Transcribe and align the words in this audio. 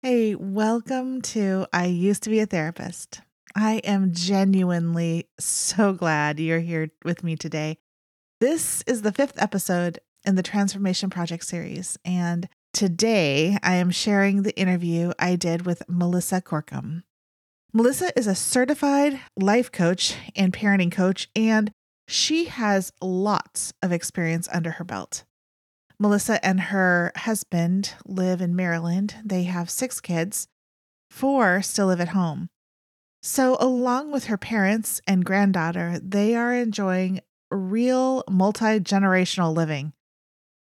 Hey, 0.00 0.36
welcome 0.36 1.22
to 1.22 1.66
I 1.72 1.86
Used 1.86 2.22
to 2.22 2.30
Be 2.30 2.38
a 2.38 2.46
Therapist. 2.46 3.20
I 3.56 3.78
am 3.78 4.12
genuinely 4.12 5.28
so 5.40 5.92
glad 5.92 6.38
you're 6.38 6.60
here 6.60 6.92
with 7.04 7.24
me 7.24 7.34
today. 7.34 7.78
This 8.38 8.84
is 8.86 9.02
the 9.02 9.10
fifth 9.10 9.42
episode 9.42 9.98
in 10.24 10.36
the 10.36 10.42
Transformation 10.44 11.10
Project 11.10 11.44
series, 11.44 11.98
and 12.04 12.48
today 12.72 13.58
I 13.60 13.74
am 13.74 13.90
sharing 13.90 14.42
the 14.42 14.56
interview 14.56 15.14
I 15.18 15.34
did 15.34 15.66
with 15.66 15.82
Melissa 15.88 16.40
Corkum. 16.42 17.02
Melissa 17.72 18.16
is 18.16 18.28
a 18.28 18.36
certified 18.36 19.18
life 19.36 19.72
coach 19.72 20.14
and 20.36 20.52
parenting 20.52 20.92
coach, 20.92 21.28
and 21.34 21.72
she 22.06 22.44
has 22.44 22.92
lots 23.02 23.72
of 23.82 23.90
experience 23.90 24.48
under 24.52 24.70
her 24.70 24.84
belt. 24.84 25.24
Melissa 26.00 26.44
and 26.44 26.60
her 26.60 27.12
husband 27.16 27.94
live 28.06 28.40
in 28.40 28.54
Maryland. 28.54 29.16
They 29.24 29.44
have 29.44 29.68
six 29.68 30.00
kids, 30.00 30.48
four 31.10 31.60
still 31.62 31.86
live 31.86 32.00
at 32.00 32.08
home. 32.08 32.48
So, 33.22 33.56
along 33.58 34.12
with 34.12 34.26
her 34.26 34.38
parents 34.38 35.00
and 35.06 35.24
granddaughter, 35.24 35.98
they 36.00 36.36
are 36.36 36.54
enjoying 36.54 37.20
real 37.50 38.22
multi 38.30 38.78
generational 38.78 39.54
living. 39.54 39.92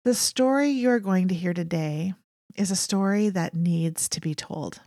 The 0.04 0.14
story 0.14 0.70
you're 0.70 0.98
going 0.98 1.28
to 1.28 1.34
hear 1.34 1.54
today 1.54 2.14
is 2.56 2.70
a 2.70 2.76
story 2.76 3.28
that 3.28 3.54
needs 3.54 4.08
to 4.08 4.20
be 4.20 4.34
told. 4.34 4.80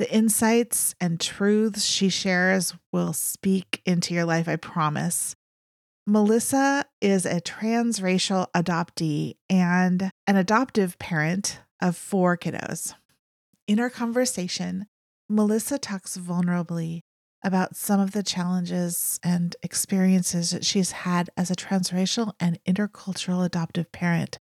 The 0.00 0.12
insights 0.12 0.96
and 1.00 1.20
truths 1.20 1.84
she 1.84 2.08
shares 2.08 2.74
will 2.92 3.12
speak 3.12 3.80
into 3.86 4.12
your 4.12 4.24
life, 4.24 4.48
I 4.48 4.56
promise. 4.56 5.36
Melissa 6.06 6.84
is 7.00 7.24
a 7.24 7.40
transracial 7.40 8.48
adoptee 8.54 9.36
and 9.48 10.10
an 10.26 10.36
adoptive 10.36 10.98
parent 10.98 11.60
of 11.80 11.96
four 11.96 12.36
kiddos. 12.36 12.92
In 13.66 13.80
our 13.80 13.88
conversation, 13.88 14.86
Melissa 15.30 15.78
talks 15.78 16.18
vulnerably 16.18 17.00
about 17.42 17.76
some 17.76 18.00
of 18.00 18.12
the 18.12 18.22
challenges 18.22 19.18
and 19.22 19.56
experiences 19.62 20.50
that 20.50 20.66
she's 20.66 20.92
had 20.92 21.30
as 21.38 21.50
a 21.50 21.56
transracial 21.56 22.32
and 22.38 22.62
intercultural 22.68 23.42
adoptive 23.42 23.90
parent. 23.90 24.38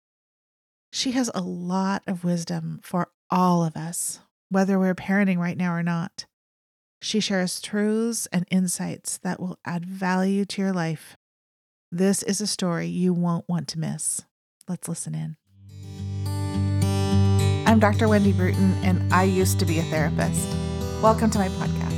She 0.91 1.11
has 1.11 1.29
a 1.35 1.41
lot 1.41 2.01
of 2.07 2.23
wisdom 2.23 2.79
for 2.81 3.09
all 3.29 3.63
of 3.63 3.77
us, 3.77 4.19
whether 4.49 4.79
we're 4.79 4.95
parenting 4.95 5.37
right 5.37 5.57
now 5.57 5.73
or 5.73 5.83
not. 5.83 6.25
She 7.03 7.19
shares 7.19 7.61
truths 7.61 8.27
and 8.31 8.45
insights 8.49 9.19
that 9.19 9.39
will 9.39 9.59
add 9.63 9.85
value 9.85 10.45
to 10.45 10.61
your 10.61 10.73
life 10.73 11.17
this 11.91 12.23
is 12.23 12.39
a 12.39 12.47
story 12.47 12.87
you 12.87 13.13
won't 13.13 13.43
want 13.49 13.67
to 13.67 13.77
miss. 13.77 14.21
Let's 14.69 14.87
listen 14.87 15.13
in. 15.13 15.35
I'm 17.67 17.79
Dr. 17.79 18.07
Wendy 18.07 18.31
Bruton, 18.31 18.73
and 18.81 19.13
I 19.13 19.23
used 19.23 19.59
to 19.59 19.65
be 19.65 19.79
a 19.79 19.83
therapist. 19.83 20.47
Welcome 21.03 21.29
to 21.31 21.39
my 21.39 21.49
podcast. 21.49 21.91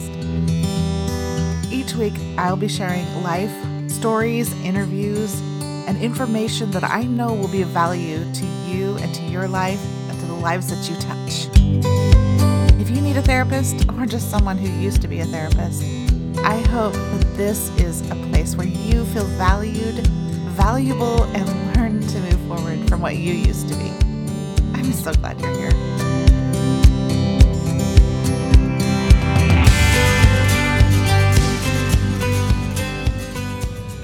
Each 1.71 1.93
week, 1.93 2.15
I'll 2.39 2.55
be 2.55 2.67
sharing 2.67 3.05
life, 3.21 3.53
stories, 3.87 4.51
interviews, 4.63 5.39
and 5.87 6.01
information 6.01 6.71
that 6.71 6.83
I 6.83 7.03
know 7.03 7.31
will 7.31 7.47
be 7.47 7.61
of 7.61 7.69
value 7.69 8.19
to 8.33 8.45
you 8.67 8.97
and 8.97 9.13
to 9.13 9.21
your 9.23 9.47
life 9.47 9.83
and 10.09 10.19
to 10.19 10.25
the 10.25 10.33
lives 10.33 10.69
that 10.69 10.89
you 10.89 10.95
touch. 11.01 11.49
If 12.81 12.89
you 12.89 12.99
need 12.99 13.17
a 13.17 13.21
therapist 13.21 13.87
or 13.89 14.07
just 14.07 14.31
someone 14.31 14.57
who 14.57 14.69
used 14.81 15.03
to 15.03 15.07
be 15.07 15.19
a 15.19 15.25
therapist, 15.25 15.83
I 16.37 16.61
hope 16.69 16.93
that 16.93 17.33
this 17.35 17.69
is 17.79 18.01
a 18.09 18.15
place 18.15 18.55
where 18.55 18.67
you 18.67 19.05
feel 19.05 19.25
valued, 19.25 20.05
valuable, 20.55 21.23
and 21.23 21.77
learn 21.77 22.01
to 22.01 22.19
move 22.19 22.39
forward 22.47 22.89
from 22.89 23.01
what 23.01 23.17
you 23.17 23.33
used 23.33 23.69
to 23.69 23.75
be. 23.75 23.91
I'm 24.73 24.91
so 24.91 25.13
glad 25.13 25.39
you're 25.39 25.55
here. 25.55 25.71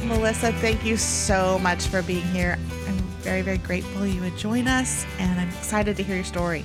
Melissa, 0.05 0.52
thank 0.53 0.86
you 0.86 0.97
so 0.97 1.59
much 1.59 1.87
for 1.87 2.02
being 2.02 2.25
here. 2.27 2.58
I'm 2.87 2.98
very, 3.21 3.42
very 3.42 3.58
grateful 3.58 4.05
you 4.05 4.21
would 4.21 4.37
join 4.37 4.67
us, 4.67 5.05
and 5.17 5.39
I'm 5.39 5.49
excited 5.49 5.98
to 5.98 6.04
hear 6.04 6.15
your 6.15 6.25
story. 6.25 6.64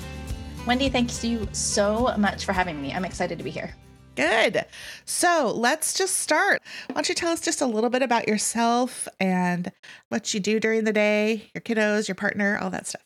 Wendy, 0.67 0.89
thanks 0.89 1.25
you 1.25 1.47
so 1.53 2.15
much 2.17 2.45
for 2.45 2.53
having 2.53 2.81
me. 2.81 2.93
I'm 2.93 3.05
excited 3.05 3.39
to 3.39 3.45
be 3.45 3.51
here. 3.51 3.75
Good. 4.17 4.65
So 5.05 5.53
let's 5.55 5.95
just 5.95 6.19
start. 6.19 6.63
Why 6.87 6.95
don't 6.95 7.09
you 7.09 7.15
tell 7.15 7.33
us 7.33 7.41
just 7.41 7.61
a 7.61 7.67
little 7.67 7.91
bit 7.91 8.03
about 8.03 8.29
yourself 8.29 9.09
and 9.19 9.73
what 10.09 10.33
you 10.35 10.41
do 10.41 10.61
during 10.61 10.85
the 10.85 10.93
day, 10.93 11.51
your 11.55 11.63
kiddos, 11.63 12.09
your 12.09 12.15
partner, 12.15 12.59
all 12.61 12.71
that 12.71 12.87
stuff? 12.87 13.03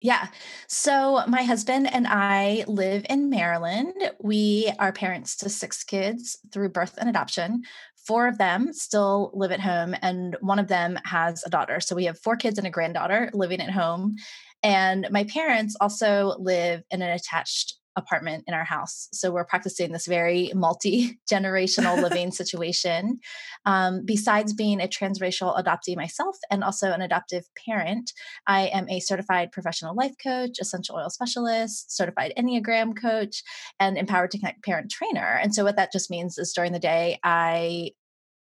Yeah. 0.00 0.28
So 0.68 1.22
my 1.28 1.44
husband 1.44 1.92
and 1.92 2.06
I 2.06 2.64
live 2.68 3.06
in 3.08 3.30
Maryland. 3.30 3.94
We 4.20 4.70
are 4.78 4.92
parents 4.92 5.34
to 5.36 5.48
six 5.48 5.82
kids 5.82 6.38
through 6.52 6.68
birth 6.68 6.98
and 6.98 7.08
adoption. 7.08 7.62
Four 8.06 8.28
of 8.28 8.36
them 8.36 8.74
still 8.74 9.30
live 9.32 9.50
at 9.50 9.60
home, 9.60 9.96
and 10.02 10.36
one 10.40 10.58
of 10.58 10.68
them 10.68 10.98
has 11.06 11.42
a 11.46 11.48
daughter. 11.48 11.80
So 11.80 11.96
we 11.96 12.04
have 12.04 12.18
four 12.18 12.36
kids 12.36 12.58
and 12.58 12.66
a 12.66 12.70
granddaughter 12.70 13.30
living 13.32 13.62
at 13.62 13.70
home. 13.70 14.16
And 14.62 15.08
my 15.10 15.24
parents 15.24 15.74
also 15.80 16.36
live 16.38 16.82
in 16.90 17.00
an 17.00 17.10
attached 17.10 17.74
apartment 17.96 18.44
in 18.46 18.54
our 18.54 18.64
house. 18.64 19.08
So 19.12 19.30
we're 19.30 19.44
practicing 19.44 19.92
this 19.92 20.06
very 20.06 20.50
multi 20.54 21.18
generational 21.30 22.00
living 22.02 22.30
situation. 22.32 23.20
Um, 23.64 24.02
besides 24.04 24.52
being 24.52 24.80
a 24.80 24.88
transracial 24.88 25.56
adoptee 25.56 25.96
myself 25.96 26.36
and 26.50 26.64
also 26.64 26.92
an 26.92 27.02
adoptive 27.02 27.44
parent, 27.66 28.12
I 28.46 28.66
am 28.66 28.88
a 28.88 29.00
certified 29.00 29.52
professional 29.52 29.94
life 29.94 30.14
coach, 30.22 30.58
essential 30.60 30.96
oil 30.96 31.10
specialist, 31.10 31.94
certified 31.94 32.32
Enneagram 32.36 33.00
coach, 33.00 33.42
and 33.78 33.96
empowered 33.96 34.30
to 34.32 34.38
connect 34.38 34.64
parent 34.64 34.90
trainer. 34.90 35.38
And 35.42 35.54
so 35.54 35.64
what 35.64 35.76
that 35.76 35.92
just 35.92 36.10
means 36.10 36.38
is 36.38 36.52
during 36.52 36.72
the 36.72 36.78
day, 36.78 37.18
I 37.22 37.90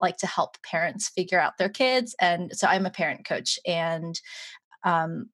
like 0.01 0.17
to 0.17 0.27
help 0.27 0.61
parents 0.63 1.09
figure 1.09 1.39
out 1.39 1.57
their 1.57 1.69
kids. 1.69 2.15
And 2.21 2.51
so 2.53 2.67
I'm 2.67 2.85
a 2.85 2.91
parent 2.91 3.25
coach 3.25 3.57
and 3.65 4.19
um, 4.83 5.29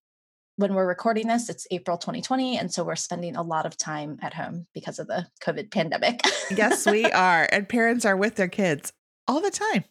when 0.56 0.76
we're 0.76 0.88
recording 0.88 1.28
this, 1.28 1.50
it's 1.50 1.66
April 1.72 1.98
2020. 1.98 2.58
And 2.58 2.72
so 2.72 2.84
we're 2.84 2.96
spending 2.96 3.36
a 3.36 3.42
lot 3.42 3.66
of 3.66 3.78
time 3.78 4.20
at 4.22 4.34
home 4.34 4.68
because 4.74 5.00
of 5.00 5.08
the 5.08 5.26
COVID 5.42 5.72
pandemic. 5.72 6.22
yes, 6.56 6.86
we 6.86 7.06
are. 7.12 7.48
And 7.52 7.68
parents 7.68 8.06
are 8.06 8.18
with 8.18 8.36
their 8.36 8.48
kids 8.48 8.94
all 9.28 9.42
the 9.42 9.52
time. 9.52 9.84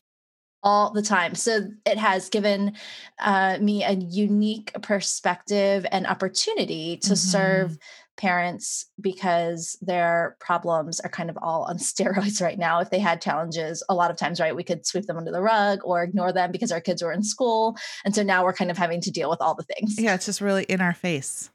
All 0.64 0.92
the 0.92 1.02
time. 1.02 1.34
So 1.34 1.66
it 1.84 1.98
has 1.98 2.28
given 2.28 2.74
uh, 3.18 3.58
me 3.60 3.82
a 3.82 3.92
unique 3.92 4.72
perspective 4.80 5.84
and 5.90 6.06
opportunity 6.06 6.98
to 6.98 7.08
mm-hmm. 7.08 7.14
serve 7.14 7.78
parents 8.16 8.86
because 9.00 9.76
their 9.80 10.36
problems 10.40 11.00
are 11.00 11.08
kind 11.08 11.30
of 11.30 11.38
all 11.40 11.64
on 11.64 11.76
steroids 11.78 12.42
right 12.42 12.58
now. 12.58 12.80
If 12.80 12.90
they 12.90 12.98
had 12.98 13.20
challenges, 13.20 13.82
a 13.88 13.94
lot 13.94 14.10
of 14.10 14.16
times, 14.16 14.40
right, 14.40 14.54
we 14.54 14.64
could 14.64 14.86
sweep 14.86 15.06
them 15.06 15.16
under 15.16 15.32
the 15.32 15.42
rug 15.42 15.80
or 15.84 16.02
ignore 16.02 16.32
them 16.32 16.52
because 16.52 16.72
our 16.72 16.80
kids 16.80 17.02
were 17.02 17.12
in 17.12 17.22
school. 17.22 17.76
And 18.04 18.14
so 18.14 18.22
now 18.22 18.44
we're 18.44 18.52
kind 18.52 18.70
of 18.70 18.78
having 18.78 19.00
to 19.02 19.10
deal 19.10 19.30
with 19.30 19.40
all 19.40 19.54
the 19.54 19.64
things. 19.64 19.98
Yeah, 19.98 20.14
it's 20.14 20.26
just 20.26 20.40
really 20.40 20.64
in 20.64 20.80
our 20.80 20.94
face. 20.94 21.50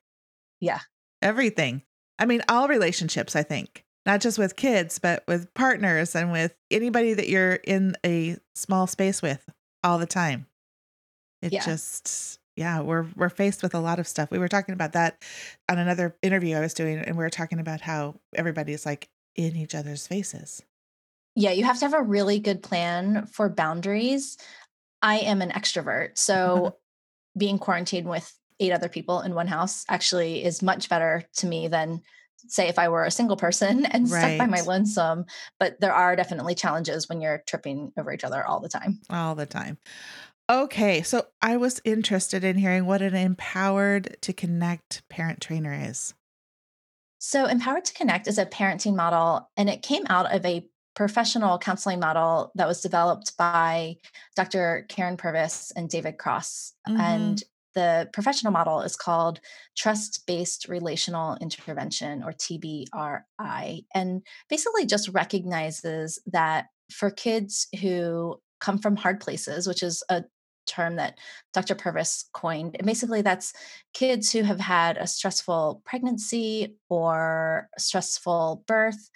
Yeah. 0.60 0.80
Everything. 1.22 1.84
I 2.20 2.26
mean, 2.26 2.42
all 2.50 2.68
relationships, 2.68 3.36
I 3.36 3.44
think, 3.44 3.84
not 4.06 4.22
just 4.22 4.40
with 4.40 4.56
kids, 4.56 5.00
but 5.00 5.24
with 5.28 5.54
partners 5.54 6.16
and 6.16 6.32
with 6.32 6.56
anybody 6.72 7.14
that 7.14 7.30
you're 7.30 7.54
in 7.54 7.96
a 8.06 8.38
small 8.56 8.88
space 8.88 9.22
with 9.22 9.48
all 9.84 10.00
the 10.00 10.08
time. 10.08 10.48
It 11.42 11.54
yeah. 11.54 11.64
just 11.64 12.40
yeah, 12.58 12.82
we're 12.82 13.06
we're 13.16 13.30
faced 13.30 13.62
with 13.62 13.76
a 13.76 13.80
lot 13.80 14.00
of 14.00 14.08
stuff. 14.08 14.32
We 14.32 14.40
were 14.40 14.48
talking 14.48 14.74
about 14.74 14.94
that 14.94 15.24
on 15.70 15.78
another 15.78 16.18
interview 16.24 16.58
I 16.58 16.60
was 16.60 16.74
doing, 16.74 16.98
and 16.98 17.16
we 17.16 17.24
were 17.24 17.30
talking 17.30 17.60
about 17.60 17.82
how 17.82 18.20
everybody's 18.34 18.86
like 18.86 19.10
in 19.36 19.56
each 19.56 19.76
other's 19.76 20.08
faces. 20.08 20.64
Yeah, 21.36 21.52
you 21.52 21.64
have 21.66 21.78
to 21.80 21.86
have 21.86 21.94
a 21.94 22.02
really 22.02 22.40
good 22.40 22.64
plan 22.64 23.28
for 23.28 23.48
boundaries. 23.48 24.38
I 25.04 25.20
am 25.20 25.44
an 25.44 25.52
extrovert, 25.52 26.12
so 26.18 26.78
being 27.38 27.60
quarantined 27.60 28.10
with 28.10 28.34
eight 28.60 28.72
other 28.72 28.90
people 28.90 29.22
in 29.22 29.36
one 29.36 29.48
house 29.48 29.86
actually 29.88 30.44
is 30.44 30.64
much 30.64 30.90
better 30.90 31.24
to 31.36 31.46
me 31.46 31.68
than 31.68 32.02
say 32.48 32.68
if 32.68 32.80
I 32.80 32.90
were 32.90 33.04
a 33.04 33.12
single 33.12 33.38
person 33.38 33.86
and 33.92 34.10
right. 34.10 34.20
stuck 34.20 34.38
by 34.40 34.48
my 34.48 34.62
lonesome. 34.62 35.26
But 35.60 35.80
there 35.80 35.94
are 35.94 36.16
definitely 36.16 36.56
challenges 36.56 37.08
when 37.08 37.22
you're 37.22 37.44
tripping 37.46 37.92
over 37.98 38.12
each 38.12 38.24
other 38.24 38.46
all 38.46 38.60
the 38.60 38.70
time. 38.70 39.00
All 39.12 39.36
the 39.36 39.46
time. 39.46 39.78
Okay, 40.50 41.02
so 41.02 41.26
I 41.42 41.58
was 41.58 41.82
interested 41.84 42.44
in 42.44 42.58
hearing 42.58 42.86
what 42.86 43.02
an 43.02 43.16
empowered 43.16 44.18
to 44.22 44.32
connect 44.32 45.08
parent 45.10 45.42
trainer 45.42 45.74
is. 45.74 46.14
So, 47.20 47.46
Empowered 47.46 47.84
to 47.86 47.94
Connect 47.94 48.28
is 48.28 48.38
a 48.38 48.46
parenting 48.46 48.96
model, 48.96 49.50
and 49.58 49.70
it 49.70 49.82
came 49.82 50.04
out 50.08 50.34
of 50.34 50.46
a 50.46 50.66
professional 50.96 51.58
counseling 51.58 52.00
model 52.00 52.52
that 52.56 52.68
was 52.68 52.82
developed 52.82 53.36
by 53.38 53.98
Dr. 54.36 54.86
Karyn 54.90 55.18
Purvis 55.18 55.72
and 55.76 55.90
David 55.90 56.18
Cross. 56.18 56.74
Mm-hmm. 56.88 57.02
And 57.02 57.44
the 57.76 58.10
professional 58.14 58.54
model 58.54 58.82
is 58.82 58.96
called 58.96 59.40
Trust 59.76 60.26
Based 60.26 60.68
Relational 60.68 61.38
Intervention, 61.42 62.24
or 62.24 62.34
TBRI, 62.34 63.86
and 63.94 64.22
basically 64.50 64.86
just 64.86 65.10
recognizes 65.10 66.20
that 66.28 66.68
for 66.92 67.12
kids 67.12 67.68
who 67.82 68.40
come 68.60 68.80
from 68.80 68.96
hard 68.96 69.20
places, 69.20 69.68
which 69.68 69.84
is 69.84 70.04
a 70.10 70.24
term 70.68 70.98
that 70.98 71.20
Dr. 71.54 71.76
Purvis 71.76 72.26
coined. 72.34 72.76
And 72.78 72.86
basically, 72.86 73.22
that's 73.22 73.54
kids 73.94 74.32
who 74.32 74.44
have 74.44 74.60
had 74.60 74.98
a 74.98 75.08
stressful 75.08 75.82
pregnancy 75.86 76.76
or 76.90 77.70
stressful 77.78 78.64
birth, 78.68 79.10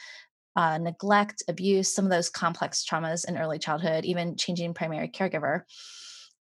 uh, 0.55 0.77
neglect, 0.77 1.43
abuse, 1.47 1.93
some 1.93 2.05
of 2.05 2.11
those 2.11 2.29
complex 2.29 2.85
traumas 2.85 3.27
in 3.27 3.37
early 3.37 3.59
childhood, 3.59 4.05
even 4.05 4.35
changing 4.35 4.73
primary 4.73 5.07
caregiver. 5.07 5.61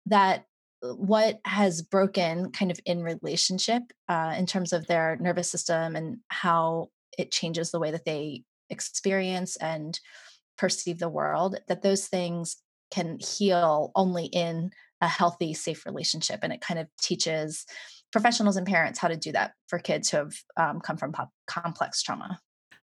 That 0.06 0.44
uh, 0.82 0.94
what 0.94 1.40
has 1.44 1.82
broken 1.82 2.50
kind 2.52 2.70
of 2.70 2.80
in 2.84 3.02
relationship 3.02 3.82
uh, 4.08 4.34
in 4.36 4.46
terms 4.46 4.72
of 4.72 4.86
their 4.86 5.16
nervous 5.20 5.50
system 5.50 5.96
and 5.96 6.18
how 6.28 6.90
it 7.16 7.30
changes 7.30 7.70
the 7.70 7.80
way 7.80 7.90
that 7.90 8.04
they 8.04 8.44
experience 8.70 9.56
and 9.56 9.98
perceive 10.56 10.98
the 10.98 11.08
world, 11.08 11.56
that 11.68 11.82
those 11.82 12.06
things 12.06 12.56
can 12.90 13.18
heal 13.18 13.92
only 13.94 14.26
in 14.26 14.70
a 15.00 15.08
healthy, 15.08 15.54
safe 15.54 15.86
relationship. 15.86 16.40
And 16.42 16.52
it 16.52 16.60
kind 16.60 16.80
of 16.80 16.88
teaches 17.00 17.66
professionals 18.12 18.56
and 18.56 18.66
parents 18.66 18.98
how 18.98 19.08
to 19.08 19.16
do 19.16 19.32
that 19.32 19.52
for 19.66 19.78
kids 19.78 20.10
who 20.10 20.18
have 20.18 20.34
um, 20.56 20.80
come 20.80 20.96
from 20.96 21.12
pop- 21.12 21.32
complex 21.46 22.02
trauma. 22.02 22.40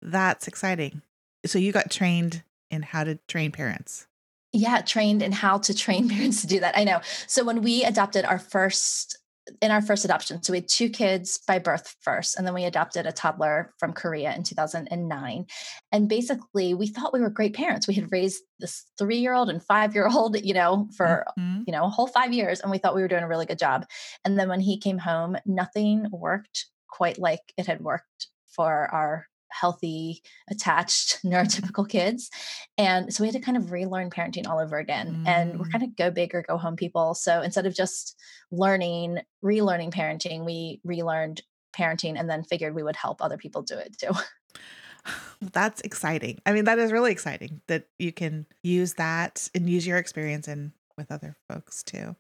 That's 0.03 0.47
exciting. 0.47 1.03
So 1.45 1.59
you 1.59 1.73
got 1.73 1.91
trained 1.91 2.43
in 2.71 2.83
how 2.83 3.05
to 3.05 3.19
train 3.29 3.53
parents. 3.53 4.07
Yeah, 4.53 4.81
trained 4.81 5.23
in 5.23 5.33
how 5.33 5.59
to 5.59 5.75
train 5.75 6.09
parents 6.11 6.43
to 6.43 6.47
do 6.47 6.61
that. 6.61 6.77
I 6.77 6.85
know. 6.85 7.01
So 7.27 7.45
when 7.45 7.63
we 7.63 7.85
adopted 7.85 8.25
our 8.25 8.39
first 8.39 9.19
in 9.63 9.71
our 9.71 9.83
first 9.83 10.05
adoption. 10.05 10.43
So 10.43 10.53
we 10.53 10.59
had 10.59 10.69
two 10.69 10.89
kids 10.89 11.41
by 11.47 11.59
birth 11.59 11.95
first, 12.01 12.37
and 12.37 12.47
then 12.47 12.55
we 12.55 12.65
adopted 12.65 13.07
a 13.07 13.13
toddler 13.13 13.73
from 13.79 13.93
Korea 13.93 14.35
in 14.35 14.43
2009. 14.43 15.47
And 15.93 16.09
basically, 16.09 16.75
we 16.75 16.87
thought 16.87 17.13
we 17.13 17.21
were 17.21 17.31
great 17.31 17.55
parents. 17.55 17.87
We 17.87 17.95
had 17.95 18.11
raised 18.13 18.43
this 18.59 18.85
three 18.99 19.19
year 19.19 19.35
old 19.35 19.51
and 19.51 19.63
five 19.63 19.95
year 19.95 20.09
old, 20.09 20.41
you 20.43 20.55
know, 20.55 20.89
for, 20.97 21.25
mm-hmm. 21.39 21.63
you 21.67 21.73
know, 21.73 21.85
a 21.85 21.91
whole 21.91 22.07
five 22.07 22.33
years. 22.33 22.61
And 22.61 22.71
we 22.71 22.79
thought 22.79 22.95
we 22.95 23.03
were 23.03 23.09
doing 23.09 23.25
a 23.25 23.29
really 23.29 23.47
good 23.47 23.59
job. 23.59 23.87
And 24.25 24.39
then 24.39 24.49
when 24.49 24.61
he 24.61 24.79
came 24.79 24.99
home, 24.99 25.37
nothing 25.47 26.07
worked 26.11 26.67
quite 26.89 27.19
like 27.19 27.53
it 27.57 27.67
had 27.67 27.81
worked 27.81 28.29
for 28.47 28.89
our 28.93 29.27
healthy, 29.51 30.23
attached, 30.51 31.21
neurotypical 31.25 31.89
kids. 31.89 32.31
And 32.79 33.13
so 33.13 33.23
we 33.23 33.29
had 33.29 33.35
to 33.35 33.41
kind 33.41 33.57
of 33.57 33.73
relearn 33.73 34.11
parenting 34.11 34.47
all 34.47 34.59
over 34.59 34.79
again. 34.79 35.25
Mm. 35.25 35.29
And 35.29 35.59
we're 35.59 35.67
mm. 35.67 35.73
kind 35.73 35.85
of 35.85 35.97
go 35.97 36.11
big 36.11 36.35
or 36.35 36.43
go 36.43 36.57
home 36.57 36.77
people. 36.77 37.15
So 37.15 37.43
instead 37.43 37.67
of 37.67 37.75
just 37.75 38.17
learning, 38.51 39.19
relearning 39.45 39.93
parenting, 39.93 40.45
we 40.45 40.81
relearned 40.85 41.43
parenting 41.77 42.19
and 42.19 42.29
then 42.29 42.45
figured 42.45 42.75
we 42.75 42.83
would 42.83 42.97
help 42.97 43.23
other 43.23 43.37
people 43.37 43.63
do 43.63 43.77
it 43.77 43.97
too. 43.99 44.13
That's 45.53 45.81
exciting. 45.83 46.41
I 46.47 46.53
mean, 46.53 46.65
that 46.65 46.79
is 46.79 46.93
really 46.93 47.13
exciting 47.13 47.61
that 47.69 47.87
you 47.99 48.13
can 48.13 48.47
use 48.63 48.95
that 48.95 49.49
and 49.55 49.69
use 49.69 49.87
your 49.87 49.99
experience 49.99 50.49
in 50.49 50.73
with 50.97 51.13
other 51.13 51.37
folks 51.49 51.83
too. 51.83 52.17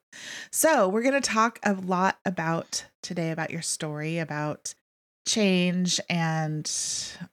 So, 0.51 0.89
we're 0.89 1.03
going 1.03 1.21
to 1.21 1.21
talk 1.21 1.59
a 1.63 1.73
lot 1.73 2.19
about 2.25 2.87
today 3.03 3.31
about 3.31 3.51
your 3.51 3.63
story, 3.63 4.19
about 4.19 4.75
change 5.27 6.01
and 6.09 6.71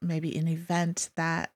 maybe 0.02 0.38
an 0.38 0.48
event 0.48 1.10
that 1.16 1.52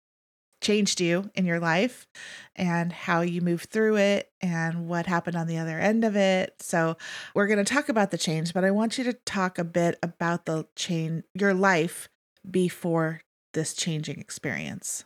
changed 0.61 0.99
you 0.99 1.29
in 1.35 1.45
your 1.45 1.59
life 1.59 2.07
and 2.55 2.91
how 2.91 3.21
you 3.21 3.41
moved 3.41 3.69
through 3.69 3.97
it 3.97 4.31
and 4.41 4.87
what 4.87 5.05
happened 5.05 5.35
on 5.35 5.47
the 5.47 5.57
other 5.57 5.79
end 5.79 6.03
of 6.03 6.15
it. 6.15 6.55
So, 6.59 6.97
we're 7.35 7.47
going 7.47 7.63
to 7.63 7.73
talk 7.73 7.89
about 7.89 8.11
the 8.11 8.17
change, 8.17 8.53
but 8.53 8.63
I 8.63 8.71
want 8.71 8.97
you 8.97 9.03
to 9.05 9.13
talk 9.13 9.59
a 9.59 9.63
bit 9.63 9.99
about 10.01 10.45
the 10.45 10.67
change 10.75 11.23
your 11.33 11.53
life 11.53 12.09
before 12.49 13.21
this 13.53 13.73
changing 13.73 14.19
experience. 14.19 15.03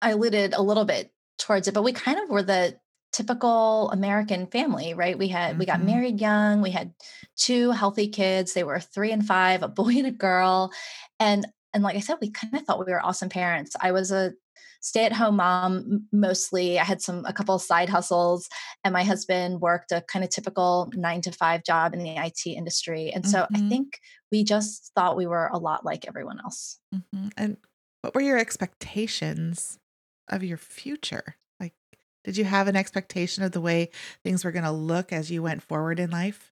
I 0.00 0.10
alluded 0.10 0.54
a 0.54 0.62
little 0.62 0.84
bit 0.84 1.12
towards 1.38 1.68
it, 1.68 1.74
but 1.74 1.82
we 1.82 1.92
kind 1.92 2.18
of 2.18 2.28
were 2.28 2.42
the 2.42 2.78
typical 3.18 3.90
American 3.90 4.46
family, 4.46 4.94
right? 4.94 5.18
We 5.18 5.26
had 5.26 5.50
mm-hmm. 5.50 5.58
we 5.58 5.66
got 5.66 5.78
mm-hmm. 5.78 5.86
married 5.86 6.20
young, 6.20 6.62
we 6.62 6.70
had 6.70 6.94
two 7.36 7.72
healthy 7.72 8.08
kids. 8.08 8.54
They 8.54 8.62
were 8.62 8.78
3 8.78 9.10
and 9.10 9.26
5, 9.26 9.62
a 9.64 9.68
boy 9.68 9.94
and 9.96 10.06
a 10.06 10.12
girl. 10.12 10.72
And 11.18 11.46
and 11.74 11.82
like 11.82 11.96
I 11.96 12.00
said, 12.00 12.18
we 12.20 12.30
kind 12.30 12.54
of 12.54 12.62
thought 12.62 12.78
we 12.78 12.92
were 12.92 13.04
awesome 13.04 13.28
parents. 13.28 13.74
I 13.80 13.90
was 13.90 14.12
a 14.12 14.32
stay-at-home 14.80 15.36
mom 15.36 16.06
mostly. 16.12 16.78
I 16.78 16.84
had 16.84 17.02
some 17.02 17.24
a 17.26 17.32
couple 17.32 17.56
of 17.56 17.62
side 17.62 17.88
hustles 17.88 18.48
and 18.84 18.92
my 18.92 19.02
husband 19.02 19.60
worked 19.60 19.90
a 19.90 20.02
kind 20.02 20.24
of 20.24 20.30
typical 20.30 20.88
9 20.94 21.20
to 21.22 21.32
5 21.32 21.64
job 21.64 21.94
in 21.94 22.04
the 22.04 22.16
IT 22.16 22.46
industry. 22.46 23.10
And 23.12 23.28
so 23.28 23.40
mm-hmm. 23.40 23.56
I 23.56 23.68
think 23.68 23.98
we 24.30 24.44
just 24.44 24.92
thought 24.94 25.16
we 25.16 25.26
were 25.26 25.48
a 25.52 25.58
lot 25.58 25.84
like 25.84 26.06
everyone 26.06 26.38
else. 26.38 26.78
Mm-hmm. 26.94 27.28
And 27.36 27.56
what 28.02 28.14
were 28.14 28.20
your 28.20 28.38
expectations 28.38 29.80
of 30.28 30.44
your 30.44 30.56
future? 30.56 31.34
Did 32.24 32.36
you 32.36 32.44
have 32.44 32.68
an 32.68 32.76
expectation 32.76 33.42
of 33.42 33.52
the 33.52 33.60
way 33.60 33.90
things 34.22 34.44
were 34.44 34.52
going 34.52 34.64
to 34.64 34.70
look 34.70 35.12
as 35.12 35.30
you 35.30 35.42
went 35.42 35.62
forward 35.62 35.98
in 36.00 36.10
life? 36.10 36.52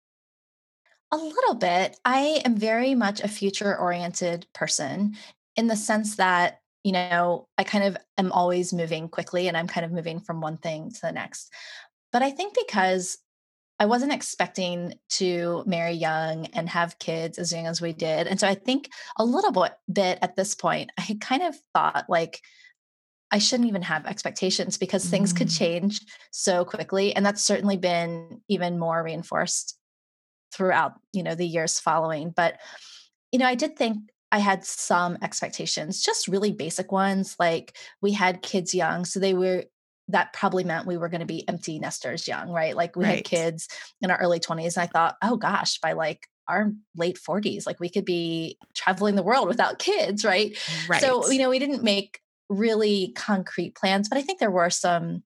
A 1.11 1.17
little 1.17 1.55
bit. 1.55 1.99
I 2.05 2.41
am 2.45 2.55
very 2.55 2.95
much 2.95 3.19
a 3.19 3.27
future 3.27 3.77
oriented 3.77 4.47
person 4.53 5.15
in 5.55 5.67
the 5.67 5.75
sense 5.75 6.15
that, 6.15 6.61
you 6.83 6.91
know, 6.91 7.47
I 7.57 7.63
kind 7.63 7.83
of 7.83 7.97
am 8.17 8.31
always 8.31 8.73
moving 8.73 9.09
quickly 9.09 9.47
and 9.47 9.57
I'm 9.57 9.67
kind 9.67 9.85
of 9.85 9.91
moving 9.91 10.19
from 10.19 10.39
one 10.39 10.57
thing 10.57 10.91
to 10.91 11.01
the 11.01 11.11
next. 11.11 11.51
But 12.11 12.21
I 12.21 12.31
think 12.31 12.55
because 12.55 13.17
I 13.79 13.85
wasn't 13.85 14.13
expecting 14.13 14.95
to 15.11 15.63
marry 15.65 15.93
young 15.93 16.47
and 16.47 16.69
have 16.69 16.99
kids 16.99 17.37
as 17.37 17.51
young 17.51 17.65
as 17.65 17.81
we 17.81 17.93
did. 17.93 18.27
And 18.27 18.39
so 18.39 18.47
I 18.47 18.55
think 18.55 18.89
a 19.17 19.25
little 19.25 19.51
bit, 19.91 20.19
at 20.21 20.35
this 20.35 20.53
point, 20.53 20.91
I 20.97 21.17
kind 21.21 21.43
of 21.43 21.55
thought 21.73 22.05
like, 22.09 22.41
I 23.31 23.37
shouldn't 23.37 23.69
even 23.69 23.83
have 23.83 24.05
expectations 24.05 24.77
because 24.77 25.05
mm. 25.05 25.09
things 25.09 25.33
could 25.33 25.47
mm. 25.47 25.57
change 25.57 26.01
so 26.31 26.65
quickly. 26.65 27.15
And 27.15 27.25
that's 27.25 27.43
certainly 27.43 27.77
been 27.77 28.41
even 28.47 28.79
more 28.79 29.03
reinforced 29.03 29.77
throughout, 30.53 30.93
you 31.13 31.23
know, 31.23 31.35
the 31.35 31.47
years 31.47 31.79
following. 31.79 32.31
But, 32.35 32.59
you 33.31 33.39
know, 33.39 33.45
I 33.45 33.55
did 33.55 33.75
think 33.75 33.97
I 34.31 34.39
had 34.39 34.65
some 34.65 35.17
expectations, 35.21 36.01
just 36.01 36.27
really 36.27 36.51
basic 36.51 36.91
ones. 36.91 37.35
Like 37.39 37.77
we 38.01 38.13
had 38.13 38.41
kids 38.41 38.73
young, 38.73 39.05
so 39.05 39.19
they 39.19 39.33
were 39.33 39.65
that 40.09 40.33
probably 40.33 40.63
meant 40.63 40.87
we 40.87 40.97
were 40.97 41.09
going 41.09 41.19
to 41.19 41.27
be 41.27 41.47
empty 41.47 41.77
nesters 41.77 42.27
young, 42.27 42.49
right? 42.49 42.75
Like 42.75 42.95
we 42.95 43.05
right. 43.05 43.17
had 43.17 43.25
kids 43.25 43.67
in 44.01 44.09
our 44.09 44.17
early 44.17 44.39
20s. 44.39 44.75
And 44.75 44.83
I 44.83 44.87
thought, 44.87 45.17
oh 45.21 45.37
gosh, 45.37 45.77
by 45.79 45.93
like 45.93 46.27
our 46.47 46.71
late 46.95 47.19
40s, 47.19 47.67
like 47.67 47.79
we 47.79 47.89
could 47.89 48.05
be 48.05 48.57
traveling 48.73 49.15
the 49.15 49.23
world 49.23 49.47
without 49.47 49.77
kids, 49.77 50.25
right? 50.25 50.57
right? 50.89 50.99
So, 50.99 51.29
you 51.29 51.37
know, 51.37 51.51
we 51.51 51.59
didn't 51.59 51.83
make 51.83 52.21
really 52.49 53.13
concrete 53.15 53.75
plans, 53.75 54.09
but 54.09 54.17
I 54.17 54.21
think 54.21 54.39
there 54.39 54.51
were 54.51 54.69
some 54.69 55.23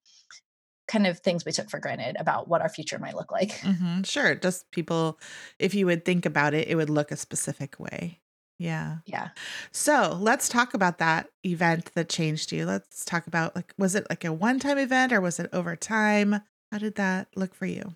kind 0.88 1.08
of 1.08 1.20
things 1.20 1.46
we 1.46 1.52
took 1.52 1.70
for 1.70 1.80
granted 1.80 2.18
about 2.20 2.48
what 2.48 2.62
our 2.62 2.70
future 2.70 3.00
might 3.00 3.16
look 3.16 3.32
like. 3.32 3.52
Mm-hmm. 3.62 4.04
Sure. 4.04 4.36
Just 4.36 4.70
people, 4.72 5.20
if 5.58 5.74
you 5.74 5.86
would 5.86 6.06
think 6.06 6.26
about 6.26 6.54
it, 6.54 6.68
it 6.68 6.76
would 6.76 6.90
look 6.90 7.12
a 7.12 7.16
specific 7.16 7.80
way. 7.80 8.20
Yeah. 8.60 8.98
Yeah. 9.06 9.30
So 9.72 10.18
let's 10.20 10.48
talk 10.48 10.74
about 10.74 11.00
that 11.00 11.30
event 11.46 11.92
that 11.96 12.10
changed 12.10 12.52
you. 12.52 12.66
Let's 12.66 13.04
talk 13.04 13.28
about 13.28 13.56
like, 13.56 13.74
was 13.78 13.96
it 13.96 14.06
like 14.10 14.24
a 14.24 14.34
one 14.34 14.60
time 14.60 14.78
event 14.78 15.12
or 15.12 15.22
was 15.22 15.40
it 15.40 15.50
over 15.52 15.76
time? 15.76 16.42
How 16.72 16.78
did 16.78 16.96
that 16.96 17.28
look 17.36 17.56
for 17.56 17.66
you? 17.66 17.96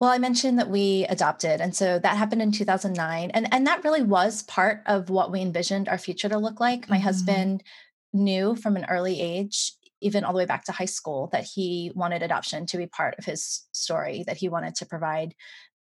Well, 0.00 0.10
I 0.10 0.18
mentioned 0.18 0.58
that 0.58 0.68
we 0.68 1.06
adopted. 1.08 1.60
And 1.60 1.74
so 1.74 1.98
that 1.98 2.16
happened 2.16 2.42
in 2.42 2.52
2009. 2.52 3.30
And, 3.30 3.48
and 3.52 3.66
that 3.66 3.82
really 3.82 4.02
was 4.02 4.42
part 4.42 4.82
of 4.84 5.08
what 5.08 5.32
we 5.32 5.40
envisioned 5.40 5.88
our 5.88 5.96
future 5.96 6.28
to 6.28 6.38
look 6.38 6.60
like. 6.60 6.88
My 6.88 6.96
mm-hmm. 6.96 7.04
husband 7.04 7.62
knew 8.16 8.56
from 8.56 8.76
an 8.76 8.86
early 8.88 9.20
age 9.20 9.72
even 10.02 10.24
all 10.24 10.32
the 10.32 10.38
way 10.38 10.46
back 10.46 10.64
to 10.64 10.72
high 10.72 10.84
school 10.84 11.28
that 11.32 11.44
he 11.44 11.90
wanted 11.94 12.22
adoption 12.22 12.66
to 12.66 12.76
be 12.76 12.86
part 12.86 13.14
of 13.18 13.24
his 13.24 13.64
story 13.72 14.24
that 14.26 14.36
he 14.36 14.48
wanted 14.48 14.74
to 14.74 14.86
provide 14.86 15.34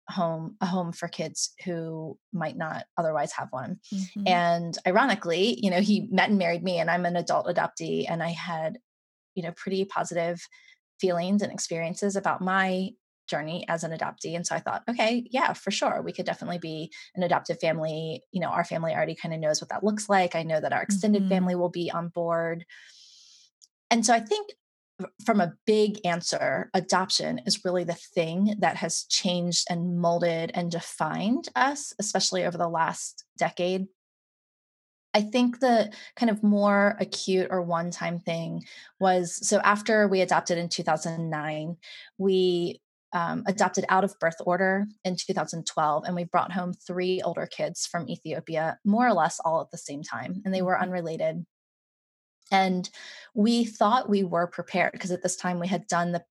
home 0.09 0.55
a 0.59 0.65
home 0.65 0.91
for 0.91 1.07
kids 1.07 1.53
who 1.63 2.17
might 2.33 2.57
not 2.57 2.83
otherwise 2.97 3.31
have 3.31 3.47
one 3.51 3.79
mm-hmm. 3.93 4.27
and 4.27 4.77
ironically 4.85 5.57
you 5.63 5.69
know 5.69 5.79
he 5.79 6.09
met 6.11 6.29
and 6.29 6.37
married 6.37 6.61
me 6.61 6.77
and 6.77 6.91
i'm 6.91 7.05
an 7.05 7.15
adult 7.15 7.47
adoptee 7.47 8.05
and 8.09 8.21
i 8.21 8.29
had 8.29 8.77
you 9.33 9.41
know 9.41 9.53
pretty 9.55 9.85
positive 9.85 10.45
feelings 10.99 11.41
and 11.41 11.53
experiences 11.53 12.17
about 12.17 12.41
my 12.41 12.89
journey 13.27 13.65
as 13.67 13.83
an 13.83 13.91
adoptee. 13.91 14.35
And 14.35 14.45
so 14.45 14.55
I 14.55 14.59
thought, 14.59 14.83
okay, 14.89 15.27
yeah, 15.31 15.53
for 15.53 15.71
sure. 15.71 16.01
We 16.03 16.13
could 16.13 16.25
definitely 16.25 16.59
be 16.59 16.91
an 17.15 17.23
adoptive 17.23 17.59
family. 17.59 18.23
You 18.31 18.41
know, 18.41 18.49
our 18.49 18.65
family 18.65 18.93
already 18.93 19.15
kind 19.15 19.33
of 19.33 19.39
knows 19.39 19.61
what 19.61 19.69
that 19.69 19.83
looks 19.83 20.09
like. 20.09 20.35
I 20.35 20.43
know 20.43 20.59
that 20.59 20.73
our 20.73 20.81
extended 20.81 21.23
mm-hmm. 21.23 21.29
family 21.29 21.55
will 21.55 21.69
be 21.69 21.91
on 21.91 22.09
board. 22.09 22.65
And 23.89 24.05
so 24.05 24.13
I 24.13 24.19
think 24.19 24.49
from 25.25 25.41
a 25.41 25.53
big 25.65 25.99
answer, 26.05 26.69
adoption 26.73 27.41
is 27.45 27.65
really 27.65 27.83
the 27.83 27.93
thing 27.93 28.55
that 28.59 28.77
has 28.77 29.03
changed 29.05 29.65
and 29.69 29.99
molded 29.99 30.51
and 30.53 30.71
defined 30.71 31.49
us, 31.55 31.93
especially 31.99 32.45
over 32.45 32.57
the 32.57 32.67
last 32.67 33.23
decade. 33.37 33.87
I 35.13 35.21
think 35.21 35.59
the 35.59 35.91
kind 36.15 36.29
of 36.29 36.43
more 36.43 36.97
acute 36.99 37.47
or 37.51 37.61
one 37.61 37.91
time 37.91 38.19
thing 38.19 38.63
was 38.99 39.47
so 39.47 39.59
after 39.59 40.07
we 40.07 40.21
adopted 40.21 40.57
in 40.57 40.69
2009, 40.69 41.77
we 42.17 42.81
um, 43.13 43.43
adopted 43.46 43.86
out 43.89 44.03
of 44.03 44.17
birth 44.20 44.38
order 44.46 44.86
in 45.05 45.15
2012, 45.15 46.03
and 46.05 46.15
we 46.15 46.24
brought 46.24 46.51
home 46.51 46.74
three 46.74 47.22
older 47.22 47.46
kids 47.46 47.86
from 47.86 48.10
Ethiopia, 48.10 48.79
more 48.84 49.08
or 49.08 49.13
less 49.13 49.39
all 49.39 49.62
at 49.62 49.72
the 49.72 49.77
same 49.77 50.03
time, 50.03 50.41
and 50.43 50.53
they 50.53 50.62
were 50.62 50.74
mm-hmm. 50.74 50.84
unrelated. 50.84 51.46
And 52.51 52.89
we 53.34 53.65
thought 53.65 54.10
we 54.10 54.24
were 54.24 54.48
prepared 54.48 54.91
because 54.91 55.12
at 55.12 55.24
this 55.24 55.36
time 55.36 55.60
we 55.60 55.67
had 55.67 55.88
done 55.88 56.12
the 56.12 56.24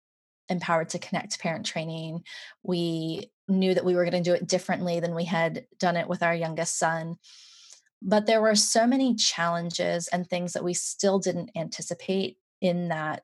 empowered 0.49 0.91
to 0.91 0.99
connect 0.99 1.41
parent 1.41 1.65
training. 1.65 2.23
We 2.63 3.31
knew 3.49 3.75
that 3.75 3.85
we 3.85 3.95
were 3.95 4.05
going 4.05 4.23
to 4.23 4.31
do 4.31 4.35
it 4.35 4.47
differently 4.47 5.01
than 5.01 5.15
we 5.15 5.25
had 5.25 5.67
done 5.79 5.97
it 5.97 6.09
with 6.09 6.23
our 6.23 6.35
youngest 6.35 6.79
son. 6.79 7.17
But 8.03 8.27
there 8.27 8.43
were 8.43 8.57
so 8.57 8.87
many 8.87 9.15
challenges 9.15 10.09
and 10.09 10.29
things 10.29 10.53
that 10.53 10.65
we 10.65 10.75
still 10.75 11.19
didn't 11.19 11.51
anticipate 11.57 12.39
in 12.61 12.89
that 12.89 13.23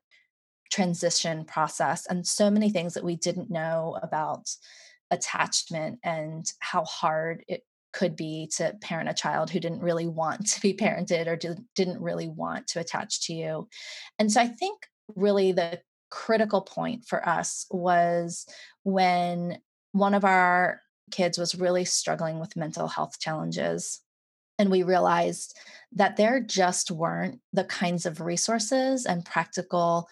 transition 0.69 1.45
process, 1.45 2.05
and 2.05 2.25
so 2.25 2.49
many 2.49 2.69
things 2.69 2.93
that 2.93 3.03
we 3.03 3.15
didn't 3.15 3.49
know 3.49 3.97
about 4.01 4.49
attachment 5.11 5.99
and 6.03 6.51
how 6.59 6.83
hard 6.85 7.43
it 7.47 7.63
could 7.91 8.15
be 8.15 8.47
to 8.55 8.75
parent 8.81 9.09
a 9.09 9.13
child 9.13 9.49
who 9.49 9.59
didn't 9.59 9.81
really 9.81 10.07
want 10.07 10.47
to 10.47 10.61
be 10.61 10.73
parented 10.79 11.27
or 11.27 11.35
didn't 11.75 12.01
really 12.01 12.27
want 12.27 12.67
to 12.67 12.79
attach 12.79 13.21
to 13.27 13.33
you. 13.33 13.67
And 14.17 14.31
so 14.31 14.41
I 14.41 14.47
think 14.47 14.87
really 15.15 15.51
the 15.51 15.81
critical 16.11 16.61
point 16.61 17.05
for 17.05 17.27
us 17.27 17.65
was 17.71 18.45
when 18.83 19.59
one 19.91 20.13
of 20.13 20.25
our 20.25 20.81
kids 21.11 21.37
was 21.37 21.55
really 21.55 21.85
struggling 21.85 22.39
with 22.39 22.55
mental 22.55 22.87
health 22.87 23.19
challenges. 23.19 24.01
And 24.59 24.69
we 24.69 24.83
realized 24.83 25.57
that 25.93 26.17
there 26.17 26.39
just 26.39 26.91
weren't 26.91 27.39
the 27.53 27.63
kinds 27.63 28.05
of 28.05 28.21
resources 28.21 29.05
and 29.05 29.25
practical 29.25 30.07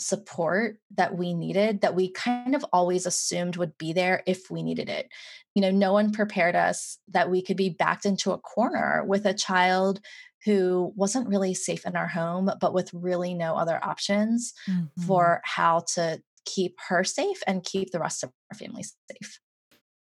support 0.00 0.78
that 0.96 1.16
we 1.16 1.34
needed 1.34 1.80
that 1.80 1.94
we 1.94 2.10
kind 2.10 2.54
of 2.54 2.64
always 2.72 3.06
assumed 3.06 3.56
would 3.56 3.76
be 3.78 3.92
there 3.92 4.22
if 4.26 4.50
we 4.50 4.62
needed 4.62 4.88
it. 4.88 5.08
You 5.54 5.62
know, 5.62 5.70
no 5.70 5.92
one 5.92 6.12
prepared 6.12 6.56
us 6.56 6.98
that 7.08 7.30
we 7.30 7.42
could 7.42 7.56
be 7.56 7.70
backed 7.70 8.06
into 8.06 8.32
a 8.32 8.38
corner 8.38 9.04
with 9.06 9.26
a 9.26 9.34
child 9.34 10.00
who 10.44 10.92
wasn't 10.96 11.28
really 11.28 11.54
safe 11.54 11.84
in 11.84 11.96
our 11.96 12.06
home, 12.06 12.50
but 12.60 12.72
with 12.72 12.92
really 12.94 13.34
no 13.34 13.56
other 13.56 13.78
options 13.82 14.54
mm-hmm. 14.68 15.02
for 15.02 15.40
how 15.44 15.84
to 15.94 16.22
keep 16.46 16.76
her 16.88 17.04
safe 17.04 17.42
and 17.46 17.64
keep 17.64 17.90
the 17.90 18.00
rest 18.00 18.22
of 18.22 18.30
our 18.50 18.56
family 18.56 18.82
safe. 18.82 19.40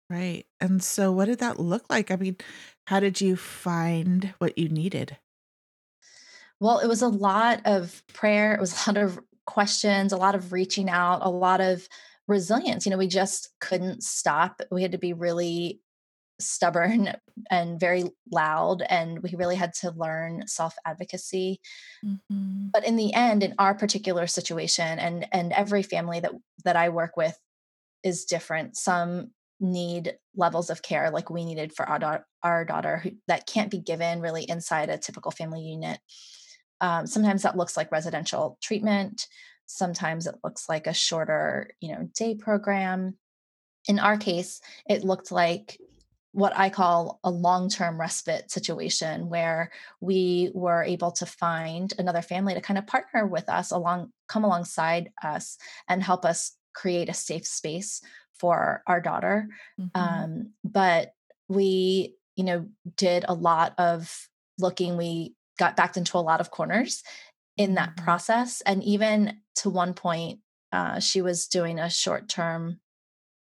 Right. 0.08 0.44
And 0.60 0.82
so, 0.82 1.12
what 1.12 1.26
did 1.26 1.38
that 1.40 1.58
look 1.58 1.84
like? 1.88 2.10
I 2.10 2.16
mean, 2.16 2.36
how 2.86 3.00
did 3.00 3.20
you 3.20 3.36
find 3.36 4.34
what 4.38 4.56
you 4.58 4.68
needed? 4.68 5.16
Well, 6.60 6.78
it 6.78 6.86
was 6.86 7.02
a 7.02 7.08
lot 7.08 7.62
of 7.64 8.02
prayer. 8.12 8.54
It 8.54 8.60
was 8.60 8.86
a 8.86 8.90
lot 8.90 9.02
of 9.02 9.18
questions, 9.46 10.12
a 10.12 10.16
lot 10.16 10.34
of 10.34 10.52
reaching 10.52 10.88
out, 10.88 11.20
a 11.22 11.30
lot 11.30 11.60
of 11.60 11.88
resilience. 12.28 12.86
You 12.86 12.90
know, 12.90 12.98
we 12.98 13.08
just 13.08 13.50
couldn't 13.60 14.02
stop. 14.02 14.60
We 14.70 14.82
had 14.82 14.92
to 14.92 14.98
be 14.98 15.12
really 15.12 15.80
stubborn 16.40 17.12
and 17.50 17.78
very 17.78 18.04
loud 18.32 18.82
and 18.88 19.22
we 19.22 19.34
really 19.36 19.56
had 19.56 19.72
to 19.72 19.92
learn 19.92 20.46
self 20.46 20.74
advocacy 20.84 21.60
mm-hmm. 22.04 22.66
but 22.72 22.84
in 22.84 22.96
the 22.96 23.12
end 23.14 23.42
in 23.42 23.54
our 23.58 23.74
particular 23.74 24.26
situation 24.26 24.98
and 24.98 25.26
and 25.32 25.52
every 25.52 25.82
family 25.82 26.20
that 26.20 26.32
that 26.64 26.76
i 26.76 26.88
work 26.88 27.16
with 27.16 27.38
is 28.02 28.24
different 28.24 28.76
some 28.76 29.30
need 29.60 30.16
levels 30.36 30.70
of 30.70 30.82
care 30.82 31.10
like 31.10 31.30
we 31.30 31.44
needed 31.44 31.72
for 31.72 31.88
our, 31.88 31.98
da- 31.98 32.18
our 32.42 32.64
daughter 32.64 32.98
who, 32.98 33.12
that 33.28 33.46
can't 33.46 33.70
be 33.70 33.78
given 33.78 34.20
really 34.20 34.44
inside 34.44 34.90
a 34.90 34.98
typical 34.98 35.30
family 35.30 35.62
unit 35.62 36.00
um, 36.80 37.06
sometimes 37.06 37.42
that 37.42 37.56
looks 37.56 37.76
like 37.76 37.92
residential 37.92 38.58
treatment. 38.62 39.26
Sometimes 39.66 40.26
it 40.26 40.36
looks 40.44 40.68
like 40.68 40.86
a 40.86 40.94
shorter, 40.94 41.70
you 41.80 41.92
know, 41.92 42.08
day 42.14 42.34
program. 42.34 43.16
In 43.88 43.98
our 43.98 44.16
case, 44.16 44.60
it 44.88 45.04
looked 45.04 45.30
like 45.30 45.78
what 46.32 46.52
I 46.56 46.68
call 46.68 47.20
a 47.22 47.30
long 47.30 47.68
term 47.68 47.98
respite 48.00 48.50
situation 48.50 49.28
where 49.28 49.70
we 50.00 50.50
were 50.52 50.82
able 50.82 51.12
to 51.12 51.26
find 51.26 51.92
another 51.96 52.22
family 52.22 52.54
to 52.54 52.60
kind 52.60 52.76
of 52.76 52.88
partner 52.88 53.24
with 53.24 53.48
us 53.48 53.70
along, 53.70 54.12
come 54.26 54.42
alongside 54.42 55.12
us 55.22 55.56
and 55.88 56.02
help 56.02 56.24
us 56.24 56.56
create 56.74 57.08
a 57.08 57.14
safe 57.14 57.46
space 57.46 58.02
for 58.34 58.82
our 58.88 59.00
daughter. 59.00 59.48
Mm-hmm. 59.80 60.00
Um, 60.00 60.50
but 60.64 61.14
we, 61.48 62.16
you 62.34 62.42
know, 62.42 62.66
did 62.96 63.24
a 63.28 63.34
lot 63.34 63.74
of 63.78 64.28
looking. 64.58 64.96
We 64.96 65.34
got 65.58 65.76
backed 65.76 65.96
into 65.96 66.18
a 66.18 66.20
lot 66.20 66.40
of 66.40 66.50
corners 66.50 67.02
in 67.56 67.74
that 67.74 67.90
mm-hmm. 67.90 68.04
process. 68.04 68.60
And 68.62 68.82
even 68.82 69.38
to 69.56 69.70
one 69.70 69.94
point, 69.94 70.40
uh, 70.72 70.98
she 71.00 71.22
was 71.22 71.46
doing 71.46 71.78
a 71.78 71.90
short 71.90 72.28
term 72.28 72.80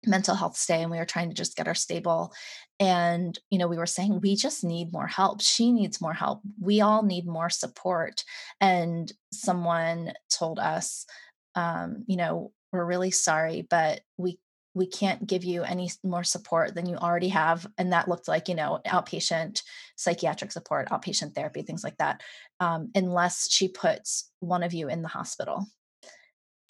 mental 0.08 0.36
health 0.36 0.56
stay 0.56 0.82
and 0.82 0.92
we 0.92 0.98
were 0.98 1.06
trying 1.06 1.30
to 1.30 1.36
just 1.36 1.56
get 1.56 1.68
her 1.68 1.74
stable 1.74 2.34
and 2.80 3.40
you 3.50 3.58
know 3.58 3.68
we 3.68 3.78
were 3.78 3.86
saying 3.86 4.20
we 4.22 4.36
just 4.36 4.64
need 4.64 4.92
more 4.92 5.08
help 5.08 5.42
she 5.42 5.72
needs 5.72 6.02
more 6.02 6.14
help 6.14 6.42
we 6.62 6.82
all 6.82 7.04
need 7.04 7.26
more 7.26 7.50
support 7.50 8.24
and 8.62 9.12
someone 9.32 10.14
told 10.30 10.60
us 10.60 11.06
um, 11.56 12.04
you 12.08 12.18
know 12.18 12.52
we're 12.72 12.86
really 12.86 13.12
sorry 13.12 13.66
but 13.70 14.02
we 14.18 14.38
we 14.76 14.86
can't 14.86 15.26
give 15.26 15.44
you 15.44 15.64
any 15.64 15.90
more 16.04 16.24
support 16.24 16.76
than 16.76 16.86
you 16.86 16.98
already 16.98 17.30
have 17.30 17.66
and 17.78 17.94
that 17.94 18.08
looked 18.08 18.28
like 18.28 18.48
you 18.48 18.54
know 18.54 18.80
outpatient 18.86 19.64
psychiatric 19.96 20.52
support 20.52 20.90
outpatient 20.90 21.34
therapy 21.34 21.64
things 21.64 21.84
like 21.84 21.98
that 21.98 22.22
um, 22.60 22.92
unless 22.94 23.50
she 23.50 23.68
puts 23.68 24.30
one 24.40 24.62
of 24.64 24.74
you 24.74 24.88
in 24.88 25.02
the 25.02 25.08
hospital. 25.08 25.66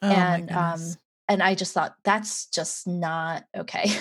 Oh 0.01 0.09
and 0.09 0.51
um 0.51 0.81
and 1.27 1.41
i 1.41 1.55
just 1.55 1.73
thought 1.73 1.95
that's 2.03 2.47
just 2.47 2.87
not 2.87 3.43
okay. 3.57 3.89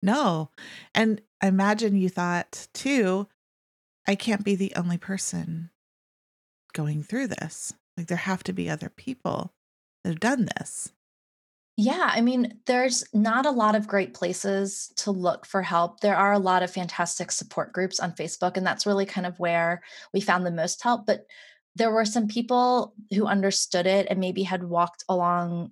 No 0.00 0.50
and 0.94 1.20
I 1.42 1.48
imagine 1.48 1.96
you 1.96 2.08
thought 2.08 2.68
too 2.72 3.26
i 4.06 4.14
can't 4.14 4.44
be 4.44 4.54
the 4.54 4.72
only 4.76 4.96
person 4.96 5.70
going 6.72 7.02
through 7.02 7.26
this. 7.26 7.74
Like 7.96 8.06
there 8.06 8.16
have 8.16 8.44
to 8.44 8.52
be 8.52 8.70
other 8.70 8.90
people 8.90 9.54
that 10.04 10.10
have 10.10 10.20
done 10.20 10.48
this 10.56 10.92
yeah, 11.80 12.10
I 12.12 12.22
mean, 12.22 12.58
there's 12.66 13.04
not 13.14 13.46
a 13.46 13.52
lot 13.52 13.76
of 13.76 13.86
great 13.86 14.12
places 14.12 14.92
to 14.96 15.12
look 15.12 15.46
for 15.46 15.62
help. 15.62 16.00
There 16.00 16.16
are 16.16 16.32
a 16.32 16.38
lot 16.40 16.64
of 16.64 16.72
fantastic 16.72 17.30
support 17.30 17.72
groups 17.72 18.00
on 18.00 18.16
Facebook, 18.16 18.56
and 18.56 18.66
that's 18.66 18.84
really 18.84 19.06
kind 19.06 19.24
of 19.24 19.38
where 19.38 19.80
we 20.12 20.20
found 20.20 20.44
the 20.44 20.50
most 20.50 20.82
help. 20.82 21.06
But 21.06 21.26
there 21.76 21.92
were 21.92 22.04
some 22.04 22.26
people 22.26 22.94
who 23.14 23.28
understood 23.28 23.86
it 23.86 24.08
and 24.10 24.18
maybe 24.18 24.42
had 24.42 24.64
walked 24.64 25.04
alongside 25.08 25.70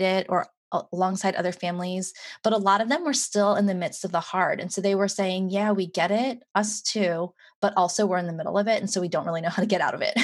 it 0.00 0.26
or 0.28 0.46
alongside 0.92 1.34
other 1.34 1.50
families, 1.50 2.14
but 2.44 2.52
a 2.52 2.58
lot 2.58 2.80
of 2.80 2.88
them 2.88 3.04
were 3.04 3.12
still 3.12 3.56
in 3.56 3.66
the 3.66 3.74
midst 3.74 4.04
of 4.04 4.12
the 4.12 4.20
hard. 4.20 4.60
And 4.60 4.72
so 4.72 4.80
they 4.80 4.94
were 4.94 5.08
saying, 5.08 5.50
Yeah, 5.50 5.72
we 5.72 5.88
get 5.88 6.12
it, 6.12 6.44
us 6.54 6.80
too, 6.80 7.34
but 7.60 7.74
also 7.76 8.06
we're 8.06 8.18
in 8.18 8.28
the 8.28 8.32
middle 8.32 8.56
of 8.56 8.68
it. 8.68 8.80
And 8.80 8.88
so 8.88 9.00
we 9.00 9.08
don't 9.08 9.26
really 9.26 9.40
know 9.40 9.48
how 9.48 9.62
to 9.62 9.66
get 9.66 9.80
out 9.80 9.94
of 9.94 10.02
it. 10.02 10.14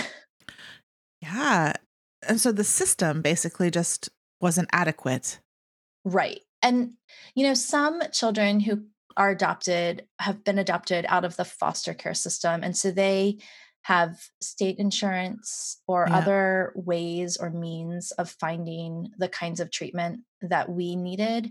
Yeah. 1.22 1.72
And 2.28 2.40
so 2.40 2.52
the 2.52 2.62
system 2.62 3.20
basically 3.22 3.70
just 3.70 4.10
wasn't 4.40 4.68
adequate. 4.72 5.40
Right. 6.04 6.40
And, 6.62 6.92
you 7.34 7.46
know, 7.46 7.54
some 7.54 8.00
children 8.12 8.60
who 8.60 8.84
are 9.16 9.30
adopted 9.30 10.06
have 10.18 10.44
been 10.44 10.58
adopted 10.58 11.06
out 11.08 11.24
of 11.24 11.36
the 11.36 11.44
foster 11.44 11.94
care 11.94 12.14
system. 12.14 12.62
And 12.62 12.76
so 12.76 12.90
they 12.90 13.38
have 13.82 14.18
state 14.40 14.78
insurance 14.78 15.80
or 15.86 16.06
yeah. 16.08 16.16
other 16.16 16.72
ways 16.74 17.36
or 17.36 17.50
means 17.50 18.10
of 18.12 18.28
finding 18.28 19.10
the 19.16 19.28
kinds 19.28 19.60
of 19.60 19.70
treatment 19.70 20.20
that 20.42 20.68
we 20.68 20.96
needed. 20.96 21.50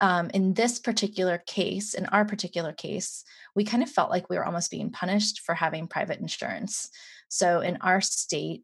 Um, 0.00 0.30
in 0.32 0.54
this 0.54 0.78
particular 0.78 1.42
case, 1.46 1.94
in 1.94 2.06
our 2.06 2.24
particular 2.24 2.72
case, 2.72 3.24
we 3.54 3.64
kind 3.64 3.82
of 3.82 3.90
felt 3.90 4.10
like 4.10 4.30
we 4.30 4.36
were 4.36 4.44
almost 4.44 4.70
being 4.70 4.90
punished 4.90 5.40
for 5.40 5.54
having 5.54 5.88
private 5.88 6.20
insurance. 6.20 6.88
So 7.28 7.60
in 7.60 7.78
our 7.80 8.00
state, 8.00 8.62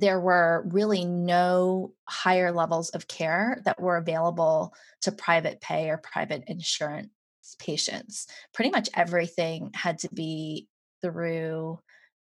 there 0.00 0.20
were 0.20 0.64
really 0.68 1.04
no 1.04 1.92
higher 2.08 2.52
levels 2.52 2.90
of 2.90 3.08
care 3.08 3.60
that 3.64 3.80
were 3.80 3.96
available 3.96 4.72
to 5.02 5.12
private 5.12 5.60
pay 5.60 5.90
or 5.90 5.98
private 5.98 6.44
insurance 6.46 7.10
patients. 7.58 8.26
Pretty 8.52 8.70
much 8.70 8.88
everything 8.94 9.70
had 9.74 9.98
to 10.00 10.08
be 10.12 10.68
through 11.02 11.78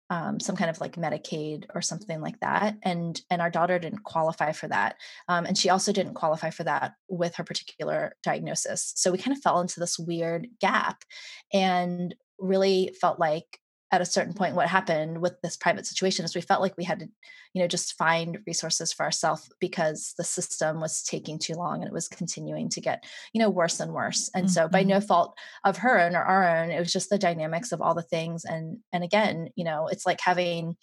um, 0.10 0.40
some 0.40 0.56
kind 0.56 0.70
of 0.70 0.80
like 0.80 0.96
Medicaid 0.96 1.66
or 1.74 1.82
something 1.82 2.22
like 2.22 2.40
that, 2.42 2.76
and 2.84 3.20
and 3.32 3.42
our 3.42 3.50
daughter 3.50 3.80
didn't 3.80 4.04
qualify 4.04 4.52
for 4.52 4.68
that, 4.68 4.98
um, 5.28 5.46
and 5.46 5.58
she 5.58 5.70
also 5.70 5.92
didn't 5.92 6.14
qualify 6.14 6.52
for 6.52 6.64
that 6.66 6.94
with 7.08 7.36
her 7.36 7.44
particular 7.44 8.16
diagnosis. 8.22 8.94
So 8.96 9.12
we 9.12 9.18
kind 9.18 9.36
of 9.36 9.42
fell 9.42 9.62
into 9.62 9.80
this 9.80 9.98
weird 9.98 10.48
gap, 10.60 11.04
and 11.52 12.14
really 12.38 12.94
felt 13.00 13.20
like 13.20 13.60
at 13.94 14.02
a 14.02 14.06
certain 14.06 14.34
point 14.34 14.56
what 14.56 14.68
happened 14.68 15.22
with 15.22 15.40
this 15.44 15.56
private 15.56 15.86
situation 15.86 16.26
is 16.26 16.34
we 16.34 16.42
felt 16.42 16.62
like 16.62 16.76
we 16.78 16.84
had 16.84 17.00
to 17.00 17.08
you 17.54 17.62
know 17.62 17.68
just 17.68 17.94
find 17.94 18.40
resources 18.48 18.92
for 18.92 19.04
ourselves 19.04 19.48
because 19.60 20.16
the 20.18 20.24
system 20.24 20.82
was 20.82 21.04
taking 21.04 21.38
too 21.38 21.54
long 21.54 21.76
and 21.76 21.86
it 21.86 21.94
was 21.94 22.08
continuing 22.08 22.70
to 22.70 22.82
get 22.82 23.04
you 23.34 23.40
know 23.40 23.52
worse 23.52 23.80
and 23.80 23.94
worse 23.94 24.32
and 24.34 24.48
mm-hmm. 24.48 24.52
so 24.52 24.68
by 24.68 24.82
no 24.82 24.98
mm-hmm. 24.98 25.06
fault 25.06 25.38
of 25.64 25.78
her 25.78 26.02
own 26.02 26.16
or 26.16 26.24
our 26.24 26.58
own 26.58 26.72
it 26.72 26.80
was 26.80 26.92
just 26.92 27.12
the 27.12 27.20
dynamics 27.20 27.72
of 27.72 27.82
all 27.84 27.94
the 27.94 28.02
things 28.02 28.46
and 28.46 28.80
and 28.92 29.04
again 29.04 29.50
you 29.56 29.64
know 29.64 29.88
it's 29.88 30.08
like 30.08 30.20
having 30.20 30.76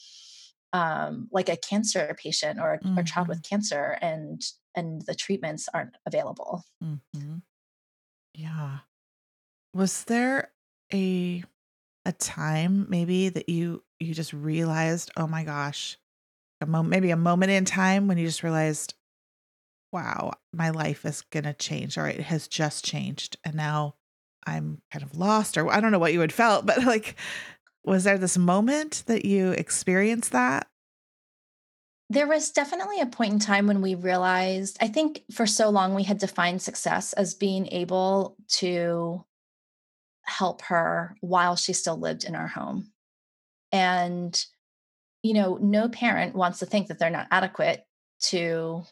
um 0.73 1.26
like 1.33 1.49
a 1.49 1.57
cancer 1.57 2.17
patient 2.17 2.61
or, 2.61 2.79
mm-hmm. 2.79 2.97
or 2.97 3.00
a 3.00 3.05
child 3.05 3.26
with 3.26 3.43
mm-hmm. 3.43 3.57
cancer 3.57 3.99
and 4.00 4.40
and 4.76 5.02
the 5.07 5.17
treatments 5.17 5.69
aren't 5.75 5.97
available 6.07 6.62
mm-hmm. 6.83 7.38
yeah 8.35 8.79
was 9.75 10.05
there 10.05 10.52
a 10.93 11.43
a 12.04 12.12
time 12.12 12.87
maybe 12.88 13.28
that 13.28 13.49
you 13.49 13.83
you 13.99 14.14
just 14.14 14.33
realized, 14.33 15.11
oh 15.16 15.26
my 15.26 15.45
gosh, 15.45 15.99
a 16.61 16.66
moment 16.66 16.90
maybe 16.90 17.11
a 17.11 17.16
moment 17.16 17.52
in 17.52 17.64
time 17.64 18.09
when 18.09 18.19
you 18.19 18.26
just 18.26 18.42
realized 18.42 18.95
wow, 19.92 20.33
my 20.52 20.71
life 20.71 21.04
is 21.04 21.25
to 21.45 21.52
change 21.54 21.99
or 21.99 22.07
it 22.07 22.21
has 22.21 22.49
just 22.49 22.85
changed. 22.85 23.37
And 23.45 23.57
now 23.57 23.97
I'm 24.47 24.80
kind 24.92 25.04
of 25.04 25.16
lost 25.16 25.59
or 25.59 25.71
I 25.71 25.80
don't 25.80 25.92
know 25.92 25.99
what 25.99 26.12
you 26.12 26.21
had 26.21 26.33
felt, 26.33 26.66
but 26.66 26.85
like, 26.85 27.16
was 27.85 28.04
there 28.04 28.19
this 28.19 28.38
moment 28.38 29.04
that 29.07 29.25
you 29.25 29.50
experienced 29.52 30.33
that? 30.33 30.69
There 32.09 32.26
was 32.26 32.50
definitely 32.50 33.00
a 33.00 33.07
point 33.07 33.33
in 33.33 33.38
time 33.38 33.66
when 33.66 33.80
we 33.80 33.95
realized, 33.95 34.76
I 34.80 34.88
think 34.88 35.23
for 35.33 35.47
so 35.47 35.71
long 35.71 35.95
we 35.95 36.02
had 36.02 36.19
defined 36.19 36.61
success 36.61 37.12
as 37.12 37.35
being 37.35 37.69
able 37.69 38.37
to 38.49 39.25
help 40.30 40.62
her 40.62 41.16
while 41.20 41.56
she 41.56 41.72
still 41.72 41.99
lived 41.99 42.25
in 42.25 42.34
our 42.34 42.46
home. 42.46 42.90
And, 43.72 44.42
you 45.22 45.34
know, 45.34 45.58
no 45.60 45.88
parent 45.88 46.34
wants 46.34 46.60
to 46.60 46.66
think 46.66 46.88
that 46.88 46.99
they're 46.99 47.10
not 47.10 47.28
adequate 47.30 47.84
to 48.25 48.84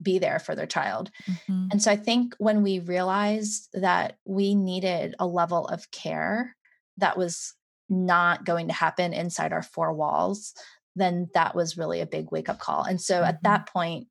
be 0.00 0.18
there 0.18 0.38
for 0.38 0.54
their 0.54 0.66
child. 0.66 1.10
Mm-hmm. 1.28 1.68
And 1.72 1.82
so 1.82 1.90
I 1.90 1.96
think 1.96 2.34
when 2.38 2.62
we 2.62 2.78
realized 2.78 3.68
that 3.72 4.16
we 4.24 4.54
needed 4.54 5.14
a 5.18 5.26
level 5.26 5.66
of 5.66 5.90
care 5.90 6.56
that 6.98 7.16
was 7.16 7.54
not 7.88 8.44
going 8.44 8.68
to 8.68 8.74
happen 8.74 9.12
inside 9.12 9.52
our 9.52 9.62
four 9.62 9.92
walls, 9.92 10.54
then 10.94 11.28
that 11.34 11.54
was 11.54 11.78
really 11.78 12.00
a 12.00 12.06
big 12.06 12.30
wake 12.30 12.48
up 12.48 12.58
call. 12.58 12.84
And 12.84 13.00
so 13.00 13.16
mm-hmm. 13.16 13.28
at 13.28 13.42
that 13.42 13.66
point, 13.66 14.08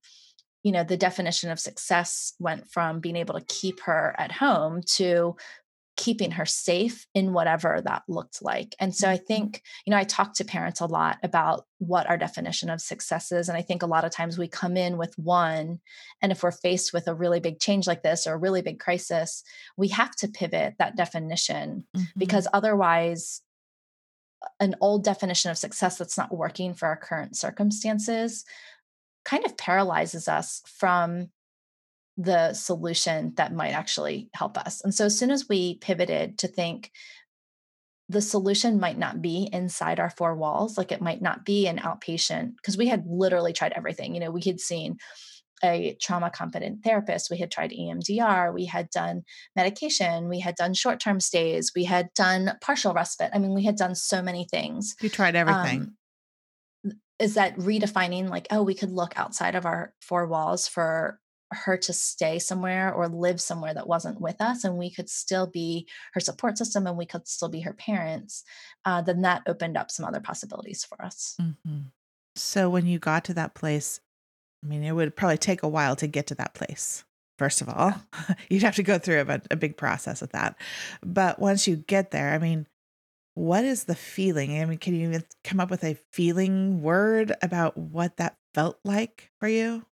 you 0.63 0.71
know, 0.71 0.83
the 0.83 0.97
definition 0.97 1.49
of 1.51 1.59
success 1.59 2.33
went 2.39 2.69
from 2.69 2.99
being 2.99 3.15
able 3.15 3.39
to 3.39 3.45
keep 3.45 3.79
her 3.81 4.13
at 4.17 4.31
home 4.33 4.81
to 4.95 5.35
keeping 5.97 6.31
her 6.31 6.45
safe 6.45 7.07
in 7.13 7.33
whatever 7.33 7.81
that 7.83 8.03
looked 8.07 8.41
like. 8.41 8.75
And 8.79 8.95
so 8.95 9.09
I 9.09 9.15
mm-hmm. 9.15 9.25
think, 9.25 9.63
you 9.85 9.91
know, 9.91 9.97
I 9.97 10.03
talk 10.03 10.35
to 10.35 10.45
parents 10.45 10.79
a 10.79 10.85
lot 10.85 11.17
about 11.23 11.65
what 11.79 12.07
our 12.07 12.17
definition 12.17 12.69
of 12.69 12.79
success 12.79 13.31
is. 13.31 13.49
And 13.49 13.57
I 13.57 13.63
think 13.63 13.81
a 13.81 13.87
lot 13.87 14.05
of 14.05 14.11
times 14.11 14.37
we 14.37 14.47
come 14.47 14.77
in 14.77 14.97
with 14.97 15.17
one. 15.17 15.79
And 16.21 16.31
if 16.31 16.43
we're 16.43 16.51
faced 16.51 16.93
with 16.93 17.07
a 17.07 17.15
really 17.15 17.39
big 17.39 17.59
change 17.59 17.87
like 17.87 18.03
this 18.03 18.27
or 18.27 18.33
a 18.33 18.37
really 18.37 18.61
big 18.61 18.79
crisis, 18.79 19.43
we 19.75 19.89
have 19.89 20.15
to 20.17 20.27
pivot 20.27 20.75
that 20.77 20.95
definition 20.95 21.85
mm-hmm. 21.95 22.05
because 22.15 22.47
otherwise, 22.53 23.41
an 24.59 24.75
old 24.81 25.03
definition 25.03 25.49
of 25.49 25.57
success 25.57 25.97
that's 25.97 26.17
not 26.17 26.33
working 26.33 26.75
for 26.75 26.85
our 26.85 26.95
current 26.95 27.35
circumstances 27.35 28.45
kind 29.25 29.43
of 29.45 29.57
paralyzes 29.57 30.27
us 30.27 30.61
from 30.65 31.29
the 32.17 32.53
solution 32.53 33.33
that 33.37 33.53
might 33.53 33.71
actually 33.71 34.29
help 34.33 34.57
us. 34.57 34.81
And 34.83 34.93
so 34.93 35.05
as 35.05 35.17
soon 35.17 35.29
as 35.29 35.47
we 35.47 35.75
pivoted 35.75 36.39
to 36.39 36.47
think 36.47 36.91
the 38.09 38.21
solution 38.21 38.79
might 38.79 38.97
not 38.97 39.21
be 39.21 39.49
inside 39.51 39.99
our 39.99 40.09
four 40.09 40.35
walls, 40.35 40.77
like 40.77 40.91
it 40.91 41.01
might 41.01 41.21
not 41.21 41.45
be 41.45 41.67
an 41.67 41.77
outpatient, 41.77 42.55
because 42.55 42.77
we 42.77 42.87
had 42.87 43.03
literally 43.05 43.53
tried 43.53 43.73
everything. 43.75 44.15
You 44.15 44.21
know, 44.21 44.31
we 44.31 44.41
had 44.45 44.59
seen 44.59 44.97
a 45.63 45.97
trauma 46.01 46.29
competent 46.29 46.83
therapist, 46.83 47.29
we 47.29 47.37
had 47.37 47.51
tried 47.51 47.71
EMDR, 47.71 48.53
we 48.53 48.65
had 48.65 48.89
done 48.91 49.23
medication, 49.55 50.29
we 50.29 50.39
had 50.39 50.55
done 50.55 50.73
short 50.73 50.99
term 50.99 51.19
stays, 51.19 51.71
we 51.75 51.83
had 51.83 52.13
done 52.13 52.53
partial 52.61 52.93
respite. 52.93 53.31
I 53.33 53.39
mean, 53.39 53.53
we 53.53 53.65
had 53.65 53.75
done 53.75 53.95
so 53.95 54.21
many 54.21 54.47
things. 54.49 54.95
You 55.01 55.09
tried 55.09 55.35
everything. 55.35 55.93
Um, 56.85 56.93
is 57.19 57.33
that 57.33 57.57
redefining 57.57 58.29
like, 58.29 58.47
oh, 58.51 58.61
we 58.61 58.75
could 58.75 58.91
look 58.91 59.17
outside 59.17 59.55
of 59.55 59.65
our 59.65 59.93
four 60.01 60.27
walls 60.27 60.67
for 60.67 61.19
her 61.51 61.77
to 61.77 61.93
stay 61.93 62.39
somewhere 62.39 62.93
or 62.93 63.07
live 63.07 63.39
somewhere 63.39 63.73
that 63.73 63.87
wasn't 63.87 64.19
with 64.19 64.41
us 64.41 64.63
and 64.63 64.77
we 64.77 64.89
could 64.89 65.09
still 65.09 65.47
be 65.47 65.87
her 66.13 66.19
support 66.19 66.57
system 66.57 66.85
and 66.87 66.97
we 66.97 67.05
could 67.05 67.27
still 67.27 67.49
be 67.49 67.61
her 67.61 67.73
parents 67.73 68.43
uh, 68.85 69.01
then 69.01 69.21
that 69.21 69.43
opened 69.47 69.77
up 69.77 69.89
some 69.91 70.05
other 70.05 70.19
possibilities 70.19 70.83
for 70.83 71.01
us. 71.03 71.35
Mm-hmm. 71.41 71.87
so 72.35 72.69
when 72.69 72.85
you 72.85 72.99
got 72.99 73.23
to 73.25 73.33
that 73.33 73.55
place 73.55 74.01
i 74.63 74.67
mean 74.67 74.83
it 74.83 74.91
would 74.91 75.15
probably 75.15 75.37
take 75.37 75.63
a 75.63 75.69
while 75.69 75.95
to 75.95 76.07
get 76.07 76.27
to 76.27 76.35
that 76.35 76.53
place 76.53 77.03
first 77.37 77.61
of 77.61 77.69
all. 77.69 77.93
You'd 78.49 78.63
have 78.63 78.77
to 78.77 78.83
go 78.83 78.97
through 78.97 79.21
a, 79.21 79.41
a 79.51 79.55
big 79.55 79.77
process 79.77 80.21
with 80.21 80.31
that. 80.31 80.55
But 81.05 81.37
once 81.37 81.67
you 81.67 81.75
get 81.75 82.11
there 82.11 82.33
i 82.33 82.37
mean 82.37 82.67
what 83.35 83.63
is 83.63 83.83
the 83.83 83.93
feeling? 83.93 84.59
I 84.59 84.65
mean 84.65 84.79
can 84.79 84.95
you 84.95 85.07
even 85.07 85.23
come 85.43 85.59
up 85.59 85.69
with 85.69 85.83
a 85.83 85.97
feeling 86.11 86.81
word 86.81 87.33
about 87.43 87.77
what 87.77 88.17
that 88.17 88.35
felt 88.55 88.79
like 88.83 89.29
for 89.39 89.47
you 89.47 89.85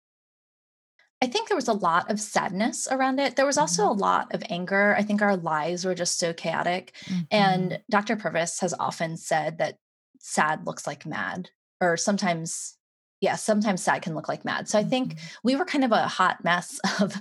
I 1.24 1.26
think 1.26 1.48
there 1.48 1.56
was 1.56 1.68
a 1.68 1.72
lot 1.72 2.10
of 2.10 2.20
sadness 2.20 2.86
around 2.90 3.18
it. 3.18 3.34
There 3.34 3.46
was 3.46 3.56
also 3.56 3.84
mm-hmm. 3.84 3.98
a 3.98 4.02
lot 4.02 4.34
of 4.34 4.42
anger. 4.50 4.94
I 4.98 5.02
think 5.02 5.22
our 5.22 5.38
lives 5.38 5.86
were 5.86 5.94
just 5.94 6.18
so 6.18 6.34
chaotic. 6.34 6.92
Mm-hmm. 7.06 7.22
And 7.30 7.80
Dr. 7.88 8.16
Purvis 8.16 8.60
has 8.60 8.74
often 8.78 9.16
said 9.16 9.56
that 9.56 9.78
sad 10.20 10.66
looks 10.66 10.86
like 10.86 11.06
mad, 11.06 11.48
or 11.80 11.96
sometimes, 11.96 12.76
yeah, 13.22 13.36
sometimes 13.36 13.82
sad 13.82 14.02
can 14.02 14.14
look 14.14 14.28
like 14.28 14.44
mad. 14.44 14.68
So 14.68 14.78
I 14.78 14.84
think 14.84 15.14
mm-hmm. 15.14 15.26
we 15.42 15.56
were 15.56 15.64
kind 15.64 15.82
of 15.82 15.92
a 15.92 16.08
hot 16.08 16.44
mess 16.44 16.78
of 17.00 17.16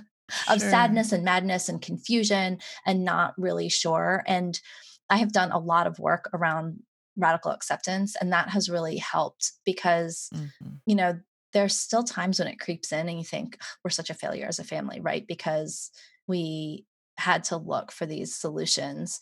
of 0.48 0.60
sure. 0.60 0.70
sadness 0.70 1.12
and 1.12 1.24
madness 1.24 1.70
and 1.70 1.80
confusion 1.80 2.58
and 2.84 3.06
not 3.06 3.32
really 3.38 3.70
sure. 3.70 4.22
And 4.26 4.60
I 5.08 5.16
have 5.16 5.32
done 5.32 5.50
a 5.50 5.58
lot 5.58 5.86
of 5.86 5.98
work 5.98 6.28
around 6.34 6.82
radical 7.16 7.52
acceptance 7.52 8.16
and 8.20 8.32
that 8.32 8.48
has 8.48 8.68
really 8.68 8.96
helped 8.96 9.52
because 9.64 10.28
mm-hmm. 10.34 10.74
you 10.84 10.96
know 10.96 11.20
there's 11.54 11.78
still 11.78 12.02
times 12.02 12.38
when 12.38 12.48
it 12.48 12.60
creeps 12.60 12.92
in 12.92 13.08
and 13.08 13.16
you 13.16 13.24
think 13.24 13.58
we're 13.82 13.90
such 13.90 14.10
a 14.10 14.14
failure 14.14 14.46
as 14.46 14.58
a 14.58 14.64
family, 14.64 15.00
right? 15.00 15.26
Because 15.26 15.90
we 16.26 16.84
had 17.16 17.44
to 17.44 17.56
look 17.56 17.92
for 17.92 18.06
these 18.06 18.34
solutions. 18.34 19.20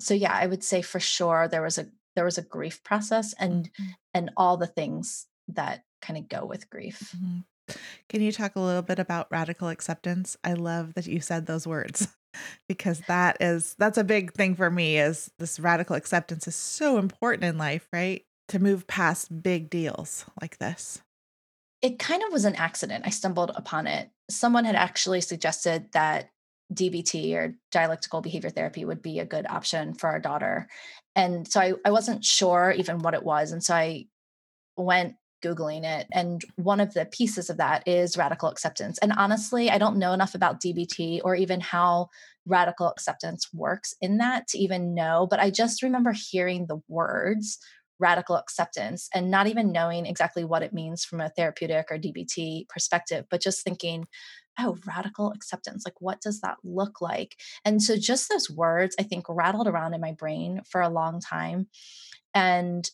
So 0.00 0.14
yeah, 0.14 0.32
I 0.32 0.46
would 0.46 0.64
say 0.64 0.80
for 0.80 1.00
sure 1.00 1.48
there 1.48 1.62
was 1.62 1.78
a 1.78 1.86
there 2.14 2.24
was 2.24 2.38
a 2.38 2.42
grief 2.42 2.82
process 2.84 3.34
and 3.38 3.64
mm-hmm. 3.64 3.90
and 4.14 4.30
all 4.36 4.56
the 4.56 4.66
things 4.66 5.26
that 5.48 5.82
kind 6.00 6.18
of 6.18 6.28
go 6.28 6.46
with 6.46 6.70
grief. 6.70 7.14
Mm-hmm. 7.16 7.74
Can 8.08 8.22
you 8.22 8.32
talk 8.32 8.54
a 8.54 8.60
little 8.60 8.82
bit 8.82 8.98
about 8.98 9.30
radical 9.30 9.68
acceptance? 9.68 10.36
I 10.44 10.52
love 10.54 10.94
that 10.94 11.06
you 11.06 11.20
said 11.20 11.46
those 11.46 11.66
words 11.66 12.08
because 12.68 13.00
that 13.08 13.38
is 13.40 13.74
that's 13.78 13.98
a 13.98 14.04
big 14.04 14.34
thing 14.34 14.54
for 14.54 14.70
me 14.70 14.98
is 14.98 15.30
this 15.38 15.58
radical 15.58 15.96
acceptance 15.96 16.46
is 16.46 16.56
so 16.56 16.98
important 16.98 17.44
in 17.44 17.58
life, 17.58 17.88
right? 17.92 18.24
To 18.48 18.58
move 18.58 18.86
past 18.86 19.42
big 19.42 19.70
deals 19.70 20.26
like 20.40 20.58
this 20.58 21.02
it 21.82 21.98
kind 21.98 22.22
of 22.22 22.32
was 22.32 22.44
an 22.44 22.54
accident. 22.54 23.04
I 23.06 23.10
stumbled 23.10 23.50
upon 23.54 23.86
it. 23.86 24.08
Someone 24.30 24.64
had 24.64 24.76
actually 24.76 25.20
suggested 25.20 25.90
that 25.92 26.30
DBT 26.72 27.34
or 27.34 27.54
dialectical 27.70 28.22
behavior 28.22 28.50
therapy 28.50 28.84
would 28.84 29.02
be 29.02 29.18
a 29.18 29.26
good 29.26 29.46
option 29.46 29.92
for 29.94 30.08
our 30.08 30.20
daughter. 30.20 30.68
And 31.14 31.46
so 31.46 31.60
I, 31.60 31.72
I 31.84 31.90
wasn't 31.90 32.24
sure 32.24 32.72
even 32.76 33.00
what 33.00 33.14
it 33.14 33.24
was. 33.24 33.52
And 33.52 33.62
so 33.62 33.74
I 33.74 34.06
went 34.76 35.16
Googling 35.42 35.84
it. 35.84 36.06
And 36.12 36.40
one 36.56 36.80
of 36.80 36.94
the 36.94 37.04
pieces 37.04 37.50
of 37.50 37.56
that 37.56 37.86
is 37.86 38.16
radical 38.16 38.48
acceptance. 38.48 38.98
And 38.98 39.12
honestly, 39.12 39.70
I 39.70 39.78
don't 39.78 39.98
know 39.98 40.12
enough 40.12 40.34
about 40.36 40.60
DBT 40.60 41.20
or 41.24 41.34
even 41.34 41.60
how 41.60 42.08
radical 42.46 42.88
acceptance 42.88 43.52
works 43.52 43.94
in 44.00 44.18
that 44.18 44.46
to 44.48 44.58
even 44.58 44.94
know. 44.94 45.26
But 45.28 45.40
I 45.40 45.50
just 45.50 45.82
remember 45.82 46.12
hearing 46.12 46.66
the 46.66 46.80
words 46.88 47.58
radical 48.02 48.36
acceptance 48.36 49.08
and 49.14 49.30
not 49.30 49.46
even 49.46 49.72
knowing 49.72 50.04
exactly 50.04 50.44
what 50.44 50.62
it 50.62 50.72
means 50.72 51.04
from 51.04 51.20
a 51.20 51.30
therapeutic 51.30 51.86
or 51.90 51.96
DBT 51.96 52.68
perspective, 52.68 53.26
but 53.30 53.40
just 53.40 53.62
thinking, 53.62 54.06
oh, 54.58 54.76
radical 54.84 55.30
acceptance, 55.30 55.84
like 55.86 56.00
what 56.00 56.20
does 56.20 56.40
that 56.40 56.56
look 56.64 57.00
like? 57.00 57.36
And 57.64 57.80
so 57.80 57.96
just 57.96 58.28
those 58.28 58.50
words, 58.50 58.96
I 58.98 59.04
think, 59.04 59.26
rattled 59.28 59.68
around 59.68 59.94
in 59.94 60.00
my 60.00 60.12
brain 60.12 60.60
for 60.68 60.80
a 60.80 60.90
long 60.90 61.20
time. 61.20 61.68
And 62.34 62.90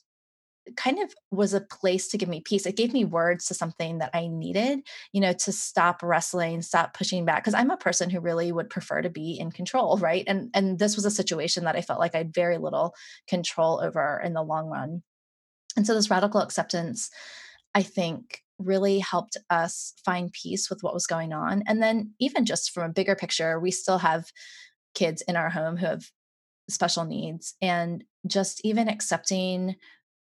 kind 0.76 0.98
of 1.00 1.14
was 1.30 1.54
a 1.54 1.60
place 1.60 2.08
to 2.08 2.18
give 2.18 2.28
me 2.28 2.40
peace. 2.40 2.66
It 2.66 2.76
gave 2.76 2.92
me 2.92 3.04
words 3.04 3.46
to 3.46 3.54
something 3.54 3.98
that 3.98 4.10
I 4.14 4.26
needed, 4.26 4.80
you 5.12 5.20
know, 5.20 5.32
to 5.32 5.52
stop 5.52 6.02
wrestling, 6.02 6.62
stop 6.62 6.94
pushing 6.94 7.24
back 7.24 7.42
because 7.42 7.54
I'm 7.54 7.70
a 7.70 7.76
person 7.76 8.10
who 8.10 8.20
really 8.20 8.52
would 8.52 8.70
prefer 8.70 9.02
to 9.02 9.10
be 9.10 9.38
in 9.38 9.50
control, 9.50 9.98
right? 9.98 10.24
And 10.26 10.50
and 10.54 10.78
this 10.78 10.96
was 10.96 11.04
a 11.04 11.10
situation 11.10 11.64
that 11.64 11.76
I 11.76 11.82
felt 11.82 12.00
like 12.00 12.14
I 12.14 12.18
had 12.18 12.34
very 12.34 12.58
little 12.58 12.94
control 13.28 13.80
over 13.82 14.20
in 14.24 14.34
the 14.34 14.42
long 14.42 14.68
run. 14.68 15.02
And 15.76 15.86
so 15.86 15.94
this 15.94 16.10
radical 16.10 16.40
acceptance 16.40 17.10
I 17.74 17.82
think 17.82 18.42
really 18.58 18.98
helped 18.98 19.36
us 19.50 19.94
find 20.04 20.32
peace 20.32 20.68
with 20.68 20.82
what 20.82 20.94
was 20.94 21.06
going 21.06 21.32
on. 21.32 21.62
And 21.66 21.82
then 21.82 22.14
even 22.18 22.44
just 22.44 22.72
from 22.72 22.90
a 22.90 22.92
bigger 22.92 23.14
picture, 23.14 23.60
we 23.60 23.70
still 23.70 23.98
have 23.98 24.32
kids 24.94 25.22
in 25.28 25.36
our 25.36 25.50
home 25.50 25.76
who 25.76 25.86
have 25.86 26.10
special 26.68 27.04
needs 27.04 27.54
and 27.62 28.04
just 28.26 28.60
even 28.64 28.88
accepting 28.88 29.76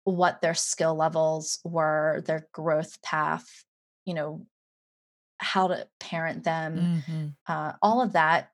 what 0.03 0.41
their 0.41 0.53
skill 0.53 0.95
levels 0.95 1.59
were, 1.63 2.23
their 2.25 2.47
growth 2.53 3.01
path, 3.01 3.63
you 4.05 4.13
know, 4.13 4.45
how 5.37 5.67
to 5.67 5.87
parent 5.99 6.43
them, 6.43 7.03
mm-hmm. 7.07 7.27
uh, 7.47 7.73
all 7.81 8.01
of 8.01 8.13
that, 8.13 8.51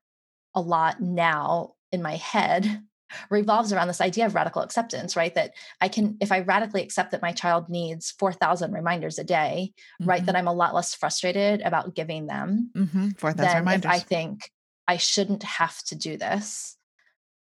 a 0.55 0.61
lot 0.61 1.01
now 1.01 1.73
in 1.91 2.01
my 2.01 2.15
head 2.15 2.81
revolves 3.29 3.71
around 3.71 3.87
this 3.87 4.01
idea 4.01 4.25
of 4.25 4.35
radical 4.35 4.61
acceptance, 4.61 5.15
right? 5.15 5.33
That 5.35 5.53
I 5.79 5.87
can, 5.87 6.17
if 6.19 6.31
I 6.31 6.39
radically 6.39 6.81
accept 6.81 7.11
that 7.11 7.21
my 7.21 7.31
child 7.31 7.69
needs 7.69 8.11
4,000 8.11 8.71
reminders 8.73 9.19
a 9.19 9.23
day, 9.23 9.73
mm-hmm. 10.01 10.09
right, 10.09 10.25
that 10.25 10.35
I'm 10.35 10.47
a 10.47 10.53
lot 10.53 10.73
less 10.73 10.93
frustrated 10.93 11.61
about 11.61 11.95
giving 11.95 12.27
them. 12.27 12.71
Mm-hmm. 12.75 13.09
4,000 13.17 13.57
reminders. 13.59 13.91
I 13.91 13.99
think 13.99 14.51
I 14.87 14.97
shouldn't 14.97 15.43
have 15.43 15.81
to 15.85 15.95
do 15.95 16.17
this 16.17 16.77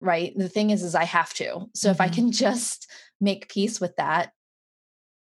right 0.00 0.32
the 0.36 0.48
thing 0.48 0.70
is 0.70 0.82
is 0.82 0.94
i 0.94 1.04
have 1.04 1.32
to 1.32 1.68
so 1.74 1.88
mm-hmm. 1.88 1.90
if 1.90 2.00
i 2.00 2.06
mm-hmm. 2.06 2.14
can 2.14 2.32
just 2.46 2.90
make 3.20 3.48
peace 3.48 3.80
with 3.80 3.96
that 3.96 4.32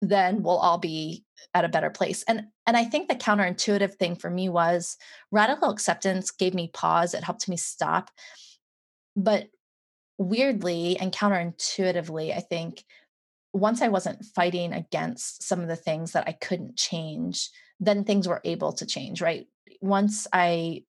then 0.01 0.41
we'll 0.41 0.57
all 0.57 0.79
be 0.79 1.23
at 1.53 1.65
a 1.65 1.69
better 1.69 1.89
place. 1.89 2.23
And 2.23 2.47
and 2.65 2.75
I 2.75 2.85
think 2.85 3.07
the 3.07 3.15
counterintuitive 3.15 3.95
thing 3.95 4.15
for 4.15 4.29
me 4.29 4.49
was 4.49 4.97
radical 5.31 5.69
acceptance 5.69 6.31
gave 6.31 6.53
me 6.53 6.71
pause, 6.73 7.13
it 7.13 7.23
helped 7.23 7.47
me 7.47 7.57
stop. 7.57 8.09
But 9.15 9.47
weirdly 10.17 10.97
and 10.99 11.11
counterintuitively, 11.11 12.35
I 12.35 12.39
think 12.39 12.83
once 13.53 13.81
I 13.81 13.89
wasn't 13.89 14.23
fighting 14.23 14.73
against 14.73 15.43
some 15.43 15.59
of 15.59 15.67
the 15.67 15.75
things 15.75 16.13
that 16.13 16.27
I 16.27 16.31
couldn't 16.31 16.77
change, 16.77 17.49
then 17.79 18.03
things 18.03 18.27
were 18.27 18.41
able 18.45 18.71
to 18.73 18.85
change, 18.85 19.21
right? 19.21 19.45
Once 19.81 20.27
I 20.31 20.83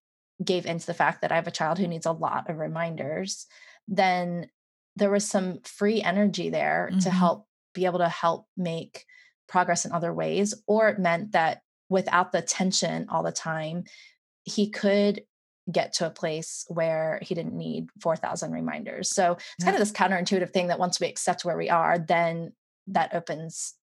gave 0.44 0.66
into 0.66 0.86
the 0.86 0.94
fact 0.94 1.22
that 1.22 1.32
I 1.32 1.36
have 1.36 1.46
a 1.46 1.52
child 1.52 1.78
who 1.78 1.88
needs 1.88 2.06
a 2.06 2.12
lot 2.12 2.48
of 2.48 2.58
reminders, 2.58 3.46
then 3.88 4.48
there 4.96 5.10
was 5.10 5.28
some 5.28 5.60
free 5.64 6.02
energy 6.02 6.50
there 6.50 6.88
mm-hmm. 6.90 7.00
to 7.00 7.10
help 7.10 7.46
be 7.74 7.86
able 7.86 8.00
to 8.00 8.08
help 8.08 8.46
make 8.56 9.06
progress 9.48 9.84
in 9.84 9.92
other 9.92 10.12
ways. 10.12 10.54
Or 10.66 10.88
it 10.88 10.98
meant 10.98 11.32
that 11.32 11.62
without 11.88 12.32
the 12.32 12.42
tension 12.42 13.06
all 13.08 13.22
the 13.22 13.32
time, 13.32 13.84
he 14.44 14.70
could 14.70 15.22
get 15.70 15.92
to 15.94 16.06
a 16.06 16.10
place 16.10 16.64
where 16.68 17.20
he 17.22 17.34
didn't 17.34 17.54
need 17.54 17.88
4,000 18.00 18.50
reminders. 18.50 19.10
So 19.10 19.32
it's 19.32 19.44
yeah. 19.60 19.66
kind 19.66 19.76
of 19.76 19.80
this 19.80 19.92
counterintuitive 19.92 20.50
thing 20.50 20.68
that 20.68 20.78
once 20.78 20.98
we 20.98 21.06
accept 21.06 21.44
where 21.44 21.56
we 21.56 21.70
are, 21.70 21.98
then 21.98 22.52
that 22.88 23.14
opens 23.14 23.74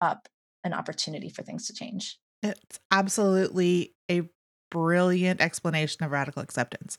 up 0.00 0.28
an 0.62 0.72
opportunity 0.72 1.28
for 1.28 1.42
things 1.42 1.66
to 1.66 1.74
change. 1.74 2.18
It's 2.42 2.78
absolutely 2.90 3.94
a 4.10 4.22
brilliant 4.70 5.40
explanation 5.40 6.04
of 6.04 6.12
radical 6.12 6.42
acceptance. 6.42 6.98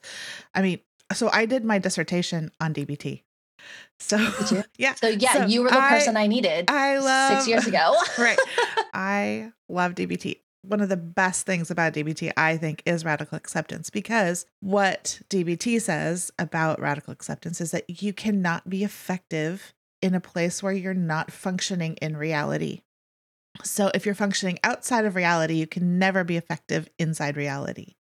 I 0.53 0.61
mean, 0.61 0.79
so 1.13 1.29
I 1.31 1.45
did 1.45 1.63
my 1.63 1.79
dissertation 1.79 2.51
on 2.59 2.73
DBT. 2.73 3.23
So 3.99 4.17
yeah. 4.77 4.93
So 4.95 5.07
yeah, 5.07 5.33
so 5.33 5.45
you 5.45 5.63
were 5.63 5.69
the 5.69 5.79
person 5.79 6.17
I, 6.17 6.23
I 6.23 6.27
needed 6.27 6.69
I 6.69 6.97
love, 6.99 7.33
six 7.33 7.47
years 7.47 7.67
ago. 7.67 7.95
right. 8.17 8.37
I 8.93 9.51
love 9.69 9.95
DBT. 9.95 10.41
One 10.63 10.81
of 10.81 10.89
the 10.89 10.97
best 10.97 11.45
things 11.45 11.71
about 11.71 11.93
DBT, 11.93 12.31
I 12.35 12.57
think, 12.57 12.83
is 12.85 13.05
radical 13.05 13.37
acceptance 13.37 13.89
because 13.89 14.45
what 14.59 15.21
DBT 15.29 15.81
says 15.81 16.31
about 16.37 16.81
radical 16.81 17.13
acceptance 17.13 17.61
is 17.61 17.71
that 17.71 18.01
you 18.01 18.11
cannot 18.11 18.69
be 18.69 18.83
effective 18.83 19.73
in 20.01 20.13
a 20.13 20.19
place 20.19 20.61
where 20.61 20.73
you're 20.73 20.93
not 20.93 21.31
functioning 21.31 21.95
in 22.01 22.17
reality. 22.17 22.81
So 23.63 23.91
if 23.93 24.05
you're 24.05 24.13
functioning 24.15 24.59
outside 24.63 25.05
of 25.05 25.15
reality, 25.15 25.55
you 25.55 25.67
can 25.67 25.99
never 25.99 26.23
be 26.23 26.37
effective 26.37 26.89
inside 26.99 27.37
reality. 27.37 27.95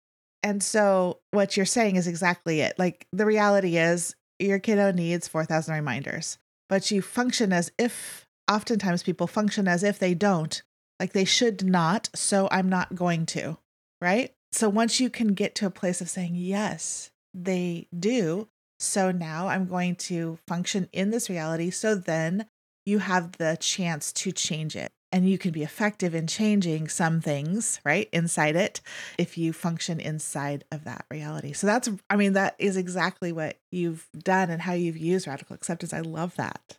And 0.42 0.62
so 0.62 1.20
what 1.32 1.56
you're 1.56 1.66
saying 1.66 1.96
is 1.96 2.08
exactly 2.08 2.62
it. 2.62 2.78
Like 2.78 3.08
the 3.14 3.26
reality 3.26 3.78
is 3.78 4.16
your 4.44 4.60
kiddo 4.60 4.92
needs 4.92 5.28
4,000 5.28 5.74
reminders, 5.74 6.38
but 6.70 6.92
you 6.92 7.02
function 7.02 7.54
as 7.54 7.72
if, 7.78 8.28
oftentimes 8.50 9.04
people 9.04 9.28
function 9.28 9.68
as 9.68 9.84
if 9.84 10.00
they 10.00 10.14
don't, 10.14 10.62
like 11.00 11.14
they 11.14 11.26
should 11.26 11.64
not. 11.64 12.10
So 12.14 12.48
I'm 12.52 12.70
not 12.70 12.96
going 12.96 13.26
to, 13.28 13.58
right? 14.02 14.34
So 14.52 14.70
once 14.70 15.00
you 15.00 15.10
can 15.10 15.30
get 15.30 15.56
to 15.56 15.66
a 15.66 15.72
place 15.72 16.02
of 16.02 16.10
saying, 16.10 16.36
yes, 16.36 17.12
they 17.34 17.88
do. 17.98 18.48
So 18.80 19.12
now 19.12 19.48
I'm 19.48 19.66
going 19.66 19.96
to 19.96 20.38
function 20.48 20.90
in 20.92 21.10
this 21.10 21.30
reality. 21.30 21.72
So 21.72 21.96
then 21.96 22.46
you 22.86 23.00
have 23.00 23.34
the 23.34 23.58
chance 23.60 24.12
to 24.14 24.32
change 24.32 24.76
it 24.76 24.92
and 25.14 25.30
you 25.30 25.38
can 25.38 25.52
be 25.52 25.62
effective 25.62 26.16
in 26.16 26.26
changing 26.26 26.90
some 26.90 27.22
things 27.22 27.80
right 27.86 28.10
inside 28.12 28.56
it 28.58 28.82
if 29.18 29.38
you 29.38 29.54
function 29.54 30.00
inside 30.00 30.66
of 30.72 30.84
that 30.84 31.06
reality 31.10 31.54
so 31.54 31.68
that's 31.68 31.90
i 32.10 32.18
mean 32.18 32.34
that 32.34 32.56
is 32.60 32.76
exactly 32.76 33.32
what 33.32 33.60
you've 33.72 34.10
done 34.18 34.50
and 34.50 34.64
how 34.64 34.74
you've 34.74 34.98
used 34.98 35.28
radical 35.28 35.56
acceptance 35.56 35.94
i 35.94 36.02
love 36.02 36.36
that 36.36 36.78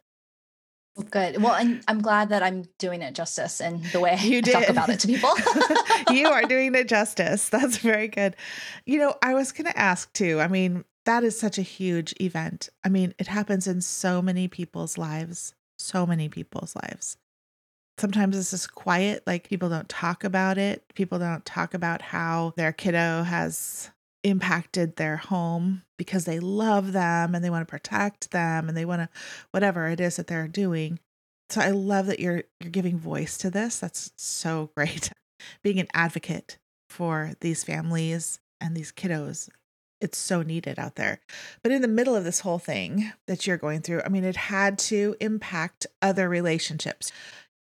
well, 0.97 1.09
good. 1.11 1.43
Well, 1.43 1.55
and 1.55 1.83
I'm 1.89 2.01
glad 2.01 2.29
that 2.29 2.45
I'm 2.45 2.67
doing 2.79 3.03
it 3.03 3.17
justice 3.17 3.61
in 3.61 3.83
the 3.91 3.99
way 3.99 4.17
you 4.23 4.41
did. 4.41 4.53
talk 4.53 4.69
about 4.69 4.91
it 4.91 5.01
to 5.01 5.09
people. 5.09 5.33
you 6.13 6.29
are 6.29 6.43
doing 6.49 6.73
it 6.77 6.87
justice. 6.87 7.49
That's 7.49 7.79
very 7.79 8.07
good. 8.07 8.37
You 8.87 8.99
know, 8.99 9.17
I 9.21 9.35
was 9.35 9.51
going 9.51 9.67
to 9.67 9.77
ask 9.77 10.13
too. 10.13 10.39
I 10.39 10.47
mean, 10.47 10.85
that 11.05 11.25
is 11.25 11.37
such 11.37 11.59
a 11.59 11.63
huge 11.63 12.15
event. 12.21 12.69
I 12.85 12.91
mean, 12.91 13.13
it 13.19 13.27
happens 13.27 13.67
in 13.67 13.81
so 13.81 14.23
many 14.23 14.47
people's 14.47 14.97
lives, 14.97 15.57
so 15.79 16.07
many 16.07 16.29
people's 16.29 16.77
lives 16.77 17.17
sometimes 17.99 18.37
it's 18.37 18.51
just 18.51 18.75
quiet 18.75 19.23
like 19.27 19.49
people 19.49 19.69
don't 19.69 19.89
talk 19.89 20.25
about 20.25 20.59
it. 20.59 20.85
People 20.95 21.19
don't 21.19 21.45
talk 21.45 21.75
about 21.75 22.03
how 22.03 22.53
their 22.57 22.73
kiddo 22.73 23.23
has 23.23 23.91
impacted 24.23 24.97
their 24.97 25.17
home 25.17 25.83
because 25.99 26.25
they 26.25 26.41
love 26.41 26.93
them 26.93 27.35
and 27.35 27.45
they 27.45 27.51
want 27.51 27.67
to 27.67 27.71
protect 27.71 28.31
them 28.31 28.69
and 28.69 28.77
they 28.77 28.85
want 28.85 29.03
to 29.03 29.09
whatever 29.51 29.89
it 29.89 30.01
is 30.01 30.17
that 30.17 30.27
they're 30.27 30.49
doing. 30.49 30.99
So 31.51 31.61
i 31.61 31.71
love 31.71 32.07
that 32.07 32.21
you're 32.21 32.45
you're 32.61 32.71
giving 32.71 32.99
voice 32.99 33.37
to 33.39 33.51
this. 33.51 33.79
That's 33.79 34.13
so 34.17 34.71
great. 34.77 35.11
Being 35.63 35.79
an 35.79 35.89
advocate 35.95 36.59
for 36.89 37.33
these 37.41 37.65
families 37.65 38.41
and 38.61 38.77
these 38.77 38.93
kiddos 38.93 39.49
it's 40.01 40.19
so 40.19 40.43
needed 40.43 40.79
out 40.79 40.97
there. 40.97 41.21
But 41.63 41.73
in 41.73 41.81
the 41.81 41.89
middle 41.89 42.15
of 42.15 42.25
this 42.25 42.41
whole 42.41 42.59
thing 42.59 43.13
that 43.27 43.47
you're 43.47 43.57
going 43.57 43.81
through, 43.81 44.03
I 44.05 44.11
mean, 44.11 44.23
it 44.23 44.37
had 44.37 44.79
to 44.81 45.17
impact 45.19 45.87
other 46.03 46.29
relationships 46.29 47.11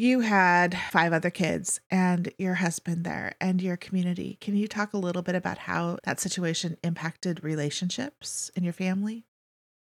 you 0.04 0.20
had 0.20 0.78
five 0.92 1.14
other 1.14 1.30
kids 1.30 1.80
and 1.90 2.32
your 2.38 2.56
husband 2.56 3.06
there 3.06 3.36
and 3.40 3.62
your 3.62 3.78
community. 3.78 4.38
Can 4.42 4.58
you 4.58 4.68
talk 4.68 4.94
a 4.94 4.98
little 4.98 5.22
bit 5.22 5.34
about 5.34 5.60
how 5.60 5.98
that 6.04 6.20
situation 6.20 6.76
impacted 6.84 7.42
relationships 7.42 8.52
in 8.54 8.66
your 8.66 8.74
family? 8.74 9.26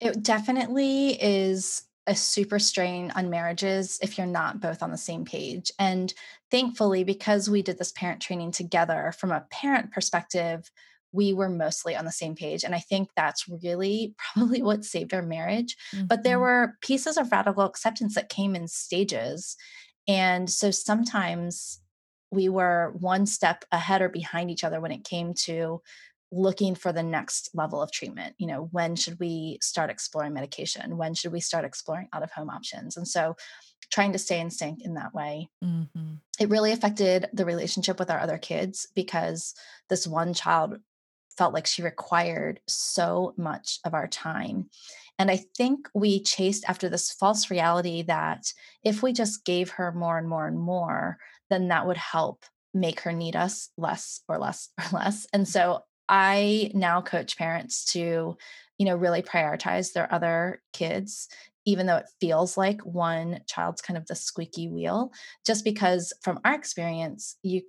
It 0.02 0.22
definitely 0.22 1.12
is 1.22 1.84
a 2.08 2.16
super 2.16 2.60
strain 2.60 3.12
on 3.16 3.30
marriages 3.30 4.00
if 4.02 4.18
you're 4.18 4.28
not 4.28 4.60
both 4.60 4.84
on 4.84 4.92
the 4.92 4.98
same 4.98 5.24
page. 5.24 5.72
And 5.80 6.14
thankfully, 6.50 7.06
because 7.06 7.50
we 7.50 7.62
did 7.62 7.78
this 7.78 7.94
parent 7.94 8.22
training 8.22 8.52
together 8.52 9.14
from 9.18 9.32
a 9.32 9.46
parent 9.50 9.92
perspective, 9.92 10.70
we 11.14 11.32
were 11.32 11.50
mostly 11.50 11.96
on 11.96 12.04
the 12.06 12.12
same 12.12 12.36
page. 12.36 12.64
And 12.64 12.76
I 12.76 12.80
think 12.80 13.10
that's 13.16 13.48
really 13.48 14.14
probably 14.34 14.62
what 14.62 14.84
saved 14.84 15.14
our 15.14 15.22
marriage. 15.22 15.78
Mm-hmm. 15.96 16.08
But 16.08 16.24
there 16.24 16.36
mm-hmm. 16.36 16.42
were 16.42 16.78
pieces 16.82 17.16
of 17.16 17.32
radical 17.32 17.64
acceptance 17.64 18.16
that 18.16 18.30
came 18.30 18.56
in 18.56 18.68
stages. 18.68 19.56
And 20.08 20.50
so 20.50 20.72
sometimes 20.72 21.80
we 22.32 22.50
were 22.50 22.94
one 23.00 23.26
step 23.26 23.66
ahead 23.72 24.02
or 24.02 24.10
behind 24.10 24.50
each 24.50 24.64
other 24.64 24.80
when 24.80 24.92
it 24.92 25.04
came 25.04 25.34
to 25.34 25.82
looking 26.32 26.76
for 26.76 26.94
the 26.94 27.04
next 27.04 27.50
level 27.54 27.82
of 27.82 27.92
treatment. 27.92 28.36
You 28.38 28.48
know, 28.48 28.70
when 28.72 28.96
should 28.96 29.20
we 29.20 29.58
start 29.62 29.90
exploring 29.90 30.34
medication? 30.34 30.98
When 30.98 31.14
should 31.14 31.34
we 31.34 31.42
start 31.42 31.66
exploring 31.66 32.08
out 32.14 32.24
of 32.24 32.32
home 32.32 32.50
options? 32.50 32.96
And 32.96 33.08
so 33.08 33.36
trying 33.92 34.14
to 34.14 34.20
stay 34.20 34.40
in 34.40 34.50
sync 34.50 34.82
in 34.82 34.94
that 34.94 35.14
way. 35.14 35.50
Mm-hmm. 35.64 36.14
It 36.40 36.50
really 36.50 36.72
affected 36.72 37.28
the 37.34 37.46
relationship 37.46 38.00
with 38.00 38.10
our 38.10 38.20
other 38.20 38.38
kids 38.38 38.88
because 38.96 39.54
this 39.90 40.08
one 40.08 40.34
child 40.34 40.80
felt 41.38 41.54
like 41.54 41.68
she 41.68 41.82
required 41.82 42.62
so 42.68 43.34
much 43.38 43.80
of 43.84 43.94
our 43.94 44.08
time. 44.08 44.70
And 45.22 45.30
I 45.30 45.38
think 45.56 45.88
we 45.94 46.24
chased 46.24 46.66
after 46.68 46.90
this 46.90 47.12
false 47.12 47.52
reality 47.52 48.02
that 48.02 48.52
if 48.84 49.04
we 49.04 49.14
just 49.14 49.46
gave 49.46 49.70
her 49.70 49.92
more 49.92 50.18
and 50.18 50.28
more 50.28 50.48
and 50.48 50.58
more, 50.60 51.20
then 51.52 51.68
that 51.68 51.86
would 51.86 51.98
help 51.98 52.44
make 52.74 53.02
her 53.02 53.12
need 53.12 53.36
us 53.36 53.70
less 53.78 54.22
or 54.28 54.40
less 54.40 54.70
or 54.80 54.98
less. 54.98 55.28
And 55.32 55.48
so 55.48 55.82
I 56.10 56.72
now 56.74 57.04
coach 57.04 57.38
parents 57.38 57.86
to, 57.94 58.36
you 58.80 58.86
know, 58.86 58.96
really 58.96 59.22
prioritize 59.22 59.94
their 59.94 60.12
other 60.12 60.64
kids, 60.74 61.28
even 61.68 61.86
though 61.86 61.98
it 61.98 62.10
feels 62.20 62.58
like 62.58 62.82
one 62.82 63.42
child's 63.46 63.84
kind 63.84 64.00
of 64.00 64.08
the 64.08 64.16
squeaky 64.16 64.70
wheel, 64.70 65.12
just 65.46 65.64
because 65.64 66.14
from 66.24 66.40
our 66.44 66.56
experience, 66.56 67.38
you 67.44 67.62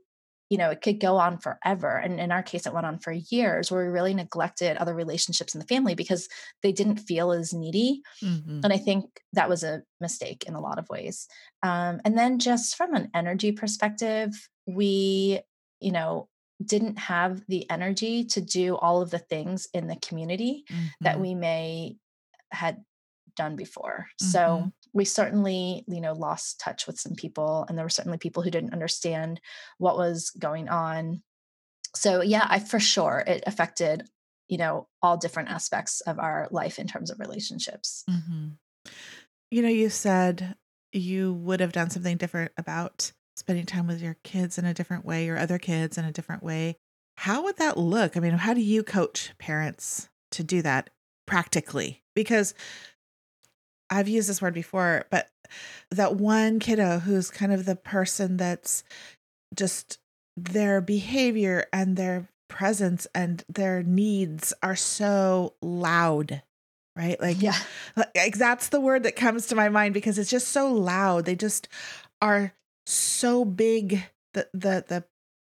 you 0.53 0.59
know, 0.59 0.69
it 0.69 0.83
could 0.83 1.01
go 1.01 1.17
on 1.17 1.39
forever. 1.39 1.97
And 1.97 2.21
in 2.21 2.31
our 2.31 2.43
case, 2.43 2.67
it 2.67 2.75
went 2.75 2.85
on 2.85 2.99
for 2.99 3.11
years 3.11 3.73
where 3.73 3.87
we 3.87 3.91
really 3.91 4.13
neglected 4.13 4.77
other 4.77 4.95
relationships 4.95 5.55
in 5.55 5.61
the 5.61 5.67
family 5.67 5.95
because 5.95 6.29
they 6.63 6.73
didn't 6.73 6.99
feel 6.99 7.33
as 7.33 7.55
needy. 7.55 8.03
Mm-hmm. 8.23 8.61
And 8.63 8.71
I 8.71 8.77
think 8.77 9.07
that 9.33 9.49
was 9.49 9.65
a 9.65 9.81
mistake 9.99 10.45
in 10.47 10.53
a 10.53 10.61
lot 10.61 10.79
of 10.79 10.91
ways. 10.91 11.27
Um, 11.63 12.03
and 12.05 12.19
then 12.19 12.39
just 12.39 12.77
from 12.77 12.93
an 12.93 13.09
energy 13.15 13.53
perspective, 13.53 14.29
we, 14.67 15.41
you 15.81 15.91
know, 15.91 16.29
didn't 16.63 16.99
have 16.99 17.41
the 17.49 17.65
energy 17.71 18.27
to 18.27 18.43
do 18.43 18.77
all 18.77 19.01
of 19.01 19.11
the 19.11 19.21
things 19.21 19.69
in 19.73 19.87
the 19.87 19.97
community 19.97 20.67
mm-hmm. 20.71 20.85
that 21.01 21.19
we 21.19 21.35
may 21.35 21.97
had 22.51 22.85
done 23.37 23.57
before. 23.57 24.09
Mm-hmm. 24.21 24.31
So 24.31 24.73
we 24.93 25.05
certainly, 25.05 25.85
you 25.89 26.01
know, 26.01 26.13
lost 26.13 26.61
touch 26.61 26.87
with 26.87 27.01
some 27.01 27.15
people 27.15 27.65
and 27.69 27.77
there 27.77 27.85
were 27.85 27.91
certainly 27.91 28.19
people 28.19 28.43
who 28.43 28.51
didn't 28.51 28.73
understand 28.73 29.41
what 29.79 29.97
was 29.97 30.31
going 30.31 30.69
on. 30.69 31.23
So 31.95 32.23
yeah, 32.23 32.47
I 32.49 32.59
for 32.59 32.81
sure 32.81 33.25
it 33.27 33.43
affected, 33.47 34.09
you 34.49 34.59
know, 34.59 34.89
all 35.03 35.17
different 35.17 35.51
aspects 35.51 36.01
of 36.03 36.19
our 36.19 36.49
life 36.51 36.79
in 36.79 36.87
terms 36.87 37.11
of 37.11 37.21
relationships. 37.21 38.05
Mm-hmm. 38.09 38.49
You 39.51 39.63
know, 39.63 39.69
you 39.69 39.91
said 39.91 40.57
you 40.93 41.33
would 41.33 41.61
have 41.61 41.73
done 41.73 41.91
something 41.91 42.17
different 42.17 42.53
about 42.57 43.13
spending 43.37 43.67
time 43.67 43.87
with 43.87 44.03
your 44.03 44.17
kids 44.25 44.59
in 44.59 44.65
a 44.65 44.75
different 44.75 45.05
way, 45.05 45.25
your 45.25 45.39
other 45.39 45.59
kids 45.59 45.97
in 45.97 46.05
a 46.05 46.13
different 46.13 46.43
way. 46.43 46.77
How 47.17 47.45
would 47.45 47.57
that 47.57 47.79
look? 47.79 48.17
I 48.17 48.21
mean, 48.21 48.33
how 48.33 48.55
do 48.55 48.61
you 48.61 48.83
coach 48.83 49.33
parents 49.39 50.09
to 50.33 50.45
do 50.45 50.63
that 50.63 50.91
practically? 51.27 52.03
Because 52.15 52.55
I've 53.93 54.09
used 54.09 54.29
this 54.29 54.43
word 54.43 54.55
before, 54.55 55.07
but 55.11 55.29
that 55.91 56.17
one 56.17 56.59
kiddo 56.59 56.99
who's 56.99 57.31
kind 57.31 57.53
of 57.53 57.67
the 57.67 57.77
person 57.77 58.37
that's 58.39 58.85
just 59.55 59.99
their 60.37 60.81
behavior 60.81 61.67
and 61.73 61.97
their 61.97 62.29
presence 62.49 63.07
and 63.15 63.45
their 63.49 63.83
needs 63.83 64.53
are 64.63 64.77
so 64.77 65.55
loud 65.63 66.43
right? 66.97 67.21
Like 67.21 67.41
Yeah. 67.41 67.57
like 67.97 68.37
that's 68.37 68.69
the 68.69 68.81
word 68.81 69.05
that 69.05 69.17
comes 69.17 69.47
to 69.47 69.55
my 69.55 69.69
mind 69.69 69.95
because 69.95 70.19
it's 70.19 70.31
just 70.31 70.49
so 70.49 70.71
loud. 70.73 71.25
They 71.25 71.35
just 71.35 71.69
are 72.21 72.53
so 72.87 73.45
big. 73.45 74.05
The 74.35 74.49
the 74.53 74.85
the 74.87 75.05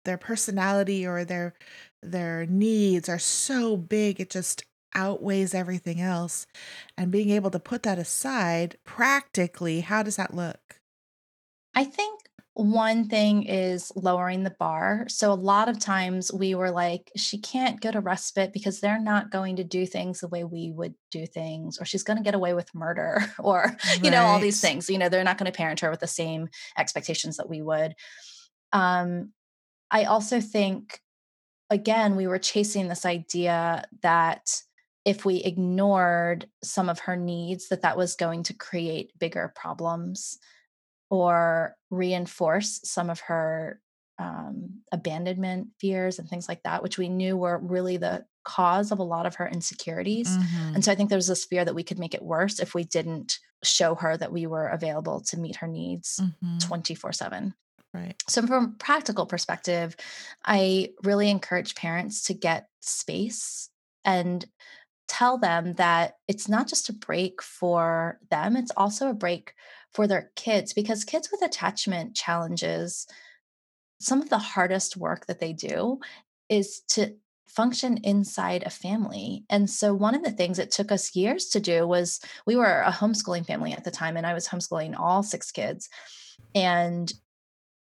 their 0.05 0.19
personality 0.19 1.07
or 1.07 1.25
their 1.25 1.55
their 2.03 2.47
needs 2.47 3.09
are 3.09 3.19
so 3.19 3.77
big. 3.77 4.21
It 4.21 4.31
just 4.31 4.65
outweighs 4.95 5.55
everything 5.55 6.01
else 6.01 6.47
and 6.97 7.11
being 7.11 7.31
able 7.31 7.51
to 7.51 7.59
put 7.59 7.83
that 7.83 7.99
aside 7.99 8.77
practically 8.85 9.81
how 9.81 10.03
does 10.03 10.17
that 10.17 10.35
look 10.35 10.81
I 11.75 11.85
think 11.85 12.23
one 12.55 13.09
thing 13.09 13.45
is 13.45 13.91
lowering 13.97 14.43
the 14.43 14.55
bar. 14.59 15.07
So 15.09 15.33
a 15.33 15.35
lot 15.35 15.71
of 15.71 15.79
times 15.79 16.31
we 16.31 16.55
were 16.55 16.71
like, 16.71 17.11
she 17.17 17.39
can't 17.39 17.81
go 17.81 17.91
to 17.91 18.01
respite 18.01 18.53
because 18.53 18.81
they're 18.81 19.01
not 19.01 19.31
going 19.31 19.57
to 19.57 19.65
do 19.65 19.87
things 19.87 20.21
the 20.21 20.29
way 20.29 20.45
we 20.45 20.71
would 20.71 20.95
do 21.11 21.27
things, 21.27 21.81
or 21.81 21.87
she's 21.87 22.03
going 22.03 22.19
to 22.19 22.23
get 22.23 22.35
away 22.35 22.53
with 22.53 22.75
murder, 22.75 23.25
or, 23.39 23.75
you 24.03 24.11
know, 24.11 24.23
all 24.25 24.39
these 24.39 24.61
things. 24.61 24.91
You 24.91 24.99
know, 24.99 25.09
they're 25.09 25.25
not 25.25 25.39
going 25.39 25.51
to 25.51 25.57
parent 25.57 25.81
her 25.81 25.91
with 25.91 26.01
the 26.01 26.07
same 26.07 26.49
expectations 26.77 27.39
that 27.39 27.49
we 27.49 27.63
would. 27.63 27.95
Um, 28.73 29.33
I 29.91 30.05
also 30.05 30.41
think, 30.41 31.01
again, 31.71 32.17
we 32.17 32.27
were 32.27 32.39
chasing 32.39 32.89
this 32.89 33.07
idea 33.07 33.85
that 34.03 34.61
if 35.05 35.25
we 35.25 35.37
ignored 35.43 36.49
some 36.63 36.89
of 36.89 37.01
her 37.01 37.17
needs, 37.17 37.69
that 37.69 37.83
that 37.83 37.97
was 37.97 38.15
going 38.17 38.43
to 38.45 38.55
create 38.55 39.19
bigger 39.19 39.53
problems 39.57 40.39
or 41.11 41.77
reinforce 41.91 42.81
some 42.85 43.11
of 43.11 43.21
her 43.21 43.81
um, 44.19 44.83
abandonment 44.93 45.69
fears 45.81 46.19
and 46.19 46.29
things 46.29 46.49
like 46.49 46.63
that, 46.63 46.83
which 46.83 46.99
we 46.99 47.09
knew 47.09 47.37
were 47.37 47.59
really 47.59 47.97
the 47.97 48.25
cause 48.45 48.91
of 48.93 48.99
a 48.99 49.03
lot 49.05 49.27
of 49.27 49.37
her 49.37 49.49
insecurities. 49.49 50.39
Mhm. 50.39 50.75
And 50.75 50.85
so 50.85 50.93
I 50.93 50.95
think 50.95 51.09
there 51.09 51.19
was 51.19 51.29
this 51.29 51.45
fear 51.45 51.65
that 51.65 51.75
we 51.75 51.83
could 51.85 51.99
make 51.99 52.15
it 52.15 52.23
worse 52.23 52.61
if 52.61 52.75
we 52.75 52.85
didn't 52.85 53.39
show 53.65 53.95
her 53.97 54.17
that 54.17 54.33
we 54.33 54.47
were 54.47 54.69
available 54.69 55.21
to 55.23 55.39
meet 55.39 55.57
her 55.57 55.67
needs 55.69 56.21
Mhm. 56.21 56.59
24 56.61 57.13
7. 57.13 57.55
right 57.95 58.17
So, 58.29 58.47
from 58.47 58.65
a 58.65 58.79
practical 58.79 59.27
perspective, 59.27 59.97
I 60.45 60.91
really 61.03 61.29
encourage 61.31 61.75
parents 61.75 62.23
to 62.25 62.35
get 62.35 62.69
space 62.81 63.69
and 64.05 64.45
tell 65.13 65.37
them 65.37 65.75
that 65.75 66.17
it's 66.27 66.49
not 66.49 66.67
just 66.67 66.89
a 66.89 66.93
break 66.95 67.43
for 67.43 68.19
them, 68.31 68.57
it's 68.57 68.73
also 68.79 69.11
a 69.11 69.15
break 69.15 69.53
for 69.93 70.07
their 70.07 70.31
kids 70.37 70.73
because 70.73 71.05
kids 71.05 71.29
with 71.31 71.43
attachment 71.43 72.17
challenges, 72.17 73.07
some 74.01 74.23
of 74.23 74.31
the 74.31 74.39
hardest 74.39 74.97
work 74.97 75.27
that 75.27 75.39
they 75.39 75.53
do 75.53 76.01
is 76.49 76.81
to 76.89 77.15
function 77.47 77.99
inside 77.99 78.63
a 78.63 78.71
family. 78.71 79.45
And 79.51 79.69
so 79.69 79.93
one 79.93 80.15
of 80.15 80.23
the 80.23 80.31
things 80.31 80.59
it 80.59 80.71
took 80.71 80.91
us 80.91 81.15
years 81.15 81.49
to 81.51 81.61
do 81.61 81.87
was 81.87 82.19
we 82.47 82.57
were 82.57 82.81
a 82.81 82.91
homeschooling 82.91 83.45
family 83.45 83.75
at 83.75 83.85
the 83.85 83.91
time 83.91 84.17
and 84.17 84.27
I 84.27 84.33
was 84.33 84.49
homeschooling 84.49 84.99
all 84.99 85.23
six 85.23 85.51
kids 85.51 85.91
and 86.55 87.13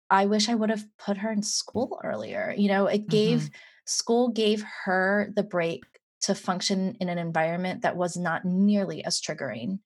I 0.08 0.26
wish 0.26 0.48
I 0.48 0.54
would 0.54 0.70
have 0.70 0.84
put 0.96 1.16
her 1.16 1.32
in 1.32 1.42
school 1.42 2.00
earlier. 2.04 2.54
You 2.56 2.68
know, 2.68 2.86
it 2.86 3.08
gave 3.08 3.40
mm-hmm. 3.40 3.54
school 3.84 4.28
gave 4.28 4.64
her 4.84 5.32
the 5.34 5.42
break 5.42 5.82
to 6.26 6.34
function 6.34 6.96
in 7.00 7.08
an 7.08 7.18
environment 7.18 7.82
that 7.82 7.96
was 7.96 8.16
not 8.16 8.44
nearly 8.44 9.04
as 9.04 9.20
triggering. 9.20 9.80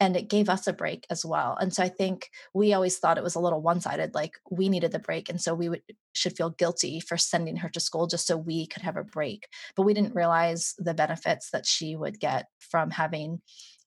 And 0.00 0.16
it 0.16 0.30
gave 0.30 0.48
us 0.48 0.68
a 0.68 0.72
break 0.72 1.06
as 1.10 1.24
well. 1.24 1.56
And 1.60 1.74
so 1.74 1.82
I 1.82 1.88
think 1.88 2.30
we 2.54 2.72
always 2.72 2.98
thought 2.98 3.18
it 3.18 3.24
was 3.24 3.34
a 3.34 3.40
little 3.40 3.60
one-sided, 3.60 4.14
like 4.14 4.34
we 4.50 4.68
needed 4.68 4.92
the 4.92 5.00
break. 5.00 5.28
And 5.28 5.40
so 5.40 5.54
we 5.54 5.68
would 5.68 5.82
should 6.14 6.36
feel 6.36 6.50
guilty 6.50 7.00
for 7.00 7.16
sending 7.16 7.56
her 7.56 7.68
to 7.70 7.80
school 7.80 8.06
just 8.06 8.26
so 8.26 8.36
we 8.36 8.66
could 8.66 8.82
have 8.82 8.96
a 8.96 9.02
break. 9.04 9.48
But 9.76 9.82
we 9.82 9.94
didn't 9.94 10.14
realize 10.14 10.74
the 10.78 10.94
benefits 10.94 11.50
that 11.50 11.66
she 11.66 11.96
would 11.96 12.20
get 12.20 12.46
from 12.60 12.90
having 12.90 13.40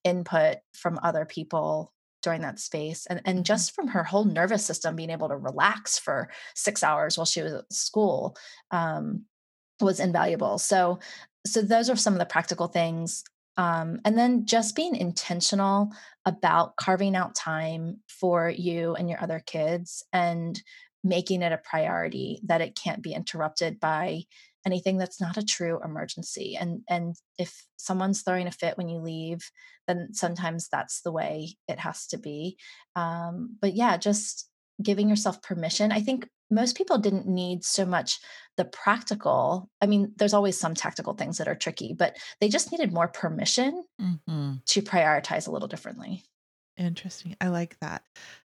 input 0.04 0.58
from 0.74 1.00
other 1.02 1.26
people 1.26 1.94
during 2.24 2.42
that 2.42 2.60
space 2.60 3.06
and 3.08 3.22
and 3.26 3.40
Mhm. 3.40 3.44
just 3.44 3.72
from 3.74 3.88
her 3.88 4.04
whole 4.04 4.26
nervous 4.26 4.66
system 4.66 4.96
being 4.96 5.10
able 5.10 5.30
to 5.30 5.38
relax 5.38 5.98
for 5.98 6.30
six 6.56 6.84
hours 6.84 7.18
while 7.18 7.26
she 7.26 7.42
was 7.42 7.54
at 7.54 7.72
school 7.74 8.36
um, 8.72 9.26
was 9.80 10.00
invaluable 10.00 10.58
so 10.60 11.00
so 11.46 11.62
those 11.62 11.90
are 11.90 11.96
some 11.96 12.14
of 12.14 12.20
the 12.20 12.26
practical 12.26 12.68
things 12.68 13.24
um, 13.58 14.00
and 14.06 14.18
then 14.18 14.46
just 14.46 14.76
being 14.76 14.96
intentional 14.96 15.92
about 16.26 16.76
carving 16.78 17.16
out 17.16 17.36
time 17.36 18.00
for 18.08 18.50
you 18.50 18.96
and 18.96 19.10
your 19.10 19.22
other 19.22 19.42
kids 19.46 20.04
and 20.14 20.62
making 21.04 21.42
it 21.42 21.52
a 21.52 21.58
priority 21.58 22.42
that 22.46 22.62
it 22.62 22.76
can't 22.76 23.02
be 23.02 23.14
interrupted 23.14 23.80
by 23.80 24.24
anything 24.66 24.98
that's 24.98 25.20
not 25.20 25.38
a 25.38 25.46
true 25.46 25.80
emergency 25.84 26.56
and 26.60 26.82
and 26.88 27.16
if 27.40 27.66
someone's 27.78 28.22
throwing 28.22 28.46
a 28.46 28.52
fit 28.52 28.78
when 28.78 28.88
you 28.88 29.00
leave 29.00 29.40
then 29.88 30.14
sometimes 30.14 30.70
that's 30.72 31.02
the 31.02 31.12
way 31.12 31.56
it 31.68 31.80
has 31.80 32.06
to 32.08 32.18
be. 32.18 32.58
Um, 32.96 33.58
but 33.60 33.74
yeah 33.74 33.98
just 33.98 34.48
giving 34.82 35.10
yourself 35.10 35.42
permission. 35.42 35.92
I 35.92 36.02
think 36.02 36.28
most 36.52 36.76
people 36.78 36.98
didn't 36.98 37.26
need 37.28 37.64
so 37.64 37.86
much 37.86 38.20
the 38.58 38.66
practical 38.66 39.70
i 39.82 39.86
mean 39.86 40.12
there's 40.18 40.34
always 40.34 40.60
some 40.60 40.76
tactical 40.76 41.14
things 41.14 41.38
that 41.38 41.48
are 41.48 41.56
tricky 41.56 41.96
but 41.98 42.18
they 42.40 42.50
just 42.50 42.72
needed 42.72 42.94
more 42.94 43.08
permission 43.08 43.84
Mhm. 44.02 44.64
to 44.66 44.82
prioritize 44.82 45.48
a 45.48 45.52
little 45.52 45.68
differently 45.70 46.24
Interesting. 46.78 47.36
I 47.40 47.50
like 47.50 47.78
that. 47.82 48.02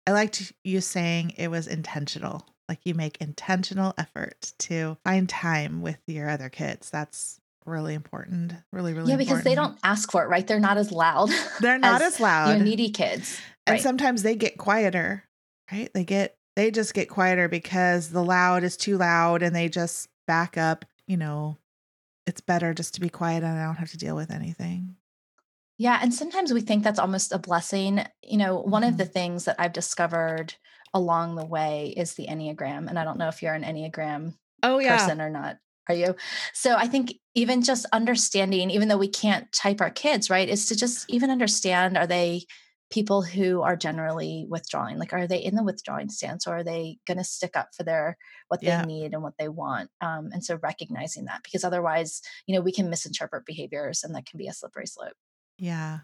I 0.06 0.10
liked 0.10 0.52
you 0.64 0.80
saying 0.80 1.34
it 1.38 1.48
was 1.48 1.66
intentional. 1.66 2.44
Like 2.68 2.80
you 2.84 2.94
make 2.94 3.16
intentional 3.20 3.94
effort 3.96 4.52
to 4.60 4.98
find 5.04 5.28
time 5.28 5.80
with 5.82 5.98
your 6.06 6.28
other 6.28 6.48
kids. 6.50 6.90
That's 6.90 7.40
really 7.64 7.94
important. 7.94 8.54
Really, 8.72 8.92
really 8.92 9.10
yeah 9.12 9.16
because 9.16 9.44
they 9.44 9.54
don't 9.54 9.78
ask 9.84 10.10
for 10.10 10.22
it 10.24 10.28
right 10.28 10.46
they're 10.46 10.60
not 10.60 10.76
as 10.78 10.90
loud 10.90 11.30
They're 11.60 11.78
not 11.90 12.02
as, 12.02 12.18
loud. 12.20 12.48
your 12.56 12.64
needy 12.64 12.90
kids 12.90 13.40
and 13.66 13.74
right. 13.74 13.82
sometimes 13.82 14.22
they 14.22 14.34
get 14.36 14.58
quieter, 14.58 15.24
right? 15.72 15.88
They 15.94 16.04
get 16.04 16.36
they 16.58 16.72
just 16.72 16.92
get 16.92 17.08
quieter 17.08 17.48
because 17.48 18.10
the 18.10 18.24
loud 18.24 18.64
is 18.64 18.76
too 18.76 18.98
loud 18.98 19.44
and 19.44 19.54
they 19.54 19.68
just 19.68 20.08
back 20.26 20.58
up, 20.58 20.84
you 21.06 21.16
know. 21.16 21.56
It's 22.26 22.40
better 22.40 22.74
just 22.74 22.94
to 22.94 23.00
be 23.00 23.08
quiet 23.08 23.44
and 23.44 23.56
I 23.56 23.64
don't 23.64 23.76
have 23.76 23.92
to 23.92 23.96
deal 23.96 24.16
with 24.16 24.32
anything. 24.32 24.96
Yeah, 25.78 26.00
and 26.02 26.12
sometimes 26.12 26.52
we 26.52 26.60
think 26.60 26.82
that's 26.82 26.98
almost 26.98 27.32
a 27.32 27.38
blessing. 27.38 28.04
You 28.24 28.38
know, 28.38 28.58
one 28.58 28.82
of 28.82 28.96
the 28.96 29.04
mm-hmm. 29.04 29.12
things 29.12 29.44
that 29.44 29.54
I've 29.60 29.72
discovered 29.72 30.56
along 30.92 31.36
the 31.36 31.46
way 31.46 31.94
is 31.96 32.14
the 32.14 32.26
Enneagram. 32.26 32.88
And 32.88 32.98
I 32.98 33.04
don't 33.04 33.18
know 33.18 33.28
if 33.28 33.40
you're 33.40 33.54
an 33.54 33.62
Enneagram 33.62 34.34
Oh 34.64 34.80
yeah. 34.80 34.98
person 34.98 35.20
or 35.20 35.30
not. 35.30 35.58
Are 35.88 35.94
you? 35.94 36.16
So 36.54 36.74
I 36.74 36.88
think 36.88 37.14
even 37.36 37.62
just 37.62 37.86
understanding, 37.92 38.72
even 38.72 38.88
though 38.88 38.98
we 38.98 39.08
can't 39.08 39.50
type 39.52 39.80
our 39.80 39.90
kids, 39.90 40.28
right, 40.28 40.48
is 40.48 40.66
to 40.66 40.76
just 40.76 41.08
even 41.08 41.30
understand 41.30 41.96
are 41.96 42.06
they 42.06 42.46
people 42.90 43.22
who 43.22 43.60
are 43.62 43.76
generally 43.76 44.46
withdrawing? 44.48 44.98
Like, 44.98 45.12
are 45.12 45.26
they 45.26 45.38
in 45.38 45.54
the 45.54 45.62
withdrawing 45.62 46.08
stance 46.08 46.46
or 46.46 46.56
are 46.58 46.64
they 46.64 46.98
going 47.06 47.18
to 47.18 47.24
stick 47.24 47.56
up 47.56 47.68
for 47.76 47.82
their 47.82 48.16
what 48.48 48.62
Yeah. 48.62 48.80
they 48.82 48.86
need 48.86 49.12
and 49.12 49.22
what 49.22 49.34
they 49.38 49.48
want? 49.48 49.90
Um, 50.00 50.30
and 50.32 50.42
so 50.44 50.58
recognizing 50.62 51.26
that 51.26 51.42
because 51.42 51.64
otherwise, 51.64 52.22
you 52.46 52.54
know, 52.54 52.62
we 52.62 52.72
can 52.72 52.88
misinterpret 52.90 53.44
behaviors 53.46 54.02
and 54.04 54.14
that 54.14 54.26
can 54.26 54.38
be 54.38 54.48
a 54.48 54.52
slippery 54.52 54.86
slope. 54.86 55.12
Yeah. 55.58 56.00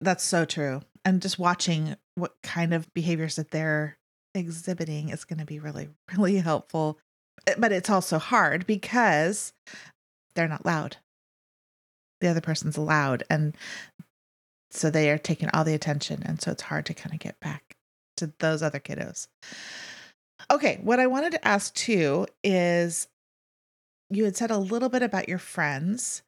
That's 0.00 0.24
so 0.24 0.44
true. 0.44 0.82
And 1.04 1.22
just 1.22 1.38
watching 1.38 1.96
what 2.16 2.34
kind 2.42 2.74
of 2.74 2.92
behaviors 2.92 3.36
that 3.36 3.50
they're 3.50 3.96
exhibiting 4.34 5.08
is 5.10 5.24
going 5.24 5.38
to 5.38 5.46
be 5.46 5.58
really, 5.60 5.88
really 6.16 6.36
helpful. 6.38 6.98
Uh, 7.46 7.54
But 7.58 7.72
it's 7.72 7.90
also 7.90 8.18
hard 8.18 8.66
because 8.66 9.52
they're 10.34 10.48
not 10.48 10.66
loud. 10.66 10.96
The 12.20 12.28
other 12.28 12.40
person's 12.40 12.76
loud. 12.78 13.22
And 13.30 13.54
so 14.70 14.90
they 14.90 15.10
are 15.10 15.18
taking 15.18 15.48
all 15.52 15.64
the 15.64 15.74
attention. 15.74 16.22
And 16.24 16.40
so 16.40 16.50
it's 16.50 16.62
hard 16.62 16.86
to 16.86 16.94
kind 16.94 17.14
of 17.14 17.20
get 17.20 17.38
back 17.40 17.76
to 18.16 18.32
those 18.38 18.62
other 18.62 18.80
kiddos. 18.80 19.28
Okay. 20.50 20.78
What 20.82 21.00
I 21.00 21.06
wanted 21.06 21.32
to 21.32 21.46
ask 21.46 21.74
too 21.74 22.26
is 22.42 23.08
you 24.10 24.24
had 24.24 24.36
said 24.36 24.50
a 24.50 24.58
little 24.58 24.88
bit 24.88 25.02
about 25.02 25.28
your 25.28 25.38
friends, 25.38 26.22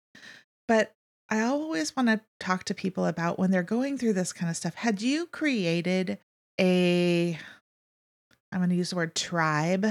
but 0.66 0.92
I 1.30 1.42
always 1.42 1.94
want 1.94 2.08
to 2.08 2.20
talk 2.40 2.64
to 2.64 2.74
people 2.74 3.06
about 3.06 3.38
when 3.38 3.50
they're 3.50 3.62
going 3.62 3.98
through 3.98 4.14
this 4.14 4.32
kind 4.32 4.48
of 4.50 4.56
stuff. 4.56 4.74
Had 4.74 5.02
you 5.02 5.26
created 5.26 6.18
a, 6.58 7.38
I'm 8.50 8.60
going 8.60 8.70
to 8.70 8.76
use 8.76 8.90
the 8.90 8.96
word 8.96 9.14
tribe 9.14 9.86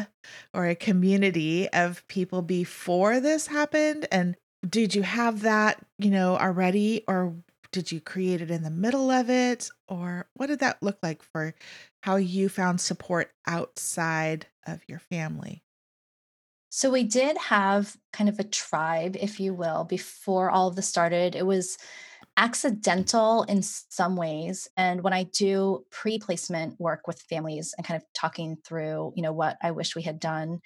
or 0.54 0.66
a 0.66 0.76
community 0.76 1.70
of 1.70 2.06
people 2.08 2.42
before 2.42 3.20
this 3.20 3.48
happened? 3.48 4.08
And 4.12 4.36
did 4.68 4.96
you 4.96 5.04
have 5.04 5.42
that, 5.42 5.86
you 6.00 6.10
know, 6.10 6.38
already? 6.38 7.04
Or 7.08 7.36
did 7.72 7.92
you 7.92 8.02
create 8.02 8.42
it 8.42 8.52
in 8.52 8.64
the 8.64 8.70
middle 8.70 9.12
of 9.12 9.30
it? 9.30 9.70
Or 9.88 10.28
what 10.34 10.48
did 10.48 10.60
that 10.60 10.82
look 10.82 10.98
like 11.02 11.24
for 11.24 11.54
how 12.02 12.16
you 12.16 12.50
found 12.50 12.82
support 12.82 13.32
outside 13.48 14.48
of 14.66 14.82
your 14.88 15.00
family? 15.00 15.64
So 16.70 16.92
we 16.92 17.04
did 17.04 17.38
have 17.38 17.96
kind 18.14 18.30
of 18.30 18.40
a 18.40 18.44
tribe, 18.44 19.16
if 19.20 19.40
you 19.40 19.54
will, 19.54 19.84
before 19.84 20.50
all 20.52 20.68
of 20.68 20.76
this 20.76 20.88
started. 20.88 21.36
It 21.36 21.46
was 21.46 21.78
accidental 22.38 23.44
in 23.44 23.64
some 23.64 24.16
ways 24.16 24.70
and 24.78 25.02
when 25.02 25.12
i 25.12 25.24
do 25.24 25.84
pre-placement 25.90 26.80
work 26.80 27.08
with 27.08 27.20
families 27.22 27.74
and 27.76 27.86
kind 27.86 28.00
of 28.00 28.06
talking 28.14 28.56
through 28.64 29.12
you 29.16 29.24
know 29.24 29.34
what 29.34 29.58
i 29.64 29.72
wish 29.72 29.96
we 29.96 30.04
had 30.04 30.20
done 30.20 30.60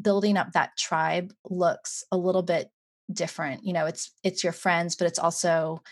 building 0.00 0.36
up 0.36 0.52
that 0.52 0.76
tribe 0.76 1.32
looks 1.48 2.04
a 2.12 2.16
little 2.16 2.42
bit 2.42 2.70
different 3.10 3.64
you 3.64 3.72
know 3.72 3.86
it's 3.86 4.12
it's 4.22 4.44
your 4.44 4.52
friends 4.52 4.94
but 4.94 5.06
it's 5.06 5.18
also 5.18 5.82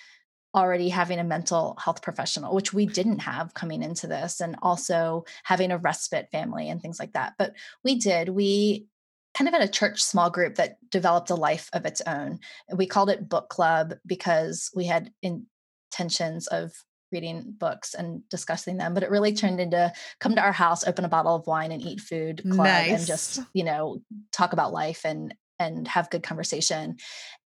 already 0.54 0.88
having 0.88 1.18
a 1.18 1.24
mental 1.24 1.76
health 1.82 2.02
professional 2.02 2.54
which 2.54 2.72
we 2.72 2.84
didn't 2.84 3.20
have 3.20 3.54
coming 3.54 3.82
into 3.82 4.06
this 4.06 4.40
and 4.40 4.56
also 4.62 5.24
having 5.44 5.70
a 5.70 5.78
respite 5.78 6.28
family 6.32 6.68
and 6.68 6.82
things 6.82 6.98
like 6.98 7.12
that. 7.12 7.34
But 7.38 7.54
we 7.84 7.96
did. 7.96 8.30
We 8.30 8.86
kind 9.34 9.46
of 9.46 9.54
had 9.54 9.62
a 9.62 9.68
church 9.68 10.02
small 10.02 10.28
group 10.28 10.56
that 10.56 10.78
developed 10.90 11.30
a 11.30 11.36
life 11.36 11.70
of 11.72 11.86
its 11.86 12.02
own. 12.06 12.40
We 12.74 12.86
called 12.86 13.10
it 13.10 13.28
book 13.28 13.48
club 13.48 13.94
because 14.04 14.70
we 14.74 14.86
had 14.86 15.12
intentions 15.22 16.48
of 16.48 16.72
reading 17.12 17.54
books 17.58 17.94
and 17.94 18.22
discussing 18.28 18.76
them 18.76 18.94
but 18.94 19.02
it 19.02 19.10
really 19.10 19.32
turned 19.32 19.60
into 19.60 19.92
come 20.20 20.36
to 20.36 20.40
our 20.40 20.52
house 20.52 20.86
open 20.86 21.04
a 21.04 21.08
bottle 21.08 21.34
of 21.34 21.44
wine 21.44 21.72
and 21.72 21.82
eat 21.82 22.00
food 22.00 22.40
club 22.52 22.58
nice. 22.58 22.90
and 22.90 23.04
just 23.04 23.40
you 23.52 23.64
know 23.64 24.00
talk 24.30 24.52
about 24.52 24.72
life 24.72 25.04
and 25.04 25.34
and 25.58 25.86
have 25.88 26.08
good 26.10 26.22
conversation. 26.22 26.96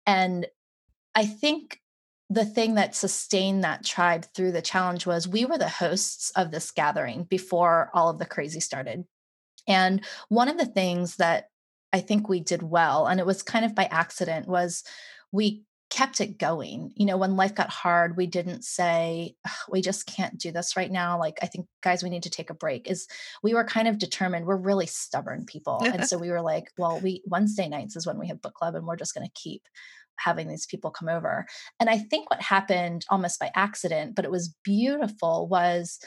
And 0.06 0.46
i 1.14 1.24
think 1.24 1.80
the 2.34 2.44
thing 2.44 2.74
that 2.74 2.96
sustained 2.96 3.62
that 3.64 3.84
tribe 3.84 4.24
through 4.34 4.52
the 4.52 4.62
challenge 4.62 5.06
was 5.06 5.28
we 5.28 5.44
were 5.44 5.58
the 5.58 5.68
hosts 5.68 6.30
of 6.36 6.50
this 6.50 6.70
gathering 6.70 7.24
before 7.24 7.90
all 7.94 8.10
of 8.10 8.18
the 8.18 8.26
crazy 8.26 8.60
started 8.60 9.04
and 9.68 10.04
one 10.28 10.48
of 10.48 10.58
the 10.58 10.66
things 10.66 11.16
that 11.16 11.48
i 11.92 12.00
think 12.00 12.28
we 12.28 12.40
did 12.40 12.62
well 12.62 13.06
and 13.06 13.20
it 13.20 13.26
was 13.26 13.42
kind 13.42 13.64
of 13.64 13.74
by 13.74 13.84
accident 13.84 14.48
was 14.48 14.82
we 15.32 15.64
kept 15.94 16.20
it 16.20 16.38
going. 16.38 16.92
You 16.96 17.06
know, 17.06 17.16
when 17.16 17.36
life 17.36 17.54
got 17.54 17.70
hard, 17.70 18.16
we 18.16 18.26
didn't 18.26 18.64
say, 18.64 19.36
we 19.70 19.80
just 19.80 20.06
can't 20.06 20.36
do 20.36 20.50
this 20.50 20.76
right 20.76 20.90
now. 20.90 21.18
Like, 21.20 21.38
I 21.40 21.46
think, 21.46 21.68
guys, 21.82 22.02
we 22.02 22.10
need 22.10 22.24
to 22.24 22.30
take 22.30 22.50
a 22.50 22.54
break. 22.54 22.90
Is 22.90 23.06
we 23.44 23.54
were 23.54 23.62
kind 23.62 23.86
of 23.86 23.98
determined, 23.98 24.44
we're 24.44 24.56
really 24.56 24.86
stubborn 24.86 25.44
people. 25.46 25.80
and 25.84 26.04
so 26.04 26.18
we 26.18 26.30
were 26.30 26.40
like, 26.40 26.72
well, 26.76 26.98
we 26.98 27.22
Wednesday 27.26 27.68
nights 27.68 27.94
is 27.94 28.08
when 28.08 28.18
we 28.18 28.26
have 28.26 28.42
book 28.42 28.54
club 28.54 28.74
and 28.74 28.86
we're 28.86 28.96
just 28.96 29.14
going 29.14 29.26
to 29.26 29.32
keep 29.40 29.62
having 30.18 30.48
these 30.48 30.66
people 30.66 30.90
come 30.90 31.08
over. 31.08 31.46
And 31.80 31.90
I 31.90 31.98
think 31.98 32.30
what 32.30 32.42
happened 32.42 33.04
almost 33.10 33.38
by 33.40 33.50
accident, 33.54 34.14
but 34.14 34.24
it 34.24 34.30
was 34.30 34.54
beautiful, 34.64 35.48
was 35.48 35.98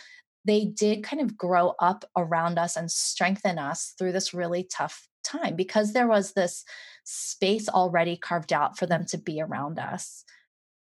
they 0.46 0.66
did 0.66 1.04
kind 1.04 1.22
of 1.22 1.38
grow 1.38 1.74
up 1.80 2.06
around 2.16 2.58
us 2.58 2.76
and 2.76 2.90
strengthen 2.90 3.60
us 3.60 3.94
through 3.98 4.14
this 4.14 4.34
really 4.34 4.68
tough 4.72 5.08
time 5.24 5.56
because 5.56 5.92
there 5.94 6.08
was 6.08 6.34
this 6.34 6.64
space 7.04 7.68
already 7.68 8.16
carved 8.16 8.54
out 8.54 8.78
for 8.78 8.86
them 8.86 9.06
to 9.10 9.18
be 9.18 9.42
around 9.42 9.78
us. 9.78 10.24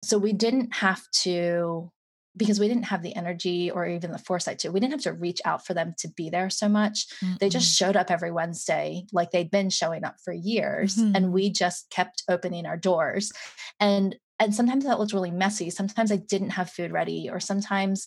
So 0.03 0.19
we 0.19 0.35
didn't 0.35 0.75
have 0.75 1.03
to, 1.23 1.91
because 2.37 2.59
we 2.59 2.69
didn't 2.69 2.85
have 2.85 3.03
the 3.03 3.15
energy 3.15 3.71
or 3.71 3.87
even 3.87 4.11
the 4.11 4.19
foresight 4.19 4.59
to, 4.61 4.71
we 4.71 4.81
didn't 4.81 4.93
have 4.93 5.03
to 5.03 5.13
reach 5.13 5.41
out 5.45 5.67
for 5.67 5.75
them 5.75 5.95
to 5.99 6.09
be 6.09 6.31
there 6.31 6.51
so 6.51 6.69
much. 6.69 7.07
Mm-hmm. 7.21 7.35
They 7.41 7.49
just 7.49 7.77
showed 7.77 7.97
up 7.97 8.11
every 8.11 8.33
Wednesday 8.33 9.05
like 9.13 9.31
they'd 9.31 9.51
been 9.51 9.71
showing 9.71 10.05
up 10.05 10.17
for 10.25 10.33
years. 10.33 10.97
Mm-hmm. 10.97 11.17
And 11.17 11.33
we 11.33 11.51
just 11.51 11.91
kept 11.91 12.25
opening 12.29 12.67
our 12.67 12.77
doors. 12.77 13.33
And 13.79 14.17
and 14.41 14.53
sometimes 14.53 14.85
that 14.85 14.99
looked 14.99 15.13
really 15.13 15.31
messy. 15.31 15.71
Sometimes 15.71 16.11
I 16.11 16.17
didn't 16.17 16.51
have 16.51 16.69
food 16.69 16.91
ready, 16.91 17.31
or 17.31 17.39
sometimes 17.39 18.07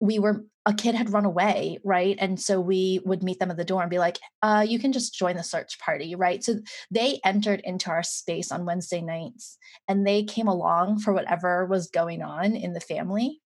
we 0.00 0.18
were 0.18 0.44
a 0.66 0.74
kid 0.74 0.94
had 0.94 1.12
run 1.12 1.24
away 1.24 1.78
right? 1.84 2.16
And 2.18 2.40
so 2.40 2.60
we 2.60 3.00
would 3.04 3.22
meet 3.22 3.38
them 3.38 3.50
at 3.50 3.56
the 3.56 3.64
door 3.64 3.82
and 3.82 3.90
be 3.90 3.98
like 3.98 4.18
uh, 4.42 4.64
you 4.66 4.78
can 4.78 4.92
just 4.92 5.14
join 5.14 5.36
the 5.36 5.42
search 5.42 5.78
party 5.78 6.14
right? 6.14 6.42
So 6.42 6.56
they 6.90 7.20
entered 7.24 7.60
into 7.64 7.90
our 7.90 8.02
space 8.02 8.50
on 8.50 8.66
wednesday 8.66 9.00
nights 9.00 9.58
and 9.88 10.06
they 10.06 10.24
came 10.24 10.48
along 10.48 11.00
for 11.00 11.12
whatever 11.12 11.66
was 11.66 11.88
going 11.88 12.22
on 12.22 12.56
in 12.56 12.72
the 12.72 12.80
family 12.80 13.40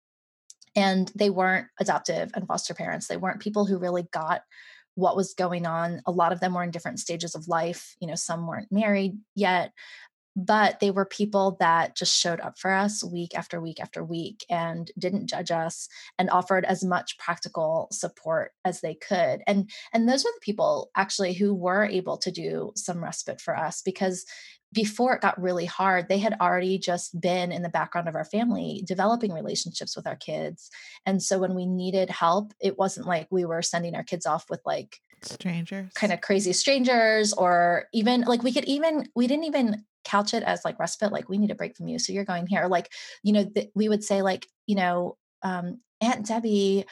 and 0.75 1.11
they 1.15 1.29
weren't 1.29 1.67
adoptive 1.79 2.29
and 2.35 2.45
foster 2.47 2.75
parents. 2.75 3.07
They 3.07 3.17
weren't 3.17 3.41
people 3.41 3.65
who 3.65 3.79
really 3.79 4.03
got 4.11 4.41
what 4.93 5.15
was 5.15 5.33
going 5.33 5.65
on. 5.65 6.01
A 6.05 6.11
lot 6.11 6.31
of 6.31 6.39
them 6.39 6.53
were 6.53 6.63
in 6.63 6.71
different 6.71 6.99
stages 6.99 7.35
of 7.35 7.47
life 7.47 7.95
you 7.99 8.07
know 8.07 8.15
some 8.15 8.47
weren't 8.47 8.71
married 8.71 9.17
yet 9.35 9.71
but 10.39 10.79
they 10.79 10.91
were 10.91 11.03
people 11.03 11.57
that 11.59 11.95
just 11.95 12.15
showed 12.15 12.39
up 12.39 12.59
for 12.59 12.71
us 12.71 13.03
week 13.03 13.35
after 13.35 13.59
week 13.59 13.79
after 13.79 14.03
week 14.03 14.45
and 14.51 14.91
didn't 14.97 15.27
judge 15.27 15.49
us 15.49 15.89
and 16.19 16.29
offered 16.29 16.63
as 16.63 16.83
much 16.83 17.17
practical 17.17 17.87
support 17.91 18.51
as 18.63 18.81
they 18.81 18.93
could. 18.93 19.41
And 19.47 19.67
and 19.91 20.07
those 20.07 20.23
were 20.23 20.31
the 20.35 20.45
people 20.45 20.91
actually 20.95 21.33
who 21.33 21.55
were 21.55 21.85
able 21.85 22.17
to 22.19 22.31
do 22.31 22.71
some 22.75 23.03
respite 23.03 23.41
for 23.41 23.57
us 23.57 23.81
because 23.81 24.25
before 24.73 25.15
it 25.15 25.21
got 25.21 25.41
really 25.41 25.65
hard 25.65 26.07
they 26.07 26.19
had 26.19 26.35
already 26.39 26.77
just 26.77 27.19
been 27.19 27.51
in 27.51 27.63
the 27.63 27.69
background 27.69 28.07
of 28.07 28.15
our 28.15 28.25
family 28.25 28.83
developing 28.85 29.33
relationships 29.33 29.95
with 29.95 30.05
our 30.05 30.17
kids. 30.17 30.69
And 31.07 31.23
so 31.23 31.39
when 31.39 31.55
we 31.55 31.65
needed 31.65 32.11
help 32.11 32.53
it 32.61 32.77
wasn't 32.77 33.07
like 33.07 33.27
we 33.31 33.43
were 33.43 33.63
sending 33.63 33.95
our 33.95 34.03
kids 34.03 34.27
off 34.27 34.45
with 34.51 34.61
like 34.67 34.99
strangers. 35.23 35.91
kind 35.95 36.13
of 36.13 36.21
crazy 36.21 36.53
strangers 36.53 37.33
or 37.33 37.85
even 37.91 38.21
like 38.21 38.43
we 38.43 38.53
could 38.53 38.65
even 38.65 39.09
we 39.15 39.25
didn't 39.25 39.45
even 39.45 39.83
couch 40.03 40.33
it 40.33 40.43
as 40.43 40.63
like 40.63 40.79
respite 40.79 41.11
like 41.11 41.29
we 41.29 41.37
need 41.37 41.51
a 41.51 41.55
break 41.55 41.75
from 41.75 41.87
you 41.87 41.99
so 41.99 42.13
you're 42.13 42.25
going 42.25 42.47
here 42.47 42.67
like 42.67 42.91
you 43.23 43.33
know 43.33 43.45
th- 43.45 43.69
we 43.75 43.89
would 43.89 44.03
say 44.03 44.21
like 44.21 44.47
you 44.65 44.75
know 44.75 45.17
um, 45.43 45.79
aunt 46.01 46.25
debbie 46.25 46.85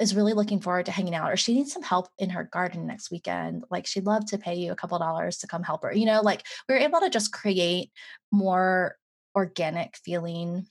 is 0.00 0.14
really 0.14 0.32
looking 0.32 0.60
forward 0.60 0.86
to 0.86 0.92
hanging 0.92 1.14
out 1.14 1.32
or 1.32 1.36
she 1.36 1.54
needs 1.54 1.72
some 1.72 1.82
help 1.82 2.08
in 2.18 2.30
her 2.30 2.44
garden 2.44 2.86
next 2.86 3.10
weekend 3.10 3.64
like 3.70 3.86
she'd 3.86 4.06
love 4.06 4.24
to 4.26 4.38
pay 4.38 4.54
you 4.54 4.72
a 4.72 4.76
couple 4.76 4.98
dollars 4.98 5.38
to 5.38 5.46
come 5.46 5.62
help 5.62 5.82
her 5.82 5.92
you 5.92 6.06
know 6.06 6.20
like 6.20 6.44
we 6.68 6.74
are 6.74 6.78
able 6.78 7.00
to 7.00 7.10
just 7.10 7.32
create 7.32 7.90
more 8.30 8.96
organic 9.36 9.96
feeling 9.96 10.66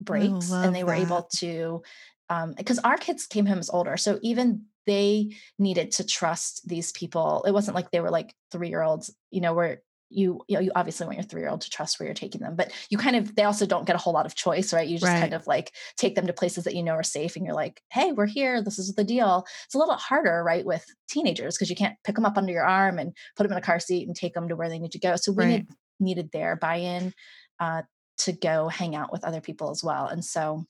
breaks 0.00 0.52
and 0.52 0.74
they 0.74 0.84
were 0.84 0.94
that. 0.96 1.02
able 1.02 1.22
to 1.34 1.82
um 2.30 2.54
because 2.56 2.78
our 2.80 2.96
kids 2.96 3.26
came 3.26 3.46
home 3.46 3.58
as 3.58 3.70
older 3.70 3.96
so 3.96 4.18
even 4.22 4.62
they 4.86 5.30
needed 5.58 5.90
to 5.90 6.06
trust 6.06 6.66
these 6.66 6.92
people 6.92 7.44
it 7.46 7.52
wasn't 7.52 7.74
like 7.74 7.90
they 7.90 8.00
were 8.00 8.10
like 8.10 8.34
three 8.52 8.68
year 8.68 8.82
olds 8.82 9.14
you 9.30 9.40
know 9.40 9.54
where 9.54 9.82
you 10.10 10.40
you, 10.48 10.56
know, 10.56 10.60
you 10.60 10.72
obviously 10.74 11.06
want 11.06 11.18
your 11.18 11.24
three 11.24 11.40
year 11.40 11.50
old 11.50 11.60
to 11.60 11.70
trust 11.70 11.98
where 11.98 12.06
you're 12.06 12.14
taking 12.14 12.40
them 12.40 12.56
but 12.56 12.72
you 12.90 12.98
kind 12.98 13.16
of 13.16 13.34
they 13.34 13.44
also 13.44 13.66
don't 13.66 13.86
get 13.86 13.96
a 13.96 13.98
whole 13.98 14.12
lot 14.12 14.26
of 14.26 14.34
choice 14.34 14.72
right 14.72 14.88
you 14.88 14.98
just 14.98 15.10
right. 15.10 15.20
kind 15.20 15.34
of 15.34 15.46
like 15.46 15.72
take 15.96 16.14
them 16.14 16.26
to 16.26 16.32
places 16.32 16.64
that 16.64 16.74
you 16.74 16.82
know 16.82 16.92
are 16.92 17.02
safe 17.02 17.36
and 17.36 17.44
you're 17.44 17.54
like 17.54 17.82
hey 17.90 18.12
we're 18.12 18.26
here 18.26 18.62
this 18.62 18.78
is 18.78 18.94
the 18.94 19.04
deal 19.04 19.44
it's 19.66 19.74
a 19.74 19.78
little 19.78 19.94
harder 19.96 20.42
right 20.42 20.64
with 20.64 20.84
teenagers 21.08 21.56
because 21.56 21.70
you 21.70 21.76
can't 21.76 21.96
pick 22.04 22.14
them 22.14 22.24
up 22.24 22.38
under 22.38 22.52
your 22.52 22.64
arm 22.64 22.98
and 22.98 23.12
put 23.36 23.42
them 23.42 23.52
in 23.52 23.58
a 23.58 23.62
car 23.62 23.80
seat 23.80 24.06
and 24.06 24.16
take 24.16 24.34
them 24.34 24.48
to 24.48 24.56
where 24.56 24.68
they 24.68 24.78
need 24.78 24.92
to 24.92 24.98
go 24.98 25.16
so 25.16 25.32
we 25.32 25.44
right. 25.44 25.50
need, 25.50 25.66
needed 26.00 26.30
their 26.32 26.56
buy-in 26.56 27.12
uh, 27.60 27.82
to 28.16 28.32
go 28.32 28.68
hang 28.68 28.94
out 28.94 29.12
with 29.12 29.24
other 29.24 29.40
people 29.40 29.70
as 29.70 29.82
well 29.84 30.06
and 30.06 30.24
so 30.24 30.64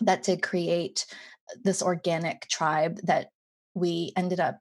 that 0.00 0.22
did 0.22 0.42
create 0.42 1.06
this 1.62 1.82
organic 1.82 2.46
tribe 2.48 2.98
that 3.04 3.28
we 3.74 4.12
ended 4.16 4.40
up 4.40 4.58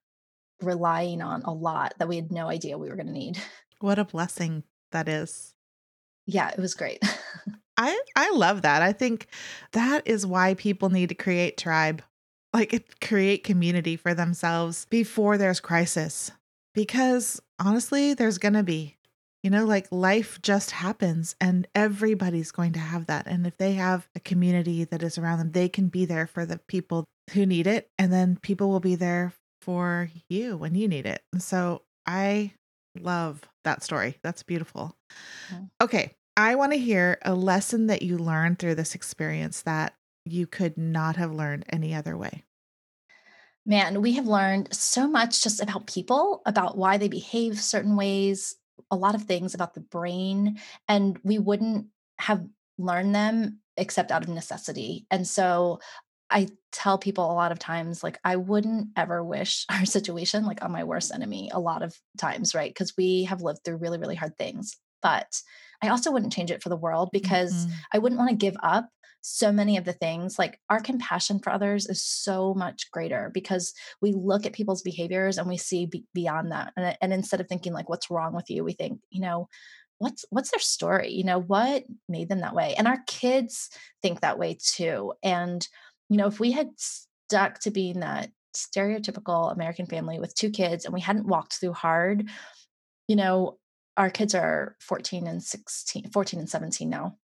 relying 0.61 1.21
on 1.21 1.41
a 1.43 1.53
lot 1.53 1.93
that 1.99 2.07
we 2.07 2.15
had 2.15 2.31
no 2.31 2.47
idea 2.47 2.77
we 2.77 2.89
were 2.89 2.95
going 2.95 3.07
to 3.07 3.13
need 3.13 3.41
What 3.79 3.99
a 3.99 4.05
blessing 4.05 4.63
that 4.91 5.07
is. 5.07 5.53
Yeah, 6.25 6.49
it 6.49 6.59
was 6.59 6.73
great. 6.73 7.03
I 7.77 7.99
I 8.15 8.31
love 8.31 8.61
that. 8.61 8.81
I 8.81 8.93
think 8.93 9.27
that 9.73 10.07
is 10.07 10.25
why 10.25 10.53
people 10.53 10.89
need 10.89 11.09
to 11.09 11.15
create 11.15 11.57
tribe. 11.57 12.01
Like 12.53 12.95
create 13.01 13.43
community 13.43 13.97
for 13.97 14.13
themselves 14.13 14.85
before 14.89 15.37
there's 15.37 15.59
crisis. 15.59 16.31
Because 16.73 17.41
honestly, 17.59 18.13
there's 18.13 18.37
going 18.37 18.53
to 18.53 18.63
be. 18.63 18.95
You 19.43 19.51
know, 19.51 19.65
like 19.65 19.87
life 19.91 20.41
just 20.41 20.71
happens 20.71 21.35
and 21.39 21.67
everybody's 21.75 22.51
going 22.51 22.73
to 22.73 22.79
have 22.79 23.05
that. 23.05 23.27
And 23.27 23.45
if 23.45 23.57
they 23.57 23.73
have 23.73 24.07
a 24.15 24.19
community 24.19 24.85
that 24.85 25.03
is 25.03 25.19
around 25.19 25.37
them, 25.37 25.51
they 25.51 25.69
can 25.69 25.87
be 25.87 26.05
there 26.05 26.25
for 26.25 26.47
the 26.47 26.57
people 26.67 27.05
who 27.31 27.45
need 27.45 27.67
it. 27.67 27.91
And 27.99 28.11
then 28.11 28.39
people 28.41 28.69
will 28.69 28.79
be 28.79 28.95
there 28.95 29.33
for 29.61 30.09
you 30.29 30.57
when 30.57 30.73
you 30.73 30.87
need 30.87 31.05
it. 31.05 31.21
And 31.31 31.43
so 31.43 31.83
I 32.07 32.53
Love 32.99 33.41
that 33.63 33.83
story. 33.83 34.17
That's 34.23 34.43
beautiful. 34.43 34.95
Okay. 35.81 36.15
I 36.37 36.55
want 36.55 36.73
to 36.73 36.77
hear 36.77 37.17
a 37.21 37.33
lesson 37.33 37.87
that 37.87 38.01
you 38.01 38.17
learned 38.17 38.59
through 38.59 38.75
this 38.75 38.95
experience 38.95 39.61
that 39.61 39.93
you 40.25 40.47
could 40.47 40.77
not 40.77 41.15
have 41.15 41.31
learned 41.31 41.65
any 41.69 41.93
other 41.93 42.17
way. 42.17 42.43
Man, 43.65 44.01
we 44.01 44.13
have 44.13 44.27
learned 44.27 44.73
so 44.73 45.07
much 45.07 45.41
just 45.41 45.61
about 45.61 45.87
people, 45.87 46.41
about 46.45 46.77
why 46.77 46.97
they 46.97 47.07
behave 47.07 47.59
certain 47.59 47.95
ways, 47.95 48.55
a 48.91 48.95
lot 48.95 49.15
of 49.15 49.23
things 49.23 49.53
about 49.53 49.73
the 49.73 49.79
brain, 49.79 50.59
and 50.87 51.17
we 51.23 51.39
wouldn't 51.39 51.87
have 52.19 52.45
learned 52.77 53.15
them 53.15 53.59
except 53.77 54.11
out 54.11 54.23
of 54.23 54.29
necessity. 54.29 55.05
And 55.09 55.27
so 55.27 55.79
I 56.29 56.47
tell 56.71 56.97
people 56.97 57.31
a 57.31 57.33
lot 57.33 57.51
of 57.51 57.59
times, 57.59 58.03
like, 58.03 58.19
I 58.23 58.35
wouldn't 58.35 58.89
ever 58.95 59.23
wish 59.23 59.65
our 59.71 59.85
situation 59.85 60.45
like 60.45 60.63
on 60.63 60.71
my 60.71 60.83
worst 60.83 61.13
enemy 61.13 61.49
a 61.53 61.59
lot 61.59 61.83
of 61.83 61.97
times, 62.17 62.55
right? 62.55 62.69
Because 62.69 62.93
we 62.97 63.23
have 63.23 63.41
lived 63.41 63.59
through 63.63 63.77
really, 63.77 63.97
really 63.97 64.15
hard 64.15 64.37
things. 64.37 64.75
But 65.01 65.41
I 65.83 65.89
also 65.89 66.11
wouldn't 66.11 66.33
change 66.33 66.51
it 66.51 66.63
for 66.63 66.69
the 66.69 66.77
world 66.77 67.09
because 67.11 67.53
mm-hmm. 67.53 67.73
I 67.93 67.99
wouldn't 67.99 68.17
want 68.17 68.31
to 68.31 68.35
give 68.35 68.55
up 68.63 68.89
so 69.21 69.51
many 69.51 69.77
of 69.77 69.85
the 69.85 69.93
things. 69.93 70.39
Like, 70.39 70.59
our 70.69 70.79
compassion 70.79 71.39
for 71.39 71.51
others 71.51 71.87
is 71.87 72.03
so 72.03 72.53
much 72.53 72.89
greater 72.91 73.29
because 73.33 73.73
we 74.01 74.13
look 74.13 74.45
at 74.45 74.53
people's 74.53 74.81
behaviors 74.81 75.37
and 75.37 75.47
we 75.47 75.57
see 75.57 75.85
be- 75.85 76.05
beyond 76.13 76.51
that. 76.51 76.73
And, 76.75 76.97
and 77.01 77.13
instead 77.13 77.41
of 77.41 77.47
thinking, 77.47 77.73
like, 77.73 77.89
what's 77.89 78.09
wrong 78.09 78.33
with 78.33 78.49
you, 78.49 78.63
we 78.63 78.73
think, 78.73 78.99
you 79.09 79.21
know, 79.21 79.47
what's 79.99 80.25
what's 80.29 80.51
their 80.51 80.59
story 80.59 81.11
you 81.11 81.23
know 81.23 81.39
what 81.39 81.83
made 82.09 82.27
them 82.27 82.41
that 82.41 82.55
way 82.55 82.75
and 82.77 82.87
our 82.87 82.99
kids 83.07 83.69
think 84.01 84.21
that 84.21 84.37
way 84.37 84.57
too 84.61 85.13
and 85.23 85.67
you 86.09 86.17
know 86.17 86.27
if 86.27 86.39
we 86.39 86.51
had 86.51 86.69
stuck 86.77 87.59
to 87.59 87.71
being 87.71 87.99
that 87.99 88.29
stereotypical 88.55 89.51
american 89.51 89.85
family 89.85 90.19
with 90.19 90.33
two 90.35 90.49
kids 90.49 90.85
and 90.85 90.93
we 90.93 91.01
hadn't 91.01 91.27
walked 91.27 91.53
through 91.53 91.73
hard 91.73 92.29
you 93.07 93.15
know 93.15 93.57
our 93.97 94.09
kids 94.09 94.35
are 94.35 94.75
14 94.79 95.27
and 95.27 95.43
16 95.43 96.09
14 96.11 96.39
and 96.39 96.49
17 96.49 96.89
now. 96.89 97.17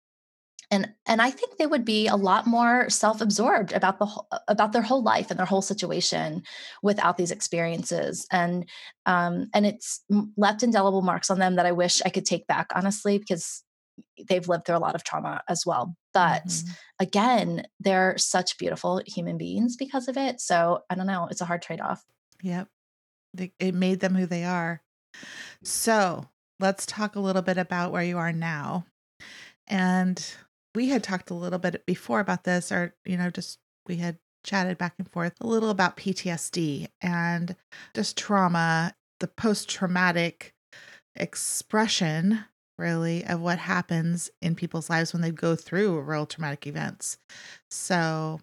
And 0.70 0.90
and 1.06 1.22
i 1.22 1.30
think 1.30 1.56
they 1.56 1.66
would 1.66 1.84
be 1.84 2.08
a 2.08 2.16
lot 2.16 2.46
more 2.46 2.90
self-absorbed 2.90 3.72
about 3.72 3.98
the 3.98 4.06
whole, 4.06 4.28
about 4.48 4.72
their 4.72 4.82
whole 4.82 5.02
life 5.02 5.30
and 5.30 5.38
their 5.38 5.46
whole 5.46 5.62
situation 5.62 6.42
without 6.82 7.16
these 7.16 7.30
experiences. 7.30 8.26
And 8.30 8.68
um 9.06 9.48
and 9.54 9.64
it's 9.64 10.04
left 10.36 10.62
indelible 10.62 11.02
marks 11.02 11.30
on 11.30 11.38
them 11.38 11.56
that 11.56 11.66
i 11.66 11.72
wish 11.72 12.02
i 12.04 12.10
could 12.10 12.26
take 12.26 12.46
back 12.46 12.70
honestly 12.74 13.18
because 13.18 13.62
they've 14.28 14.48
lived 14.48 14.64
through 14.64 14.76
a 14.76 14.78
lot 14.78 14.94
of 14.94 15.04
trauma 15.04 15.42
as 15.48 15.64
well 15.66 15.94
but 16.12 16.46
mm-hmm. 16.46 16.72
again 17.00 17.66
they're 17.80 18.16
such 18.18 18.58
beautiful 18.58 19.00
human 19.06 19.38
beings 19.38 19.76
because 19.76 20.08
of 20.08 20.16
it 20.16 20.40
so 20.40 20.80
i 20.90 20.94
don't 20.94 21.06
know 21.06 21.28
it's 21.30 21.40
a 21.40 21.44
hard 21.44 21.62
trade-off. 21.62 22.04
Yep. 22.42 22.68
It 23.58 23.74
made 23.74 24.00
them 24.00 24.14
who 24.14 24.26
they 24.26 24.44
are. 24.44 24.80
So 25.62 26.28
let's 26.60 26.86
talk 26.86 27.14
a 27.14 27.20
little 27.20 27.42
bit 27.42 27.58
about 27.58 27.92
where 27.92 28.02
you 28.02 28.16
are 28.16 28.32
now 28.32 28.86
and 29.68 30.34
we 30.74 30.88
had 30.88 31.02
talked 31.02 31.30
a 31.30 31.34
little 31.34 31.58
bit 31.58 31.84
before 31.86 32.20
about 32.20 32.44
this, 32.44 32.72
or, 32.72 32.94
you 33.04 33.16
know, 33.16 33.30
just 33.30 33.58
we 33.86 33.96
had 33.96 34.18
chatted 34.44 34.78
back 34.78 34.94
and 34.98 35.10
forth 35.10 35.34
a 35.40 35.46
little 35.46 35.70
about 35.70 35.96
PTSD 35.96 36.88
and 37.00 37.56
just 37.94 38.16
trauma, 38.16 38.94
the 39.20 39.28
post 39.28 39.68
traumatic 39.68 40.54
expression, 41.16 42.44
really, 42.78 43.24
of 43.24 43.40
what 43.40 43.58
happens 43.58 44.30
in 44.40 44.54
people's 44.54 44.88
lives 44.88 45.12
when 45.12 45.22
they 45.22 45.30
go 45.30 45.56
through 45.56 46.00
real 46.00 46.26
traumatic 46.26 46.66
events. 46.66 47.18
So, 47.70 48.40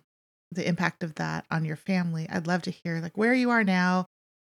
the 0.52 0.68
impact 0.68 1.04
of 1.04 1.16
that 1.16 1.46
on 1.50 1.66
your 1.66 1.76
family. 1.76 2.28
I'd 2.30 2.48
love 2.48 2.62
to 2.64 2.72
hear, 2.72 3.00
like, 3.00 3.18
where 3.18 3.34
you 3.34 3.50
are 3.50 3.64
now, 3.64 4.06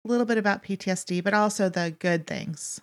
a 0.05 0.07
little 0.07 0.25
bit 0.25 0.37
about 0.37 0.63
PTSD, 0.63 1.23
but 1.23 1.33
also 1.33 1.69
the 1.69 1.95
good 1.97 2.27
things. 2.27 2.81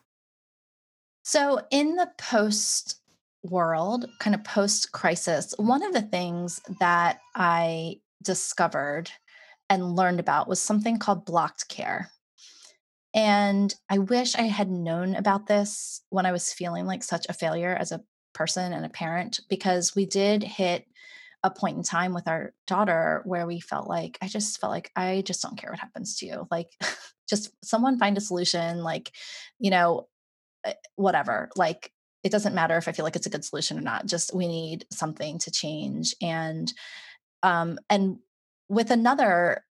So, 1.25 1.61
in 1.71 1.97
the 1.97 2.11
post 2.19 3.01
world, 3.43 4.07
kind 4.19 4.35
of 4.35 4.45
post 4.45 4.93
crisis, 4.93 5.55
one 5.57 5.83
of 5.83 5.93
the 5.93 6.03
things 6.03 6.61
that 6.81 7.21
I 7.35 8.01
discovered 8.23 9.11
and 9.69 9.97
learned 9.97 10.21
about 10.21 10.49
was 10.49 10.61
something 10.61 10.99
called 10.99 11.25
blocked 11.25 11.69
care. 11.69 12.11
And 13.15 13.75
I 13.91 13.99
wish 13.99 14.35
I 14.35 14.43
had 14.43 14.71
known 14.71 15.15
about 15.15 15.47
this 15.47 16.01
when 16.11 16.27
I 16.27 16.33
was 16.33 16.53
feeling 16.53 16.87
like 16.87 17.03
such 17.03 17.27
a 17.29 17.35
failure 17.35 17.75
as 17.79 17.93
a 17.93 18.03
person 18.33 18.73
and 18.73 18.87
a 18.87 18.91
parent, 18.91 19.41
because 19.49 19.95
we 19.95 20.07
did 20.07 20.43
hit 20.43 20.87
a 21.45 21.51
point 21.51 21.77
in 21.77 21.83
time 21.83 22.15
with 22.15 22.29
our 22.29 22.55
daughter 22.67 23.23
where 23.25 23.47
we 23.47 23.61
felt 23.61 23.89
like, 23.89 24.17
I 24.23 24.29
just 24.29 24.61
felt 24.61 24.71
like, 24.71 24.91
I 24.97 25.23
just 25.27 25.43
don't 25.43 25.59
care 25.59 25.71
what 25.71 25.81
happens 25.81 26.17
to 26.19 26.27
you. 26.27 26.47
Like, 26.51 26.71
just 27.29 27.51
someone 27.65 27.99
find 27.99 28.17
a 28.17 28.21
solution, 28.21 28.83
like, 28.83 29.13
you 29.59 29.71
know, 29.71 30.09
eh, 30.65 30.75
whatever. 30.97 31.51
Like, 31.57 31.93
it 32.23 32.31
doesn't 32.31 32.55
matter 32.55 32.77
if 32.77 32.89
I 32.89 32.93
feel 32.93 33.05
like 33.05 33.17
it's 33.17 33.27
a 33.27 33.31
good 33.31 33.45
solution 33.45 33.77
or 33.79 33.83
not. 33.83 34.07
Just 34.07 34.35
we 34.35 34.47
need 34.47 34.87
something 34.93 35.39
to 35.41 35.51
change. 35.51 36.15
And 36.23 36.73
um, 37.43 37.79
and 37.91 38.19
with 38.69 38.91
another 38.91 39.65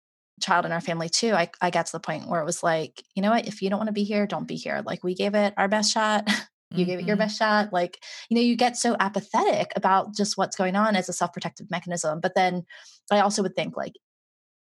child 0.41 0.67
in 0.67 0.73
our 0.73 0.81
family 0.81 1.09
too, 1.09 1.33
I, 1.33 1.51
I 1.61 1.71
got 1.71 1.87
to 1.87 1.93
the 1.93 2.01
point 2.01 2.29
where 2.29 2.41
it 2.41 2.47
was 2.47 2.63
like, 2.63 3.03
you 3.15 3.23
know 3.23 3.31
what, 3.31 3.47
if 3.47 3.63
you 3.63 3.71
don't 3.71 3.79
want 3.79 3.89
to 3.89 3.93
be 3.93 4.05
here, 4.05 4.27
don't 4.27 4.49
be 4.49 4.57
here. 4.57 4.83
Like 4.85 5.05
we 5.05 5.15
gave 5.15 5.35
it 5.35 5.55
our 5.57 5.69
best 5.69 5.93
shot. 5.93 6.29
you 6.71 6.79
mm-hmm. 6.79 6.85
gave 6.85 6.99
it 6.99 7.07
your 7.07 7.17
mm-hmm. 7.17 7.25
best 7.25 7.39
shot. 7.39 7.73
Like, 7.73 7.99
you 8.29 8.35
know, 8.37 8.43
you 8.43 8.57
get 8.57 8.77
so 8.77 8.97
apathetic 8.99 9.73
about 9.77 10.15
just 10.15 10.37
what's 10.37 10.57
going 10.57 10.77
on 10.77 10.97
as 10.97 11.09
a 11.09 11.13
self-protective 11.13 11.71
mechanism. 11.71 12.21
But 12.21 12.35
then 12.35 12.65
I 13.11 13.21
also 13.21 13.43
would 13.43 13.57
think 13.57 13.77
like 13.77 13.95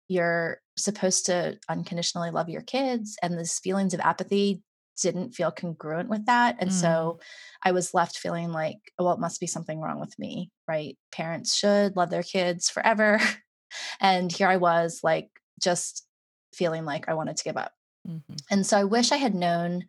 you're 0.09 0.61
supposed 0.77 1.27
to 1.27 1.59
unconditionally 1.69 2.31
love 2.31 2.49
your 2.49 2.63
kids 2.63 3.17
and 3.23 3.39
these 3.39 3.59
feelings 3.59 3.95
of 3.95 4.01
apathy 4.01 4.63
didn't 5.01 5.35
feel 5.35 5.51
congruent 5.51 6.09
with 6.09 6.27
that. 6.27 6.57
And 6.59 6.71
mm. 6.71 6.75
so 6.75 7.21
I 7.65 7.73
was 7.73 7.95
left 7.95 8.19
feeling 8.19 8.53
like, 8.53 8.79
oh, 8.99 9.05
well, 9.05 9.15
it 9.15 9.21
must 9.21 9.41
be 9.41 9.47
something 9.47 9.81
wrong 9.81 10.01
with 10.01 10.19
me, 10.19 10.51
right? 10.69 10.97
Parents 11.13 11.55
should 11.55 11.97
love 11.97 12.11
their 12.11 12.23
kids 12.23 12.71
forever. 12.71 13.21
and 14.01 14.31
here 14.31 14.49
I 14.49 14.57
was, 14.57 15.01
like, 15.03 15.29
just 15.61 16.07
feeling 16.55 16.85
like 16.85 17.09
I 17.09 17.15
wanted 17.15 17.37
to 17.37 17.45
give 17.45 17.57
up. 17.57 17.73
Mm-hmm. 18.09 18.35
And 18.51 18.67
so 18.67 18.79
I 18.79 18.85
wish 18.85 19.13
I 19.13 19.17
had 19.17 19.35
known 19.35 19.85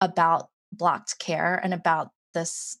about 0.00 0.48
blocked 0.72 1.18
care 1.18 1.58
and 1.62 1.72
about 1.72 2.10
this 2.34 2.78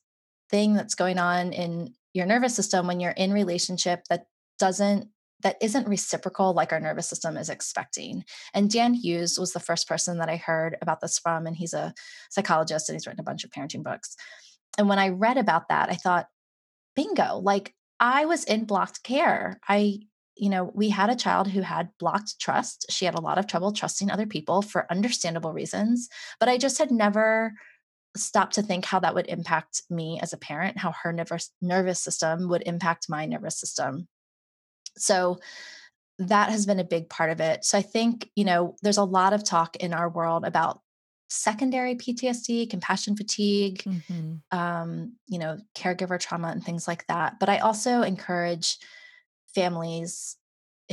thing 0.50 0.74
that's 0.74 0.94
going 0.94 1.18
on 1.18 1.52
in 1.52 1.94
your 2.12 2.26
nervous 2.26 2.54
system 2.54 2.86
when 2.86 3.00
you're 3.00 3.12
in 3.12 3.32
relationship 3.32 4.04
that 4.08 4.26
doesn't 4.58 5.08
that 5.42 5.56
isn't 5.60 5.86
reciprocal 5.86 6.54
like 6.54 6.72
our 6.72 6.80
nervous 6.80 7.06
system 7.06 7.36
is 7.36 7.50
expecting. 7.50 8.24
And 8.54 8.70
Dan 8.70 8.94
Hughes 8.94 9.38
was 9.38 9.52
the 9.52 9.60
first 9.60 9.86
person 9.86 10.18
that 10.18 10.30
I 10.30 10.36
heard 10.36 10.76
about 10.80 11.02
this 11.02 11.18
from, 11.18 11.46
and 11.46 11.54
he's 11.54 11.74
a 11.74 11.92
psychologist 12.30 12.88
and 12.88 12.96
he's 12.96 13.06
written 13.06 13.20
a 13.20 13.24
bunch 13.24 13.44
of 13.44 13.50
parenting 13.50 13.82
books. 13.82 14.16
And 14.78 14.88
when 14.88 14.98
I 14.98 15.10
read 15.10 15.36
about 15.36 15.68
that, 15.68 15.90
I 15.90 15.96
thought, 15.96 16.28
bingo, 16.96 17.36
like 17.38 17.74
I 18.00 18.24
was 18.24 18.44
in 18.44 18.64
blocked 18.64 19.02
care. 19.02 19.60
I, 19.68 20.00
you 20.36 20.50
know, 20.50 20.70
we 20.74 20.88
had 20.88 21.10
a 21.10 21.16
child 21.16 21.48
who 21.48 21.60
had 21.60 21.90
blocked 21.98 22.40
trust. 22.40 22.86
She 22.90 23.04
had 23.04 23.14
a 23.14 23.20
lot 23.20 23.38
of 23.38 23.46
trouble 23.46 23.72
trusting 23.72 24.10
other 24.10 24.26
people 24.26 24.62
for 24.62 24.90
understandable 24.90 25.52
reasons, 25.52 26.08
but 26.40 26.48
I 26.48 26.58
just 26.58 26.78
had 26.78 26.90
never 26.90 27.52
stopped 28.16 28.54
to 28.54 28.62
think 28.62 28.84
how 28.84 29.00
that 29.00 29.14
would 29.14 29.26
impact 29.28 29.82
me 29.90 30.20
as 30.22 30.32
a 30.32 30.38
parent, 30.38 30.78
how 30.78 30.92
her 31.02 31.12
nervous 31.12 31.50
nervous 31.60 32.00
system 32.00 32.48
would 32.48 32.62
impact 32.66 33.08
my 33.08 33.26
nervous 33.26 33.58
system. 33.58 34.08
So 34.96 35.38
that 36.18 36.50
has 36.50 36.66
been 36.66 36.78
a 36.78 36.84
big 36.84 37.08
part 37.08 37.30
of 37.30 37.40
it. 37.40 37.64
So 37.64 37.76
I 37.76 37.82
think, 37.82 38.30
you 38.36 38.44
know, 38.44 38.76
there's 38.82 38.98
a 38.98 39.04
lot 39.04 39.32
of 39.32 39.42
talk 39.42 39.76
in 39.76 39.92
our 39.92 40.08
world 40.08 40.44
about 40.44 40.80
secondary 41.28 41.96
PTSD, 41.96 42.70
compassion 42.70 43.16
fatigue, 43.16 43.82
mm-hmm. 43.82 44.56
um, 44.56 45.14
you 45.26 45.38
know, 45.38 45.58
caregiver 45.76 46.18
trauma 46.18 46.48
and 46.48 46.64
things 46.64 46.86
like 46.86 47.04
that. 47.08 47.40
But 47.40 47.48
I 47.48 47.58
also 47.58 48.02
encourage 48.02 48.78
families 49.54 50.36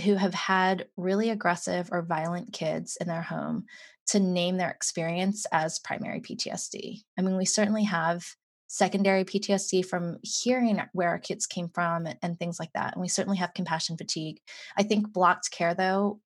who 0.03 0.15
have 0.15 0.33
had 0.33 0.87
really 0.95 1.29
aggressive 1.29 1.89
or 1.91 2.01
violent 2.01 2.53
kids 2.53 2.97
in 3.01 3.07
their 3.07 3.21
home 3.21 3.65
to 4.07 4.19
name 4.19 4.57
their 4.57 4.69
experience 4.69 5.45
as 5.51 5.79
primary 5.79 6.21
PTSD. 6.21 7.01
I 7.17 7.21
mean, 7.21 7.37
we 7.37 7.45
certainly 7.45 7.83
have 7.83 8.25
secondary 8.67 9.25
PTSD 9.25 9.85
from 9.85 10.17
hearing 10.23 10.81
where 10.93 11.09
our 11.09 11.19
kids 11.19 11.45
came 11.45 11.69
from 11.73 12.07
and, 12.21 12.39
things 12.39 12.57
like 12.57 12.71
that. 12.73 12.93
And 12.93 13.01
we 13.01 13.09
certainly 13.09 13.37
have 13.37 13.53
compassion 13.53 13.97
fatigue. 13.97 14.39
I 14.77 14.83
think 14.83 15.11
blocked 15.11 15.51
care, 15.51 15.73
though, 15.73 16.21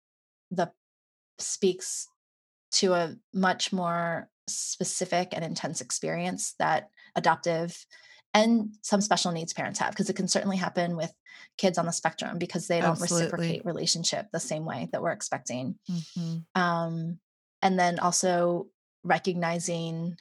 the 0.52 0.72
speaks 1.40 2.08
to 2.74 2.94
a 2.94 3.16
much 3.34 3.74
more 3.74 4.30
specific 4.48 5.30
and 5.32 5.44
intense 5.44 5.82
experience 5.82 6.54
that 6.60 6.90
adoptive 7.16 7.86
and 8.36 8.70
some 8.82 9.02
special 9.02 9.32
needs 9.32 9.54
parents 9.54 9.80
have 9.80 9.90
because 9.92 10.10
it 10.10 10.16
can 10.16 10.28
certainly 10.28 10.58
happen 10.58 10.96
with 10.96 11.12
kids 11.58 11.80
on 11.80 11.88
the 11.88 11.92
spectrum 11.92 12.38
because 12.38 12.68
they 12.68 12.82
don't 12.82 12.92
Absolutely. 12.92 13.24
reciprocate 13.24 13.66
relationship 13.66 14.28
the 14.32 14.40
same 14.40 14.66
way 14.66 14.90
that 14.92 15.02
we're 15.02 15.12
expecting 15.12 15.76
mm-hmm. 15.90 16.62
um, 16.62 17.18
and 17.64 17.80
then 17.80 17.98
also 17.98 18.68
recognizing 19.04 20.18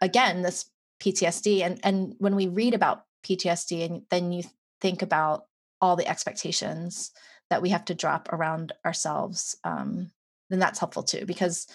again 0.00 0.42
this 0.42 0.66
PTSD. 1.00 1.62
And 1.62 1.80
and 1.82 2.14
when 2.18 2.36
we 2.36 2.48
read 2.48 2.74
about 2.74 3.04
PTSD, 3.26 3.84
and 3.84 4.02
then 4.10 4.32
you 4.32 4.44
think 4.80 5.02
about 5.02 5.46
all 5.80 5.96
the 5.96 6.08
expectations 6.08 7.10
that 7.50 7.62
we 7.62 7.70
have 7.70 7.84
to 7.86 7.94
drop 7.94 8.32
around 8.32 8.72
ourselves, 8.84 9.56
um, 9.64 10.10
then 10.50 10.58
that's 10.58 10.78
helpful 10.78 11.02
too 11.02 11.26
because 11.26 11.66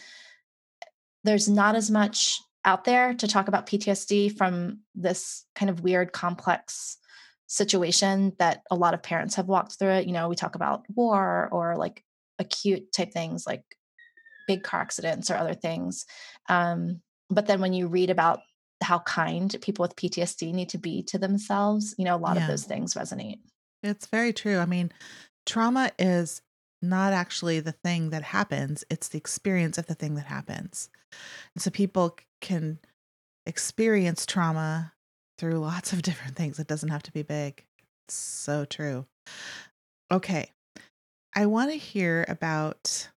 there's 1.23 1.49
not 1.49 1.75
as 1.75 1.91
much 1.91 2.39
out 2.69 2.83
there 2.83 3.15
to 3.15 3.27
talk 3.27 3.47
about 3.47 3.65
PTSD 3.65 4.37
from 4.37 4.81
this 4.93 5.43
kind 5.55 5.71
of 5.71 5.81
weird, 5.81 6.13
complex 6.13 6.97
situation 7.47 8.33
that 8.37 8.61
a 8.69 8.75
lot 8.75 8.93
of 8.93 9.01
parents 9.01 9.35
have 9.35 9.47
walked 9.47 9.79
through 9.79 9.89
it. 9.89 10.05
You 10.05 10.13
know, 10.13 10.29
we 10.29 10.35
talk 10.35 10.53
about 10.53 10.85
war 10.95 11.49
or 11.51 11.75
like 11.75 12.03
acute 12.37 12.91
type 12.91 13.11
things 13.11 13.47
like 13.47 13.63
big 14.47 14.61
car 14.61 14.81
accidents 14.81 15.31
or 15.31 15.35
other 15.35 15.55
things. 15.55 16.05
Um, 16.47 17.01
but 17.31 17.47
then 17.47 17.59
when 17.59 17.73
you 17.73 17.87
read 17.87 18.11
about 18.11 18.39
how 18.83 18.99
kind 18.99 19.53
people 19.61 19.81
with 19.81 19.95
PTSD 19.95 20.53
need 20.53 20.69
to 20.69 20.77
be 20.77 21.01
to 21.03 21.17
themselves, 21.17 21.95
you 21.97 22.05
know, 22.05 22.15
a 22.15 22.17
lot 22.17 22.35
yeah. 22.35 22.43
of 22.43 22.47
those 22.47 22.65
things 22.65 22.93
resonate. 22.93 23.39
It's 23.81 24.05
very 24.05 24.31
true. 24.31 24.59
I 24.59 24.67
mean, 24.67 24.91
trauma 25.47 25.91
is 25.97 26.43
not 26.83 27.13
actually 27.13 27.61
the 27.61 27.71
thing 27.71 28.11
that 28.11 28.23
happens, 28.23 28.83
it's 28.91 29.07
the 29.09 29.17
experience 29.17 29.77
of 29.79 29.87
the 29.87 29.95
thing 29.95 30.15
that 30.15 30.27
happens. 30.27 30.89
And 31.55 31.61
so 31.61 31.71
people 31.71 32.15
can 32.41 32.79
experience 33.45 34.25
trauma 34.25 34.93
through 35.37 35.59
lots 35.59 35.93
of 35.93 36.01
different 36.03 36.35
things. 36.35 36.59
It 36.59 36.67
doesn't 36.67 36.89
have 36.89 37.03
to 37.03 37.11
be 37.11 37.23
big. 37.23 37.65
It's 38.07 38.15
so 38.15 38.65
true. 38.65 39.05
Okay. 40.11 40.51
I 41.35 41.45
want 41.45 41.71
to 41.71 41.77
hear 41.77 42.25
about 42.27 43.09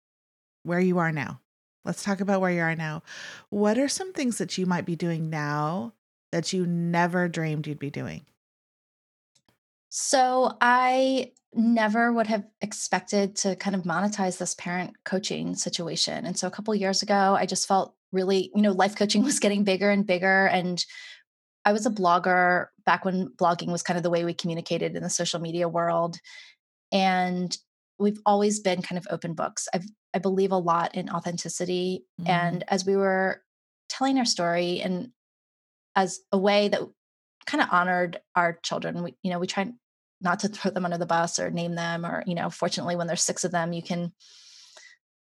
where 0.64 0.80
you 0.80 0.98
are 0.98 1.12
now. 1.12 1.40
Let's 1.84 2.02
talk 2.02 2.20
about 2.20 2.40
where 2.40 2.50
you 2.50 2.60
are 2.60 2.76
now. 2.76 3.02
What 3.48 3.78
are 3.78 3.88
some 3.88 4.12
things 4.12 4.38
that 4.38 4.58
you 4.58 4.66
might 4.66 4.84
be 4.84 4.96
doing 4.96 5.30
now 5.30 5.94
that 6.32 6.52
you 6.52 6.66
never 6.66 7.28
dreamed 7.28 7.66
you'd 7.66 7.78
be 7.78 7.90
doing? 7.90 8.26
So 9.88 10.56
I 10.60 11.32
never 11.52 12.12
would 12.12 12.28
have 12.28 12.44
expected 12.60 13.34
to 13.36 13.56
kind 13.56 13.74
of 13.74 13.82
monetize 13.82 14.38
this 14.38 14.54
parent 14.54 14.94
coaching 15.04 15.54
situation. 15.54 16.26
And 16.26 16.38
so 16.38 16.46
a 16.46 16.50
couple 16.50 16.74
years 16.74 17.02
ago, 17.02 17.36
I 17.38 17.46
just 17.46 17.66
felt 17.66 17.94
really, 18.12 18.50
you 18.54 18.62
know, 18.62 18.72
life 18.72 18.96
coaching 18.96 19.22
was 19.24 19.40
getting 19.40 19.64
bigger 19.64 19.90
and 19.90 20.06
bigger. 20.06 20.46
And 20.46 20.84
I 21.64 21.72
was 21.72 21.86
a 21.86 21.90
blogger 21.90 22.66
back 22.86 23.04
when 23.04 23.28
blogging 23.28 23.70
was 23.70 23.82
kind 23.82 23.96
of 23.96 24.02
the 24.02 24.10
way 24.10 24.24
we 24.24 24.34
communicated 24.34 24.96
in 24.96 25.02
the 25.02 25.10
social 25.10 25.40
media 25.40 25.68
world. 25.68 26.16
And 26.92 27.56
we've 27.98 28.20
always 28.24 28.60
been 28.60 28.82
kind 28.82 28.98
of 28.98 29.06
open 29.10 29.34
books. 29.34 29.68
I've, 29.74 29.84
I 30.14 30.18
believe 30.18 30.52
a 30.52 30.56
lot 30.56 30.94
in 30.94 31.10
authenticity. 31.10 32.04
Mm. 32.20 32.28
And 32.28 32.64
as 32.68 32.84
we 32.86 32.96
were 32.96 33.42
telling 33.88 34.18
our 34.18 34.24
story 34.24 34.80
and 34.80 35.10
as 35.94 36.20
a 36.32 36.38
way 36.38 36.68
that 36.68 36.80
kind 37.46 37.62
of 37.62 37.68
honored 37.70 38.20
our 38.34 38.58
children, 38.62 39.02
we, 39.02 39.14
you 39.22 39.30
know, 39.30 39.38
we 39.38 39.46
try 39.46 39.70
not 40.20 40.40
to 40.40 40.48
throw 40.48 40.70
them 40.70 40.84
under 40.84 40.98
the 40.98 41.06
bus 41.06 41.38
or 41.38 41.50
name 41.50 41.74
them, 41.74 42.04
or, 42.04 42.22
you 42.26 42.34
know, 42.34 42.50
fortunately, 42.50 42.96
when 42.96 43.06
there's 43.06 43.22
six 43.22 43.44
of 43.44 43.52
them, 43.52 43.72
you 43.72 43.82
can 43.82 44.12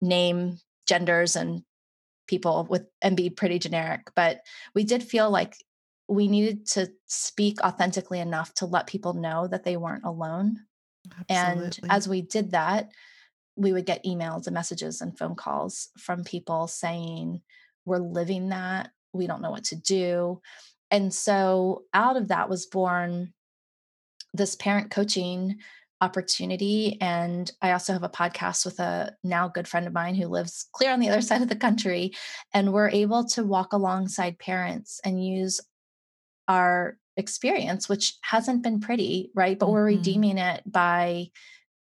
name 0.01 0.59
genders 0.87 1.35
and 1.35 1.63
people 2.29 2.67
with 2.69 2.85
and 3.01 3.17
be 3.17 3.29
pretty 3.29 3.59
generic. 3.59 4.11
But 4.15 4.41
we 4.75 4.83
did 4.83 5.03
feel 5.03 5.29
like 5.29 5.55
we 6.07 6.27
needed 6.27 6.65
to 6.67 6.89
speak 7.07 7.61
authentically 7.61 8.19
enough 8.19 8.53
to 8.55 8.65
let 8.65 8.87
people 8.87 9.13
know 9.13 9.47
that 9.47 9.63
they 9.63 9.75
weren't 9.75 10.05
alone. 10.05 10.59
Absolutely. 11.29 11.79
And 11.83 11.91
as 11.91 12.07
we 12.07 12.21
did 12.21 12.51
that, 12.51 12.91
we 13.55 13.73
would 13.73 13.85
get 13.85 14.05
emails 14.05 14.47
and 14.47 14.53
messages 14.53 15.01
and 15.01 15.17
phone 15.17 15.35
calls 15.35 15.89
from 15.97 16.23
people 16.23 16.67
saying, 16.67 17.41
We're 17.85 17.97
living 17.97 18.49
that. 18.49 18.91
We 19.11 19.27
don't 19.27 19.41
know 19.41 19.51
what 19.51 19.65
to 19.65 19.75
do. 19.75 20.41
And 20.91 21.13
so 21.13 21.83
out 21.93 22.15
of 22.15 22.29
that 22.29 22.49
was 22.49 22.67
born 22.67 23.33
this 24.33 24.55
parent 24.55 24.91
coaching 24.91 25.57
opportunity. 26.01 26.97
And 27.01 27.51
I 27.61 27.71
also 27.71 27.93
have 27.93 28.03
a 28.03 28.09
podcast 28.09 28.65
with 28.65 28.79
a 28.79 29.15
now 29.23 29.47
good 29.47 29.67
friend 29.67 29.85
of 29.85 29.93
mine 29.93 30.15
who 30.15 30.27
lives 30.27 30.67
clear 30.71 30.91
on 30.91 30.99
the 30.99 31.09
other 31.09 31.21
side 31.29 31.41
of 31.41 31.49
the 31.49 31.55
country. 31.55 32.13
And 32.53 32.73
we're 32.73 32.89
able 32.89 33.25
to 33.29 33.43
walk 33.43 33.73
alongside 33.73 34.39
parents 34.39 34.99
and 35.03 35.23
use 35.23 35.59
our 36.47 36.97
experience, 37.17 37.89
which 37.89 38.15
hasn't 38.21 38.63
been 38.63 38.79
pretty, 38.79 39.31
right? 39.35 39.59
But 39.59 39.67
mm-hmm. 39.67 39.73
we're 39.73 39.85
redeeming 39.85 40.37
it 40.37 40.63
by 40.65 41.29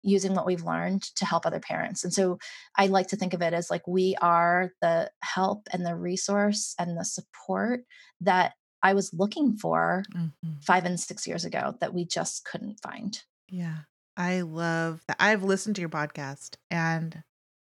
using 0.03 0.35
what 0.35 0.47
we've 0.47 0.65
learned 0.65 1.03
to 1.17 1.25
help 1.25 1.47
other 1.47 1.61
parents. 1.61 2.05
And 2.05 2.12
so 2.12 2.39
I 2.77 2.87
like 2.87 3.09
to 3.09 3.17
think 3.17 3.33
of 3.33 3.43
it 3.43 3.55
as 3.55 3.71
like 3.71 3.87
we 3.87 4.15
are 4.21 4.71
the 4.83 5.11
help 5.23 5.67
and 5.73 5.85
the 5.85 5.97
resource 5.97 6.75
and 6.79 6.97
the 6.97 7.05
support 7.05 7.81
that 8.21 8.53
I 8.83 8.93
was 8.93 9.15
looking 9.15 9.57
for 9.57 10.05
mm-hmm. 10.15 10.53
five 10.61 10.85
and 10.85 11.01
six 11.01 11.27
years 11.27 11.47
ago 11.47 11.75
that 11.81 11.95
we 11.95 12.05
just 12.05 12.45
couldn't 12.45 12.81
find. 12.83 13.19
Yeah. 13.49 13.79
I 14.17 14.43
love 14.43 15.03
that. 15.09 15.17
I've 15.19 15.43
listened 15.43 15.77
to 15.77 15.81
your 15.81 15.89
podcast 15.89 16.57
and 16.71 17.23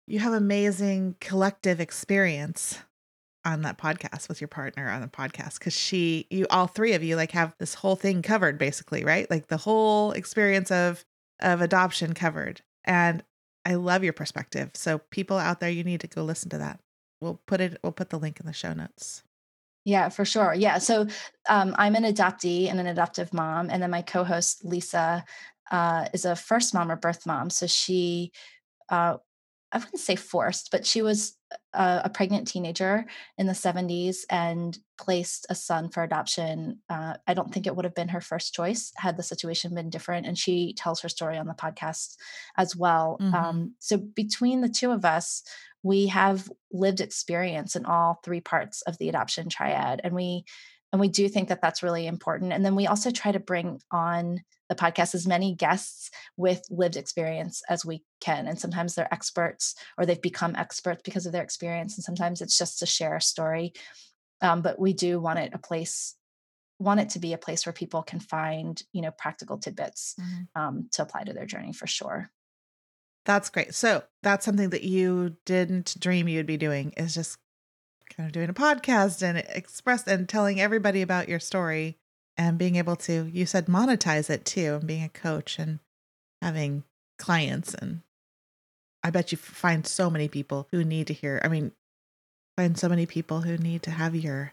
you 0.06 0.18
have 0.18 0.32
amazing 0.32 1.16
collective 1.20 1.80
experience 1.80 2.78
on 3.44 3.62
that 3.62 3.78
podcast 3.78 4.28
with 4.28 4.40
your 4.40 4.48
partner 4.48 4.88
on 4.88 5.00
the 5.00 5.06
podcast 5.06 5.58
because 5.58 5.74
she 5.74 6.26
you 6.30 6.46
all 6.50 6.66
three 6.66 6.94
of 6.94 7.02
you 7.02 7.14
like 7.16 7.32
have 7.32 7.54
this 7.58 7.74
whole 7.74 7.96
thing 7.96 8.22
covered 8.22 8.58
basically 8.58 9.04
right 9.04 9.30
like 9.30 9.48
the 9.48 9.56
whole 9.56 10.12
experience 10.12 10.70
of 10.70 11.04
of 11.40 11.60
adoption 11.60 12.14
covered 12.14 12.62
and 12.84 13.22
i 13.66 13.74
love 13.74 14.02
your 14.02 14.14
perspective 14.14 14.70
so 14.72 14.98
people 15.10 15.36
out 15.36 15.60
there 15.60 15.68
you 15.68 15.84
need 15.84 16.00
to 16.00 16.06
go 16.06 16.24
listen 16.24 16.48
to 16.48 16.58
that 16.58 16.80
we'll 17.20 17.40
put 17.46 17.60
it 17.60 17.78
we'll 17.82 17.92
put 17.92 18.08
the 18.08 18.18
link 18.18 18.40
in 18.40 18.46
the 18.46 18.52
show 18.52 18.72
notes 18.72 19.22
yeah 19.84 20.08
for 20.08 20.24
sure 20.24 20.54
yeah 20.54 20.78
so 20.78 21.06
um, 21.50 21.74
i'm 21.76 21.94
an 21.94 22.04
adoptee 22.04 22.70
and 22.70 22.80
an 22.80 22.86
adoptive 22.86 23.34
mom 23.34 23.68
and 23.68 23.82
then 23.82 23.90
my 23.90 24.00
co-host 24.00 24.64
lisa 24.64 25.22
uh, 25.70 26.06
is 26.12 26.24
a 26.24 26.36
first 26.36 26.74
mom 26.74 26.90
or 26.90 26.96
birth 26.96 27.26
mom 27.26 27.50
so 27.50 27.66
she 27.66 28.32
uh, 28.90 29.16
I 29.74 29.78
wouldn't 29.78 29.98
say 29.98 30.14
forced, 30.14 30.70
but 30.70 30.86
she 30.86 31.02
was 31.02 31.36
a, 31.72 32.02
a, 32.04 32.08
pregnant 32.08 32.46
teenager 32.46 33.06
in 33.36 33.48
the 33.48 33.52
70s 33.52 34.18
and 34.30 34.78
placed 34.98 35.46
a 35.50 35.56
son 35.56 35.88
for 35.88 36.04
adoption. 36.04 36.78
Uh, 36.88 37.14
I 37.26 37.34
don't 37.34 37.52
think 37.52 37.66
it 37.66 37.74
would 37.74 37.84
have 37.84 37.94
been 37.94 38.08
her 38.10 38.20
first 38.20 38.54
choice 38.54 38.92
had 38.96 39.16
the 39.16 39.24
situation 39.24 39.74
been 39.74 39.90
different. 39.90 40.26
And 40.26 40.38
she 40.38 40.74
tells 40.74 41.00
her 41.00 41.08
story 41.08 41.36
on 41.36 41.48
the 41.48 41.54
podcast 41.54 42.14
as 42.56 42.76
well. 42.76 43.18
Mm-hmm. 43.20 43.34
Um, 43.34 43.74
so 43.80 43.96
between 43.96 44.60
the 44.60 44.68
two 44.68 44.92
of 44.92 45.04
us, 45.04 45.42
we 45.82 46.06
have 46.06 46.48
lived 46.72 47.00
experience 47.00 47.74
in 47.74 47.84
all 47.84 48.20
three 48.24 48.40
parts 48.40 48.82
of 48.82 48.96
the 48.98 49.08
adoption 49.08 49.48
triad, 49.48 50.00
and 50.02 50.14
we 50.14 50.44
and 50.94 51.00
we 51.00 51.08
do 51.08 51.28
think 51.28 51.48
that 51.48 51.60
that's 51.60 51.82
really 51.82 52.06
important. 52.06 52.52
And 52.52 52.64
then 52.64 52.76
we 52.76 52.86
also 52.86 53.10
try 53.10 53.32
to 53.32 53.40
bring 53.40 53.80
on 53.90 54.44
the 54.68 54.76
podcast 54.76 55.12
as 55.16 55.26
many 55.26 55.52
guests 55.52 56.08
with 56.36 56.62
lived 56.70 56.96
experience 56.96 57.64
as 57.68 57.84
we 57.84 58.04
can. 58.20 58.46
And 58.46 58.60
sometimes 58.60 58.94
they're 58.94 59.12
experts 59.12 59.74
or 59.98 60.06
they've 60.06 60.22
become 60.22 60.54
experts 60.54 61.02
because 61.04 61.26
of 61.26 61.32
their 61.32 61.42
experience. 61.42 61.96
And 61.96 62.04
sometimes 62.04 62.40
it's 62.40 62.56
just 62.56 62.78
to 62.78 62.86
share 62.86 63.16
a 63.16 63.20
story. 63.20 63.72
Um, 64.40 64.62
but 64.62 64.78
we 64.78 64.92
do 64.92 65.18
want 65.18 65.40
it 65.40 65.50
a 65.52 65.58
place 65.58 66.14
want 66.78 67.00
it 67.00 67.08
to 67.08 67.18
be 67.18 67.32
a 67.32 67.38
place 67.38 67.66
where 67.66 67.72
people 67.72 68.04
can 68.04 68.20
find 68.20 68.80
you 68.92 69.02
know 69.02 69.10
practical 69.10 69.58
tidbits 69.58 70.14
mm-hmm. 70.20 70.60
um, 70.62 70.88
to 70.92 71.02
apply 71.02 71.24
to 71.24 71.32
their 71.32 71.46
journey 71.46 71.72
for 71.72 71.86
sure 71.86 72.30
that's 73.24 73.48
great 73.48 73.72
so 73.72 74.02
that's 74.24 74.44
something 74.44 74.70
that 74.70 74.82
you 74.82 75.36
didn't 75.46 75.94
dream 75.98 76.28
you'd 76.28 76.46
be 76.46 76.56
doing 76.56 76.92
is 76.96 77.14
just 77.14 77.38
kind 78.08 78.26
of 78.26 78.32
doing 78.32 78.48
a 78.48 78.54
podcast 78.54 79.22
and 79.22 79.38
express 79.38 80.06
and 80.06 80.28
telling 80.28 80.60
everybody 80.60 81.02
about 81.02 81.28
your 81.28 81.40
story 81.40 81.96
and 82.36 82.58
being 82.58 82.76
able 82.76 82.96
to 82.96 83.30
you 83.32 83.46
said 83.46 83.66
monetize 83.66 84.30
it 84.30 84.44
too 84.44 84.74
and 84.74 84.86
being 84.86 85.04
a 85.04 85.08
coach 85.08 85.58
and 85.58 85.78
having 86.42 86.84
clients. 87.18 87.74
And 87.74 88.02
i 89.02 89.10
bet 89.10 89.32
you 89.32 89.38
find 89.38 89.86
so 89.86 90.10
many 90.10 90.28
people 90.28 90.66
who 90.72 90.82
need 90.82 91.06
to 91.06 91.12
hear 91.14 91.40
i 91.44 91.48
mean 91.48 91.72
find 92.56 92.78
so 92.78 92.88
many 92.88 93.06
people 93.06 93.42
who 93.42 93.56
need 93.56 93.82
to 93.82 93.90
have 93.90 94.14
your 94.14 94.52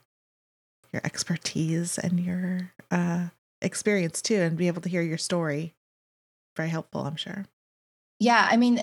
your 0.91 1.02
expertise 1.06 1.97
and 1.97 2.20
your 2.20 2.72
uh 2.91 3.28
experience 3.62 4.22
too 4.22 4.36
and 4.36 4.58
be 4.58 4.68
able 4.68 4.82
to 4.82 4.89
hear 4.89 5.02
your 5.02 5.18
story. 5.18 5.74
Very 6.58 6.70
helpful 6.70 7.02
i'm 7.02 7.16
sure. 7.16 7.45
Yeah 8.20 8.47
i 8.49 8.58
mean 8.58 8.82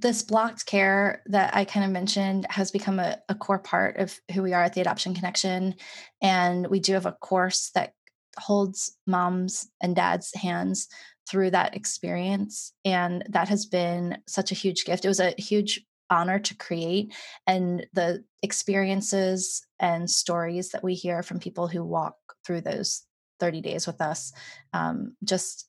this 0.00 0.22
blocked 0.22 0.66
care 0.66 1.22
that 1.26 1.54
I 1.56 1.64
kind 1.64 1.84
of 1.84 1.90
mentioned 1.90 2.46
has 2.50 2.70
become 2.70 2.98
a, 2.98 3.18
a, 3.28 3.34
core 3.34 3.58
part 3.58 3.96
of 3.96 4.18
who 4.32 4.42
we 4.42 4.52
are 4.52 4.62
at 4.62 4.74
the 4.74 4.80
Adoption 4.80 5.14
Connection. 5.14 5.74
And 6.20 6.66
we 6.66 6.80
do 6.80 6.92
have 6.92 7.06
a 7.06 7.12
course 7.12 7.70
that 7.74 7.92
holds 8.38 8.96
moms 9.06 9.68
and 9.80 9.96
dads' 9.96 10.34
hands 10.34 10.88
through 11.28 11.50
that 11.50 11.74
experience. 11.74 12.72
And 12.84 13.24
that 13.30 13.48
has 13.48 13.64
been 13.64 14.18
such 14.26 14.52
a 14.52 14.56
huge 14.56 14.84
gift. 14.84 15.04
It 15.04 15.08
was 15.08 15.20
a 15.20 15.34
huge 15.38 15.84
honor 16.10 16.38
to 16.40 16.56
create. 16.56 17.14
And 17.46 17.86
the 17.94 18.22
experiences 18.42 19.64
and 19.80 20.10
stories 20.10 20.70
that 20.70 20.84
we 20.84 20.94
hear 20.94 21.22
from 21.22 21.40
people 21.40 21.68
who 21.68 21.82
walk 21.82 22.16
through 22.46 22.60
those 22.60 23.02
30 23.40 23.60
days 23.60 23.86
with 23.86 24.00
us 24.00 24.32
um, 24.72 25.16
just 25.24 25.68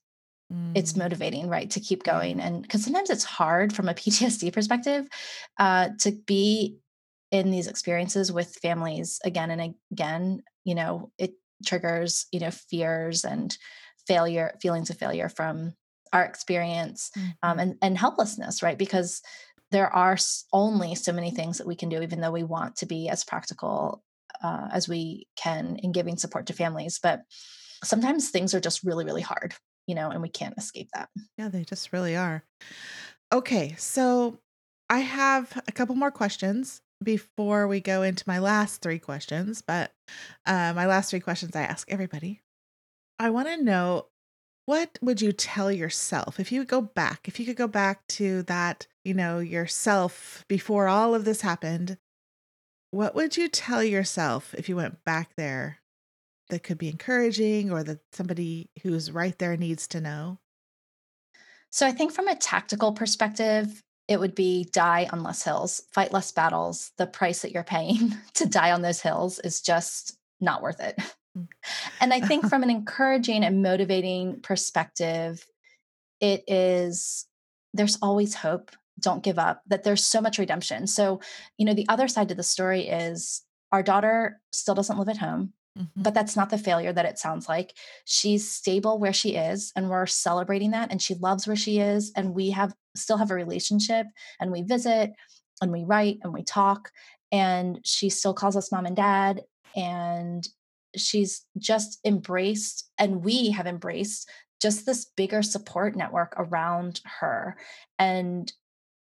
Mm. 0.52 0.72
It's 0.74 0.96
motivating, 0.96 1.48
right, 1.48 1.70
to 1.70 1.80
keep 1.80 2.04
going. 2.04 2.40
And 2.40 2.62
because 2.62 2.84
sometimes 2.84 3.10
it's 3.10 3.24
hard 3.24 3.72
from 3.72 3.88
a 3.88 3.94
PTSD 4.00 4.52
perspective 4.52 5.06
uh, 5.58 5.90
to 6.00 6.12
be 6.12 6.78
in 7.30 7.50
these 7.50 7.66
experiences 7.66 8.32
with 8.32 8.56
families 8.62 9.20
again 9.24 9.50
and 9.50 9.74
again. 9.92 10.42
You 10.64 10.74
know, 10.74 11.10
it 11.18 11.34
triggers, 11.64 12.26
you 12.32 12.40
know, 12.40 12.50
fears 12.50 13.24
and 13.24 13.56
failure, 14.06 14.56
feelings 14.62 14.90
of 14.90 14.98
failure 14.98 15.28
from 15.28 15.74
our 16.12 16.24
experience 16.24 17.10
um, 17.16 17.22
mm-hmm. 17.22 17.50
um, 17.50 17.58
and, 17.58 17.76
and 17.82 17.98
helplessness, 17.98 18.62
right? 18.62 18.78
Because 18.78 19.20
there 19.70 19.94
are 19.94 20.16
only 20.52 20.94
so 20.94 21.12
many 21.12 21.30
things 21.30 21.58
that 21.58 21.66
we 21.66 21.76
can 21.76 21.90
do, 21.90 22.00
even 22.00 22.20
though 22.20 22.32
we 22.32 22.42
want 22.42 22.76
to 22.76 22.86
be 22.86 23.10
as 23.10 23.24
practical 23.24 24.02
uh, 24.42 24.68
as 24.72 24.88
we 24.88 25.26
can 25.36 25.76
in 25.82 25.92
giving 25.92 26.16
support 26.16 26.46
to 26.46 26.54
families. 26.54 26.98
But 27.02 27.20
sometimes 27.84 28.30
things 28.30 28.54
are 28.54 28.60
just 28.60 28.82
really, 28.82 29.04
really 29.04 29.20
hard 29.20 29.54
you 29.88 29.94
know, 29.94 30.10
and 30.10 30.22
we 30.22 30.28
can't 30.28 30.56
escape 30.56 30.90
that. 30.94 31.08
Yeah, 31.36 31.48
they 31.48 31.64
just 31.64 31.92
really 31.92 32.14
are. 32.14 32.44
Okay, 33.32 33.74
so 33.78 34.38
I 34.88 35.00
have 35.00 35.60
a 35.66 35.72
couple 35.72 35.96
more 35.96 36.10
questions 36.12 36.80
before 37.02 37.66
we 37.66 37.80
go 37.80 38.02
into 38.02 38.24
my 38.26 38.38
last 38.38 38.82
three 38.82 38.98
questions, 38.98 39.62
but 39.62 39.92
uh, 40.46 40.72
my 40.74 40.86
last 40.86 41.10
three 41.10 41.20
questions 41.20 41.56
I 41.56 41.62
ask 41.62 41.90
everybody. 41.90 42.42
I 43.18 43.30
want 43.30 43.48
to 43.48 43.62
know 43.62 44.06
what 44.66 44.98
would 45.00 45.22
you 45.22 45.32
tell 45.32 45.72
yourself 45.72 46.38
if 46.38 46.52
you 46.52 46.64
go 46.64 46.82
back, 46.82 47.26
if 47.26 47.40
you 47.40 47.46
could 47.46 47.56
go 47.56 47.66
back 47.66 48.06
to 48.08 48.42
that, 48.44 48.86
you 49.04 49.14
know, 49.14 49.38
yourself 49.38 50.44
before 50.48 50.88
all 50.88 51.14
of 51.14 51.24
this 51.24 51.40
happened? 51.40 51.96
What 52.90 53.14
would 53.14 53.36
you 53.36 53.48
tell 53.48 53.82
yourself 53.82 54.54
if 54.54 54.68
you 54.68 54.76
went 54.76 55.04
back 55.04 55.30
there 55.36 55.80
that 56.48 56.62
could 56.62 56.78
be 56.78 56.88
encouraging 56.88 57.70
or 57.70 57.82
that 57.84 58.00
somebody 58.12 58.70
who's 58.82 59.10
right 59.10 59.38
there 59.38 59.56
needs 59.56 59.86
to 59.88 60.00
know? 60.00 60.38
So 61.70 61.86
I 61.86 61.92
think 61.92 62.12
from 62.12 62.28
a 62.28 62.36
tactical 62.36 62.92
perspective, 62.92 63.82
it 64.08 64.18
would 64.18 64.34
be 64.34 64.64
die 64.72 65.06
on 65.12 65.22
less 65.22 65.42
hills, 65.42 65.82
fight 65.92 66.12
less 66.12 66.32
battles. 66.32 66.92
The 66.96 67.06
price 67.06 67.42
that 67.42 67.52
you're 67.52 67.62
paying 67.62 68.14
to 68.34 68.46
die 68.46 68.72
on 68.72 68.82
those 68.82 69.00
hills 69.00 69.38
is 69.40 69.60
just 69.60 70.16
not 70.40 70.62
worth 70.62 70.80
it. 70.80 70.98
Mm. 71.36 71.48
and 72.00 72.12
I 72.12 72.20
think 72.20 72.46
from 72.48 72.62
an 72.62 72.70
encouraging 72.70 73.44
and 73.44 73.62
motivating 73.62 74.40
perspective, 74.40 75.46
it 76.20 76.44
is 76.48 77.26
there's 77.74 77.98
always 78.00 78.34
hope. 78.34 78.70
Don't 79.00 79.22
give 79.22 79.38
up, 79.38 79.62
that 79.68 79.84
there's 79.84 80.04
so 80.04 80.20
much 80.20 80.38
redemption. 80.38 80.88
So, 80.88 81.20
you 81.56 81.64
know, 81.64 81.74
the 81.74 81.86
other 81.88 82.08
side 82.08 82.30
to 82.30 82.34
the 82.34 82.42
story 82.42 82.88
is 82.88 83.42
our 83.70 83.80
daughter 83.80 84.40
still 84.50 84.74
doesn't 84.74 84.98
live 84.98 85.08
at 85.08 85.18
home. 85.18 85.52
Mm-hmm. 85.78 86.02
But 86.02 86.14
that's 86.14 86.36
not 86.36 86.50
the 86.50 86.58
failure 86.58 86.92
that 86.92 87.04
it 87.04 87.18
sounds 87.18 87.48
like. 87.48 87.74
She's 88.04 88.50
stable 88.50 88.98
where 88.98 89.12
she 89.12 89.36
is, 89.36 89.72
and 89.76 89.88
we're 89.88 90.06
celebrating 90.06 90.72
that. 90.72 90.90
And 90.90 91.00
she 91.00 91.14
loves 91.14 91.46
where 91.46 91.56
she 91.56 91.78
is. 91.78 92.12
And 92.16 92.34
we 92.34 92.50
have 92.50 92.74
still 92.96 93.16
have 93.16 93.30
a 93.30 93.34
relationship, 93.34 94.06
and 94.40 94.50
we 94.50 94.62
visit, 94.62 95.12
and 95.62 95.70
we 95.70 95.84
write, 95.84 96.18
and 96.22 96.32
we 96.32 96.42
talk. 96.42 96.90
And 97.30 97.80
she 97.84 98.10
still 98.10 98.34
calls 98.34 98.56
us 98.56 98.72
mom 98.72 98.86
and 98.86 98.96
dad. 98.96 99.42
And 99.76 100.46
she's 100.96 101.44
just 101.58 102.00
embraced, 102.04 102.90
and 102.98 103.22
we 103.22 103.50
have 103.50 103.66
embraced 103.66 104.28
just 104.60 104.86
this 104.86 105.04
bigger 105.16 105.42
support 105.42 105.94
network 105.94 106.34
around 106.36 107.00
her. 107.20 107.56
And 107.98 108.52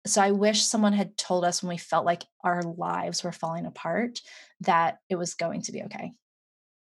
so 0.06 0.22
I 0.22 0.30
wish 0.30 0.62
someone 0.62 0.94
had 0.94 1.16
told 1.16 1.44
us 1.44 1.62
when 1.62 1.68
we 1.68 1.76
felt 1.76 2.06
like 2.06 2.24
our 2.42 2.62
lives 2.62 3.22
were 3.22 3.30
falling 3.30 3.66
apart 3.66 4.20
that 4.62 4.98
it 5.08 5.16
was 5.16 5.34
going 5.34 5.62
to 5.62 5.72
be 5.72 5.82
okay. 5.82 6.12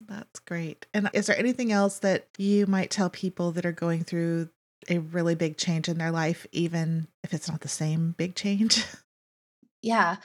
That's 0.00 0.40
great. 0.40 0.86
And 0.92 1.08
is 1.12 1.26
there 1.26 1.38
anything 1.38 1.72
else 1.72 1.98
that 2.00 2.28
you 2.36 2.66
might 2.66 2.90
tell 2.90 3.10
people 3.10 3.52
that 3.52 3.66
are 3.66 3.72
going 3.72 4.04
through 4.04 4.48
a 4.88 4.98
really 4.98 5.34
big 5.34 5.56
change 5.56 5.88
in 5.88 5.98
their 5.98 6.10
life, 6.10 6.46
even 6.52 7.08
if 7.22 7.32
it's 7.32 7.48
not 7.48 7.60
the 7.60 7.68
same 7.68 8.14
big 8.16 8.34
change? 8.34 8.84
Yeah. 9.84 10.16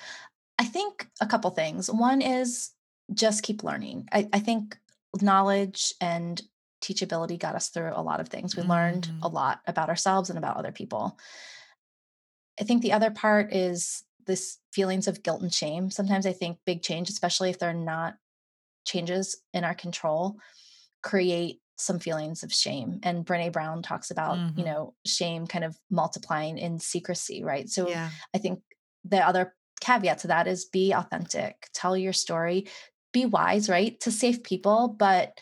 I 0.58 0.64
think 0.64 1.10
a 1.20 1.28
couple 1.28 1.52
things. 1.52 1.92
One 1.92 2.22
is 2.22 2.72
just 3.14 3.44
keep 3.44 3.62
learning. 3.62 4.08
I, 4.12 4.30
I 4.32 4.40
think 4.40 4.78
knowledge 5.22 5.94
and 6.00 6.42
teachability 6.82 7.38
got 7.38 7.56
us 7.56 7.68
through 7.68 7.92
a 7.94 8.02
lot 8.02 8.20
of 8.20 8.30
things. 8.30 8.56
We 8.56 8.62
mm-hmm. 8.62 8.72
learned 8.72 9.12
a 9.22 9.28
lot 9.28 9.60
about 9.68 9.90
ourselves 9.90 10.30
and 10.30 10.40
about 10.40 10.58
other 10.58 10.72
people. 10.72 11.18
I 12.60 12.64
think 12.64 12.82
the 12.82 12.94
other 12.94 13.12
part 13.12 13.54
is 13.54 14.04
this 14.26 14.60
feelings 14.72 15.08
of 15.08 15.24
guilt 15.24 15.42
and 15.42 15.54
shame. 15.54 15.92
Sometimes 15.92 16.26
I 16.26 16.34
think 16.34 16.60
big 16.66 16.82
change, 16.82 17.10
especially 17.10 17.50
if 17.50 17.60
they're 17.60 17.74
not 17.74 18.16
changes 18.90 19.42
in 19.54 19.64
our 19.64 19.76
control, 19.76 20.38
create 21.04 21.60
some 21.78 22.00
feelings 22.00 22.44
of 22.44 22.52
shame. 22.52 23.00
And 23.04 23.26
Brene 23.26 23.54
Brown 23.54 23.82
talks 23.82 24.12
about, 24.12 24.38
mm-hmm. 24.38 24.60
you 24.60 24.66
know, 24.66 24.94
shame 25.06 25.48
kind 25.48 25.64
of 25.64 25.78
multiplying 25.90 26.58
in 26.58 26.80
secrecy, 26.80 27.44
right? 27.44 27.70
So 27.70 27.88
yeah. 27.88 28.10
I 28.36 28.38
think 28.38 28.60
the 29.06 29.26
other 29.26 29.56
caveat 29.80 30.20
to 30.20 30.28
that 30.28 30.48
is 30.48 30.66
be 30.66 30.92
authentic, 30.92 31.70
tell 31.74 31.96
your 31.96 32.14
story, 32.14 32.68
be 33.14 33.26
wise, 33.26 33.70
right? 33.70 34.00
To 34.02 34.12
save 34.12 34.44
people, 34.44 34.90
but 35.00 35.38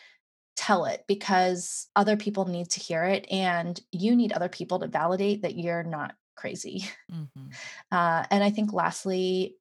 tell 0.56 0.86
it 0.86 1.04
because 1.08 1.88
other 1.96 2.18
people 2.18 2.46
need 2.46 2.70
to 2.72 2.80
hear 2.80 3.04
it 3.04 3.26
and 3.32 3.80
you 3.92 4.16
need 4.16 4.32
other 4.32 4.50
people 4.50 4.80
to 4.80 4.88
validate 4.88 5.44
that 5.44 5.56
you're 5.56 5.84
not 5.84 6.14
crazy. 6.36 6.86
Mm-hmm. 7.12 7.48
Uh, 7.90 8.26
and 8.30 8.44
I 8.44 8.50
think 8.50 8.74
lastly, 8.74 9.56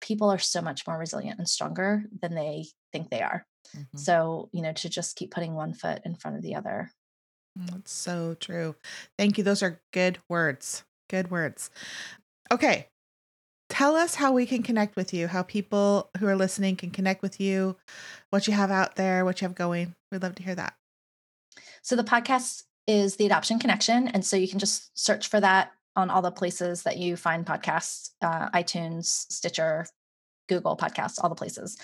people 0.00 0.30
are 0.30 0.38
so 0.38 0.60
much 0.60 0.86
more 0.86 0.98
resilient 0.98 1.38
and 1.38 1.48
stronger 1.48 2.04
than 2.20 2.34
they 2.34 2.66
think 2.92 3.10
they 3.10 3.22
are. 3.22 3.46
Mm-hmm. 3.76 3.98
So, 3.98 4.48
you 4.52 4.62
know, 4.62 4.72
to 4.72 4.88
just 4.88 5.16
keep 5.16 5.30
putting 5.30 5.54
one 5.54 5.72
foot 5.72 6.02
in 6.04 6.14
front 6.14 6.36
of 6.36 6.42
the 6.42 6.54
other. 6.54 6.90
Mm, 7.58 7.70
that's 7.70 7.92
so 7.92 8.34
true. 8.38 8.76
Thank 9.18 9.38
you. 9.38 9.44
Those 9.44 9.62
are 9.62 9.80
good 9.92 10.18
words. 10.28 10.84
Good 11.08 11.30
words. 11.30 11.70
Okay. 12.50 12.88
Tell 13.68 13.96
us 13.96 14.14
how 14.14 14.32
we 14.32 14.46
can 14.46 14.62
connect 14.62 14.94
with 14.94 15.12
you, 15.12 15.26
how 15.26 15.42
people 15.42 16.10
who 16.18 16.26
are 16.28 16.36
listening 16.36 16.76
can 16.76 16.90
connect 16.90 17.20
with 17.20 17.40
you, 17.40 17.76
what 18.30 18.46
you 18.46 18.52
have 18.52 18.70
out 18.70 18.94
there, 18.94 19.24
what 19.24 19.40
you 19.40 19.48
have 19.48 19.56
going. 19.56 19.94
We'd 20.12 20.22
love 20.22 20.36
to 20.36 20.42
hear 20.42 20.54
that. 20.54 20.74
So, 21.82 21.96
the 21.96 22.04
podcast 22.04 22.62
is 22.86 23.16
The 23.16 23.26
Adoption 23.26 23.58
Connection. 23.58 24.08
And 24.08 24.24
so 24.24 24.36
you 24.36 24.48
can 24.48 24.58
just 24.58 24.96
search 24.98 25.28
for 25.28 25.40
that 25.40 25.72
on 25.96 26.10
all 26.10 26.22
the 26.22 26.30
places 26.30 26.82
that 26.82 26.98
you 26.98 27.16
find 27.16 27.46
podcasts 27.46 28.10
uh, 28.22 28.50
iTunes, 28.50 29.26
Stitcher, 29.30 29.86
Google 30.48 30.76
Podcasts, 30.76 31.18
all 31.22 31.28
the 31.28 31.34
places. 31.34 31.76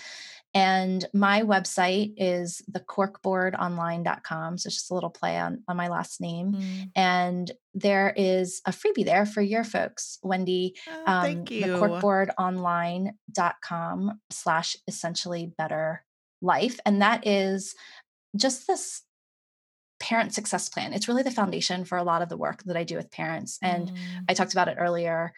And 0.55 1.03
my 1.13 1.41
website 1.41 2.13
is 2.15 2.61
thecorkboardonline.com. 2.71 4.59
So 4.59 4.67
it's 4.67 4.75
just 4.75 4.91
a 4.91 4.93
little 4.93 5.09
play 5.09 5.39
on, 5.39 5.63
on 5.67 5.75
my 5.75 5.87
last 5.87 6.21
name. 6.21 6.53
Mm. 6.53 6.91
And 6.95 7.51
there 7.73 8.13
is 8.15 8.61
a 8.67 8.71
freebie 8.71 9.03
there 9.03 9.25
for 9.25 9.41
your 9.41 9.63
folks, 9.63 10.19
Wendy. 10.21 10.75
Oh, 10.87 11.03
um, 11.07 11.23
thank 11.23 11.49
you. 11.49 11.65
Thecorkboardonline.com 11.65 14.19
slash 14.29 14.77
essentially 14.87 15.51
better 15.57 16.05
life. 16.41 16.79
And 16.85 17.01
that 17.01 17.25
is 17.25 17.73
just 18.35 18.67
this 18.67 19.01
parent 20.03 20.33
success 20.33 20.67
plan. 20.67 20.91
It's 20.91 21.07
really 21.07 21.23
the 21.23 21.31
foundation 21.31 21.85
for 21.85 21.97
a 21.97 22.03
lot 22.03 22.21
of 22.21 22.27
the 22.27 22.35
work 22.35 22.61
that 22.63 22.75
I 22.75 22.83
do 22.83 22.97
with 22.97 23.09
parents. 23.09 23.57
And 23.61 23.87
mm. 23.87 23.97
I 24.27 24.33
talked 24.33 24.51
about 24.51 24.67
it 24.67 24.75
earlier 24.77 25.33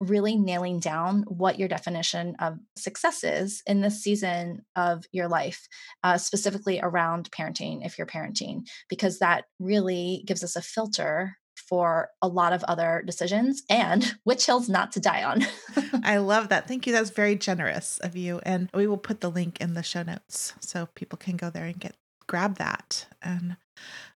really 0.00 0.36
nailing 0.36 0.78
down 0.78 1.22
what 1.22 1.58
your 1.58 1.68
definition 1.68 2.36
of 2.38 2.58
success 2.76 3.24
is 3.24 3.62
in 3.66 3.80
this 3.80 4.02
season 4.02 4.62
of 4.74 5.04
your 5.10 5.26
life, 5.26 5.66
uh, 6.02 6.18
specifically 6.18 6.80
around 6.82 7.30
parenting, 7.30 7.84
if 7.84 7.96
you're 7.96 8.06
parenting, 8.06 8.66
because 8.90 9.20
that 9.20 9.44
really 9.58 10.22
gives 10.26 10.44
us 10.44 10.54
a 10.54 10.60
filter 10.60 11.36
for 11.68 12.10
a 12.20 12.28
lot 12.28 12.52
of 12.52 12.62
other 12.64 13.02
decisions 13.06 13.62
and 13.70 14.14
which 14.24 14.44
hills 14.44 14.68
not 14.68 14.92
to 14.92 15.00
die 15.00 15.24
on. 15.24 15.46
I 16.04 16.18
love 16.18 16.50
that. 16.50 16.68
Thank 16.68 16.86
you. 16.86 16.92
That's 16.92 17.10
very 17.10 17.34
generous 17.34 17.98
of 17.98 18.16
you. 18.16 18.40
And 18.42 18.68
we 18.74 18.86
will 18.86 18.98
put 18.98 19.22
the 19.22 19.30
link 19.30 19.60
in 19.62 19.72
the 19.72 19.82
show 19.82 20.02
notes 20.02 20.52
so 20.60 20.88
people 20.94 21.16
can 21.16 21.36
go 21.36 21.48
there 21.48 21.64
and 21.64 21.78
get 21.78 21.96
grab 22.26 22.58
that. 22.58 23.06
And 23.22 23.56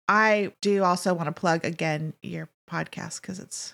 I 0.07 0.53
do 0.61 0.83
also 0.83 1.13
want 1.13 1.27
to 1.27 1.39
plug 1.39 1.65
again 1.65 2.13
your 2.21 2.49
podcast 2.69 3.21
because 3.21 3.39
it's 3.39 3.73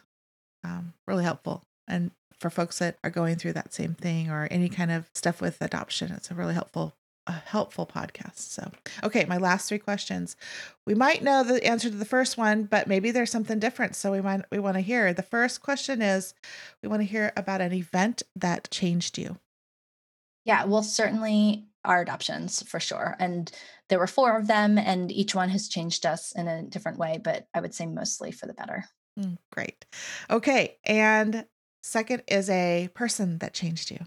um, 0.63 0.93
really 1.07 1.23
helpful 1.23 1.63
and 1.87 2.11
for 2.39 2.49
folks 2.49 2.79
that 2.79 2.97
are 3.03 3.09
going 3.09 3.35
through 3.35 3.53
that 3.53 3.73
same 3.73 3.93
thing 3.93 4.29
or 4.29 4.47
any 4.51 4.69
kind 4.69 4.91
of 4.91 5.09
stuff 5.13 5.41
with 5.41 5.61
adoption, 5.61 6.11
it's 6.11 6.31
a 6.31 6.35
really 6.35 6.53
helpful 6.53 6.93
a 7.27 7.31
helpful 7.31 7.87
podcast. 7.87 8.37
So, 8.37 8.69
okay, 9.03 9.25
my 9.25 9.37
last 9.37 9.67
three 9.67 9.79
questions. 9.79 10.35
We 10.85 10.93
might 10.93 11.23
know 11.23 11.43
the 11.43 11.65
answer 11.65 11.89
to 11.89 11.95
the 11.95 12.05
first 12.05 12.37
one, 12.37 12.65
but 12.65 12.85
maybe 12.85 13.09
there's 13.09 13.31
something 13.31 13.57
different. 13.57 13.95
So 13.95 14.11
we 14.11 14.21
might 14.21 14.45
we 14.51 14.59
want 14.59 14.75
to 14.75 14.81
hear. 14.81 15.11
The 15.11 15.23
first 15.23 15.63
question 15.63 16.03
is 16.03 16.35
we 16.83 16.89
want 16.89 17.01
to 17.01 17.07
hear 17.07 17.33
about 17.35 17.61
an 17.61 17.73
event 17.73 18.21
that 18.35 18.69
changed 18.69 19.17
you. 19.17 19.37
Yeah, 20.43 20.65
well, 20.65 20.83
certainly 20.83 21.65
our 21.85 22.01
adoptions 22.01 22.63
for 22.63 22.79
sure. 22.79 23.15
And 23.19 23.51
there 23.89 23.99
were 23.99 24.07
four 24.07 24.37
of 24.37 24.47
them, 24.47 24.77
and 24.77 25.11
each 25.11 25.35
one 25.35 25.49
has 25.49 25.69
changed 25.69 26.05
us 26.05 26.33
in 26.35 26.47
a 26.47 26.63
different 26.63 26.97
way, 26.97 27.19
but 27.23 27.47
I 27.53 27.61
would 27.61 27.73
say 27.73 27.85
mostly 27.85 28.31
for 28.31 28.47
the 28.47 28.53
better. 28.53 28.85
Mm, 29.19 29.37
great. 29.51 29.85
Okay. 30.29 30.77
And 30.83 31.45
Second 31.85 32.23
is 32.27 32.49
a 32.49 32.89
person 32.95 33.37
that 33.37 33.53
changed 33.53 33.91
you. 33.91 33.99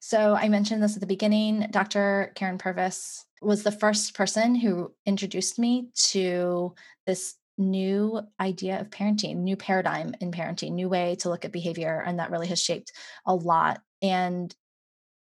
So 0.00 0.34
I 0.34 0.48
mentioned 0.48 0.82
this 0.82 0.96
at 0.96 1.00
the 1.00 1.06
beginning. 1.06 1.66
Dr. 1.70 2.32
Karyn 2.34 2.58
Purvis 2.58 3.26
was 3.42 3.62
the 3.62 3.70
first 3.70 4.14
person 4.14 4.54
who 4.54 4.94
introduced 5.04 5.58
me 5.58 5.90
to 6.12 6.74
this 7.06 7.34
new 7.58 8.22
idea 8.40 8.80
of 8.80 8.88
parenting, 8.88 9.36
new 9.36 9.54
paradigm 9.54 10.14
in 10.22 10.30
parenting, 10.30 10.72
new 10.72 10.88
way 10.88 11.16
to 11.16 11.28
look 11.28 11.44
at 11.44 11.52
behavior. 11.52 12.02
And 12.06 12.18
that 12.20 12.30
really 12.30 12.46
has 12.46 12.62
shaped 12.62 12.90
a 13.26 13.34
lot 13.34 13.82
and 14.00 14.54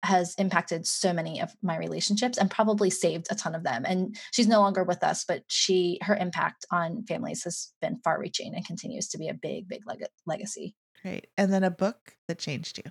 has 0.02 0.34
impacted 0.36 0.86
so 0.86 1.12
many 1.12 1.40
of 1.40 1.54
my 1.62 1.76
relationships 1.76 2.38
and 2.38 2.50
probably 2.50 2.90
saved 2.90 3.26
a 3.30 3.34
ton 3.34 3.54
of 3.54 3.64
them. 3.64 3.84
And 3.86 4.16
she's 4.32 4.48
no 4.48 4.60
longer 4.60 4.82
with 4.82 5.02
us, 5.02 5.24
but 5.26 5.44
she 5.48 5.98
her 6.02 6.16
impact 6.16 6.64
on 6.70 7.04
families 7.04 7.44
has 7.44 7.72
been 7.80 8.00
far 8.02 8.18
reaching 8.18 8.54
and 8.54 8.64
continues 8.64 9.08
to 9.08 9.18
be 9.18 9.28
a 9.28 9.34
big, 9.34 9.68
big 9.68 9.86
leg- 9.86 10.06
legacy. 10.26 10.74
Great. 11.02 11.28
And 11.36 11.52
then 11.52 11.64
a 11.64 11.70
book 11.70 12.16
that 12.28 12.38
changed 12.38 12.78
you. 12.78 12.90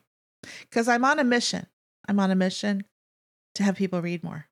Because 0.62 0.88
I'm 0.88 1.06
on 1.06 1.20
a 1.20 1.24
mission. 1.24 1.68
I'm 2.08 2.20
on 2.20 2.32
a 2.32 2.36
mission 2.36 2.84
to 3.56 3.64
have 3.64 3.76
people 3.76 4.02
read 4.02 4.24
more. 4.24 4.46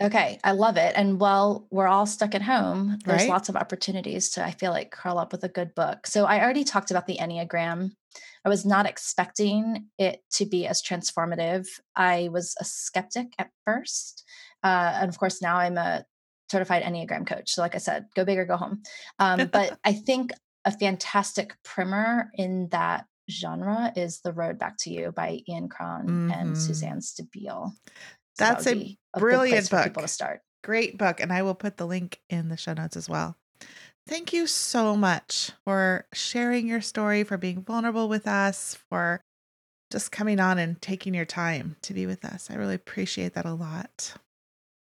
Okay, 0.00 0.38
I 0.44 0.52
love 0.52 0.76
it. 0.76 0.92
And 0.94 1.18
while 1.18 1.66
we're 1.72 1.88
all 1.88 2.06
stuck 2.06 2.36
at 2.36 2.42
home, 2.42 2.98
there's 3.04 3.22
right? 3.22 3.28
lots 3.28 3.48
of 3.48 3.56
opportunities 3.56 4.30
to, 4.30 4.44
I 4.44 4.52
feel 4.52 4.70
like, 4.70 4.92
curl 4.92 5.18
up 5.18 5.32
with 5.32 5.42
a 5.42 5.48
good 5.48 5.74
book. 5.74 6.06
So 6.06 6.24
I 6.24 6.40
already 6.40 6.62
talked 6.62 6.92
about 6.92 7.08
the 7.08 7.18
Enneagram. 7.20 7.90
I 8.48 8.50
was 8.50 8.64
not 8.64 8.86
expecting 8.86 9.88
it 9.98 10.22
to 10.30 10.46
be 10.46 10.66
as 10.66 10.80
transformative. 10.82 11.68
I 11.94 12.30
was 12.32 12.54
a 12.58 12.64
skeptic 12.64 13.34
at 13.38 13.50
first. 13.66 14.24
Uh, 14.64 14.92
and 15.02 15.10
of 15.10 15.18
course, 15.18 15.42
now 15.42 15.58
I'm 15.58 15.76
a 15.76 16.06
certified 16.50 16.82
Enneagram 16.82 17.26
coach. 17.26 17.50
So, 17.50 17.60
like 17.60 17.74
I 17.74 17.78
said, 17.78 18.06
go 18.16 18.24
big 18.24 18.38
or 18.38 18.46
go 18.46 18.56
home. 18.56 18.82
Um, 19.18 19.50
but 19.52 19.78
I 19.84 19.92
think 19.92 20.32
a 20.64 20.72
fantastic 20.72 21.56
primer 21.62 22.30
in 22.32 22.68
that 22.70 23.04
genre 23.30 23.92
is 23.94 24.20
The 24.20 24.32
Road 24.32 24.58
Back 24.58 24.78
to 24.78 24.90
You 24.90 25.12
by 25.12 25.40
Ian 25.46 25.68
Cron 25.68 26.06
mm-hmm. 26.06 26.30
and 26.30 26.56
Suzanne 26.56 27.00
Stabile. 27.00 27.72
So 27.76 27.92
That's 28.38 28.64
that 28.64 28.78
a 28.78 28.96
brilliant 29.18 29.68
book. 29.68 29.84
people 29.84 30.00
to 30.00 30.08
start. 30.08 30.40
Great 30.64 30.96
book. 30.96 31.20
And 31.20 31.34
I 31.34 31.42
will 31.42 31.54
put 31.54 31.76
the 31.76 31.86
link 31.86 32.18
in 32.30 32.48
the 32.48 32.56
show 32.56 32.72
notes 32.72 32.96
as 32.96 33.10
well. 33.10 33.36
Thank 34.08 34.32
you 34.32 34.46
so 34.46 34.96
much 34.96 35.50
for 35.64 36.06
sharing 36.14 36.66
your 36.66 36.80
story, 36.80 37.24
for 37.24 37.36
being 37.36 37.62
vulnerable 37.62 38.08
with 38.08 38.26
us, 38.26 38.78
for 38.88 39.20
just 39.92 40.10
coming 40.10 40.40
on 40.40 40.58
and 40.58 40.80
taking 40.80 41.12
your 41.12 41.26
time 41.26 41.76
to 41.82 41.92
be 41.92 42.06
with 42.06 42.24
us. 42.24 42.50
I 42.50 42.54
really 42.54 42.74
appreciate 42.74 43.34
that 43.34 43.44
a 43.44 43.52
lot. 43.52 44.14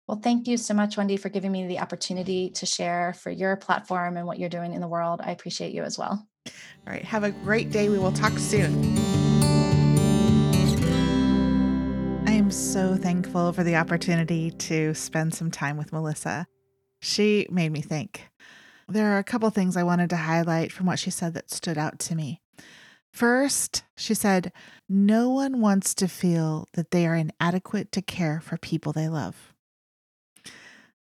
Well, 0.08 0.20
thank 0.20 0.48
you 0.48 0.58
so 0.58 0.74
much, 0.74 0.98
Wendy, 0.98 1.18
for 1.18 1.30
giving 1.30 1.52
me 1.52 1.68
the 1.68 1.78
opportunity 1.78 2.50
to 2.56 2.66
share 2.66 3.14
for 3.14 3.30
your 3.30 3.58
platform 3.58 4.18
and 4.18 4.26
what 4.26 4.40
you're 4.40 4.50
doing 4.50 4.74
in 4.74 4.82
the 4.82 4.88
world. 4.88 5.22
I 5.24 5.30
appreciate 5.30 5.72
you 5.72 5.84
as 5.84 6.00
well. 6.00 6.28
All 6.48 6.54
right. 6.88 7.06
Have 7.06 7.24
a 7.24 7.30
great 7.30 7.72
day. 7.72 7.90
We 7.90 8.00
will 8.00 8.12
talk 8.12 8.40
soon. 8.40 8.98
I 12.28 12.32
am 12.32 12.50
so 12.50 12.96
thankful 12.96 13.54
for 13.54 13.64
the 13.64 13.76
opportunity 13.76 14.50
to 14.50 14.96
spend 14.96 15.36
some 15.36 15.52
time 15.52 15.78
with 15.78 15.94
Melissa. 15.94 16.48
She 17.02 17.46
made 17.52 17.72
me 17.72 17.82
think. 17.82 18.31
There 18.88 19.14
are 19.14 19.20
a 19.20 19.24
couple 19.24 19.50
things 19.50 19.78
I 19.78 19.84
wanted 19.84 20.10
to 20.10 20.18
highlight 20.18 20.72
from 20.72 20.86
what 20.86 21.00
she 21.00 21.10
said 21.12 21.34
that 21.34 21.52
stood 21.52 21.78
out 21.78 22.00
to 22.00 22.16
me. 22.16 22.42
First, 23.12 23.84
she 23.98 24.14
said, 24.14 24.52
No 24.88 25.30
one 25.30 25.60
wants 25.60 25.94
to 25.96 26.08
feel 26.08 26.68
that 26.74 26.92
they 26.92 27.06
are 27.06 27.16
inadequate 27.16 27.92
to 27.94 28.02
care 28.02 28.40
for 28.40 28.58
people 28.58 28.94
they 28.94 29.10
love. 29.10 29.54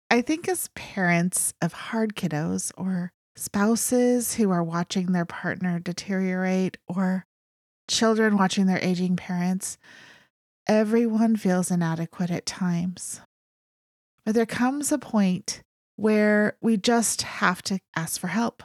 I 0.09 0.21
think 0.21 0.47
as 0.47 0.69
parents 0.75 1.53
of 1.61 1.73
hard 1.73 2.15
kiddos 2.15 2.71
or 2.77 3.11
spouses 3.35 4.35
who 4.35 4.51
are 4.51 4.63
watching 4.63 5.11
their 5.11 5.25
partner 5.25 5.79
deteriorate 5.79 6.77
or 6.87 7.25
children 7.89 8.37
watching 8.37 8.67
their 8.67 8.83
aging 8.83 9.15
parents, 9.15 9.77
everyone 10.67 11.35
feels 11.35 11.71
inadequate 11.71 12.29
at 12.29 12.45
times. 12.45 13.21
But 14.25 14.35
there 14.35 14.45
comes 14.45 14.91
a 14.91 14.99
point 14.99 15.61
where 15.95 16.57
we 16.61 16.77
just 16.77 17.21
have 17.23 17.61
to 17.63 17.79
ask 17.95 18.19
for 18.19 18.27
help. 18.27 18.63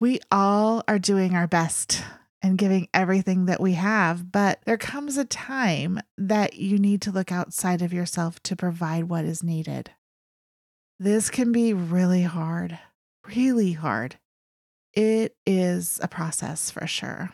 We 0.00 0.20
all 0.30 0.82
are 0.88 0.98
doing 0.98 1.34
our 1.34 1.46
best 1.46 2.02
and 2.42 2.58
giving 2.58 2.88
everything 2.92 3.46
that 3.46 3.60
we 3.60 3.74
have, 3.74 4.32
but 4.32 4.60
there 4.64 4.76
comes 4.76 5.16
a 5.16 5.24
time 5.24 6.00
that 6.18 6.54
you 6.56 6.78
need 6.78 7.00
to 7.02 7.12
look 7.12 7.30
outside 7.30 7.82
of 7.82 7.92
yourself 7.92 8.42
to 8.42 8.56
provide 8.56 9.04
what 9.04 9.24
is 9.24 9.44
needed. 9.44 9.90
This 10.98 11.30
can 11.30 11.52
be 11.52 11.72
really 11.72 12.22
hard, 12.22 12.78
really 13.34 13.72
hard. 13.72 14.16
It 14.92 15.36
is 15.46 16.00
a 16.02 16.08
process 16.08 16.70
for 16.70 16.86
sure. 16.86 17.30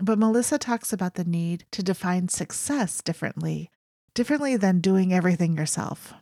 But 0.00 0.18
Melissa 0.18 0.58
talks 0.58 0.92
about 0.92 1.14
the 1.14 1.24
need 1.24 1.64
to 1.72 1.82
define 1.82 2.28
success 2.28 3.02
differently, 3.02 3.70
differently 4.14 4.56
than 4.56 4.80
doing 4.80 5.12
everything 5.12 5.56
yourself. 5.56 6.14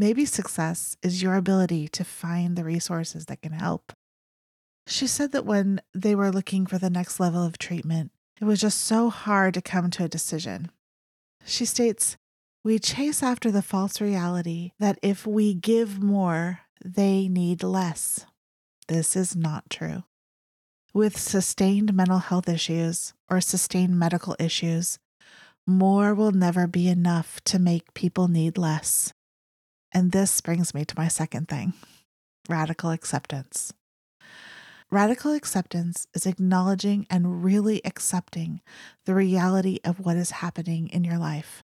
Maybe 0.00 0.24
success 0.26 0.96
is 1.02 1.24
your 1.24 1.34
ability 1.34 1.88
to 1.88 2.04
find 2.04 2.54
the 2.54 2.62
resources 2.62 3.26
that 3.26 3.42
can 3.42 3.50
help. 3.50 3.92
She 4.86 5.08
said 5.08 5.32
that 5.32 5.44
when 5.44 5.80
they 5.92 6.14
were 6.14 6.30
looking 6.30 6.66
for 6.66 6.78
the 6.78 6.88
next 6.88 7.18
level 7.18 7.42
of 7.42 7.58
treatment, 7.58 8.12
it 8.40 8.44
was 8.44 8.60
just 8.60 8.80
so 8.80 9.10
hard 9.10 9.54
to 9.54 9.60
come 9.60 9.90
to 9.90 10.04
a 10.04 10.08
decision. 10.08 10.70
She 11.44 11.64
states, 11.64 12.16
we 12.62 12.78
chase 12.78 13.24
after 13.24 13.50
the 13.50 13.60
false 13.60 14.00
reality 14.00 14.70
that 14.78 15.00
if 15.02 15.26
we 15.26 15.52
give 15.52 16.00
more, 16.00 16.60
they 16.84 17.26
need 17.26 17.64
less. 17.64 18.24
This 18.86 19.16
is 19.16 19.34
not 19.34 19.68
true. 19.68 20.04
With 20.94 21.18
sustained 21.18 21.92
mental 21.92 22.18
health 22.18 22.48
issues 22.48 23.14
or 23.28 23.40
sustained 23.40 23.98
medical 23.98 24.36
issues, 24.38 25.00
more 25.66 26.14
will 26.14 26.30
never 26.30 26.68
be 26.68 26.86
enough 26.86 27.40
to 27.46 27.58
make 27.58 27.94
people 27.94 28.28
need 28.28 28.56
less. 28.56 29.12
And 29.92 30.12
this 30.12 30.40
brings 30.40 30.74
me 30.74 30.84
to 30.84 30.98
my 30.98 31.08
second 31.08 31.48
thing 31.48 31.72
radical 32.48 32.90
acceptance. 32.90 33.72
Radical 34.90 35.32
acceptance 35.32 36.06
is 36.14 36.24
acknowledging 36.24 37.06
and 37.10 37.44
really 37.44 37.82
accepting 37.84 38.62
the 39.04 39.14
reality 39.14 39.80
of 39.84 40.00
what 40.00 40.16
is 40.16 40.30
happening 40.30 40.88
in 40.88 41.04
your 41.04 41.18
life 41.18 41.62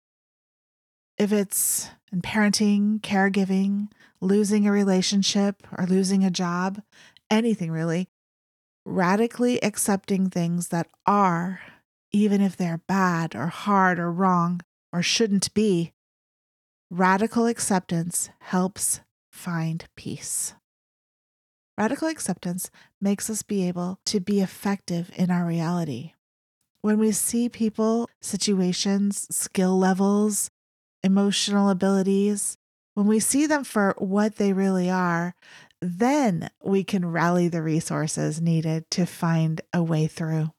if 1.20 1.34
it's 1.34 1.90
in 2.10 2.22
parenting, 2.22 2.98
caregiving, 3.02 3.88
losing 4.22 4.66
a 4.66 4.72
relationship, 4.72 5.66
or 5.76 5.84
losing 5.84 6.24
a 6.24 6.30
job, 6.30 6.80
anything 7.30 7.70
really, 7.70 8.08
radically 8.86 9.62
accepting 9.62 10.30
things 10.30 10.68
that 10.68 10.86
are, 11.06 11.60
even 12.10 12.40
if 12.40 12.56
they're 12.56 12.80
bad 12.88 13.36
or 13.36 13.48
hard 13.48 13.98
or 13.98 14.10
wrong 14.10 14.62
or 14.94 15.02
shouldn't 15.02 15.52
be, 15.52 15.92
radical 16.91 17.47
acceptance 17.47 18.30
helps 18.41 19.01
find 19.30 19.84
peace. 19.97 20.55
Radical 21.78 22.09
acceptance 22.09 22.70
makes 23.01 23.30
us 23.30 23.43
be 23.43 23.66
able 23.66 24.01
to 24.07 24.20
be 24.20 24.41
effective 24.41 25.11
in 25.14 25.30
our 25.30 25.47
reality. 25.47 26.12
When 26.82 26.99
we 26.99 27.12
see 27.12 27.49
people, 27.49 28.09
situations, 28.20 29.26
skill 29.34 29.78
levels, 29.78 30.51
emotional 31.03 31.70
abilities, 31.70 32.57
when 32.95 33.07
we 33.07 33.20
see 33.20 33.47
them 33.47 33.64
for 33.64 33.95
what 33.99 34.36
they 34.36 34.53
really 34.53 34.91
are, 34.91 35.34
then 35.80 36.51
we 36.62 36.82
can 36.84 37.11
rally 37.11 37.49
the 37.49 37.62
resources 37.62 38.41
needed 38.41 38.91
to 38.91 39.07
find 39.07 39.61
a 39.72 39.82
way 39.82 40.07
through. 40.07 40.51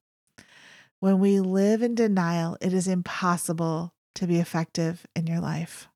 When 0.99 1.19
we 1.19 1.39
live 1.39 1.81
in 1.81 1.93
denial, 1.93 2.57
it 2.61 2.73
is 2.73 2.87
impossible 2.87 3.93
to 4.15 4.27
be 4.27 4.39
effective 4.39 5.05
in 5.15 5.27
your 5.27 5.39
life. 5.39 5.87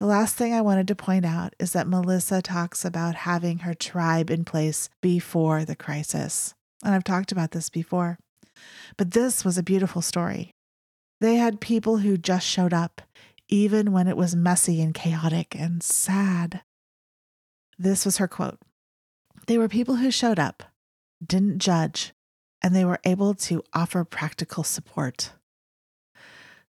The 0.00 0.06
last 0.06 0.34
thing 0.34 0.54
I 0.54 0.62
wanted 0.62 0.88
to 0.88 0.94
point 0.94 1.26
out 1.26 1.54
is 1.58 1.74
that 1.74 1.86
Melissa 1.86 2.40
talks 2.40 2.86
about 2.86 3.14
having 3.14 3.58
her 3.58 3.74
tribe 3.74 4.30
in 4.30 4.46
place 4.46 4.88
before 5.02 5.66
the 5.66 5.76
crisis. 5.76 6.54
And 6.82 6.94
I've 6.94 7.04
talked 7.04 7.32
about 7.32 7.50
this 7.50 7.68
before. 7.68 8.18
But 8.96 9.10
this 9.10 9.44
was 9.44 9.58
a 9.58 9.62
beautiful 9.62 10.00
story. 10.00 10.52
They 11.20 11.36
had 11.36 11.60
people 11.60 11.98
who 11.98 12.16
just 12.16 12.46
showed 12.46 12.72
up, 12.72 13.02
even 13.50 13.92
when 13.92 14.08
it 14.08 14.16
was 14.16 14.34
messy 14.34 14.80
and 14.80 14.94
chaotic 14.94 15.54
and 15.54 15.82
sad. 15.82 16.62
This 17.78 18.06
was 18.06 18.16
her 18.16 18.28
quote 18.28 18.58
They 19.48 19.58
were 19.58 19.68
people 19.68 19.96
who 19.96 20.10
showed 20.10 20.38
up, 20.38 20.62
didn't 21.22 21.58
judge, 21.58 22.14
and 22.62 22.74
they 22.74 22.86
were 22.86 23.00
able 23.04 23.34
to 23.34 23.62
offer 23.74 24.02
practical 24.04 24.64
support. 24.64 25.32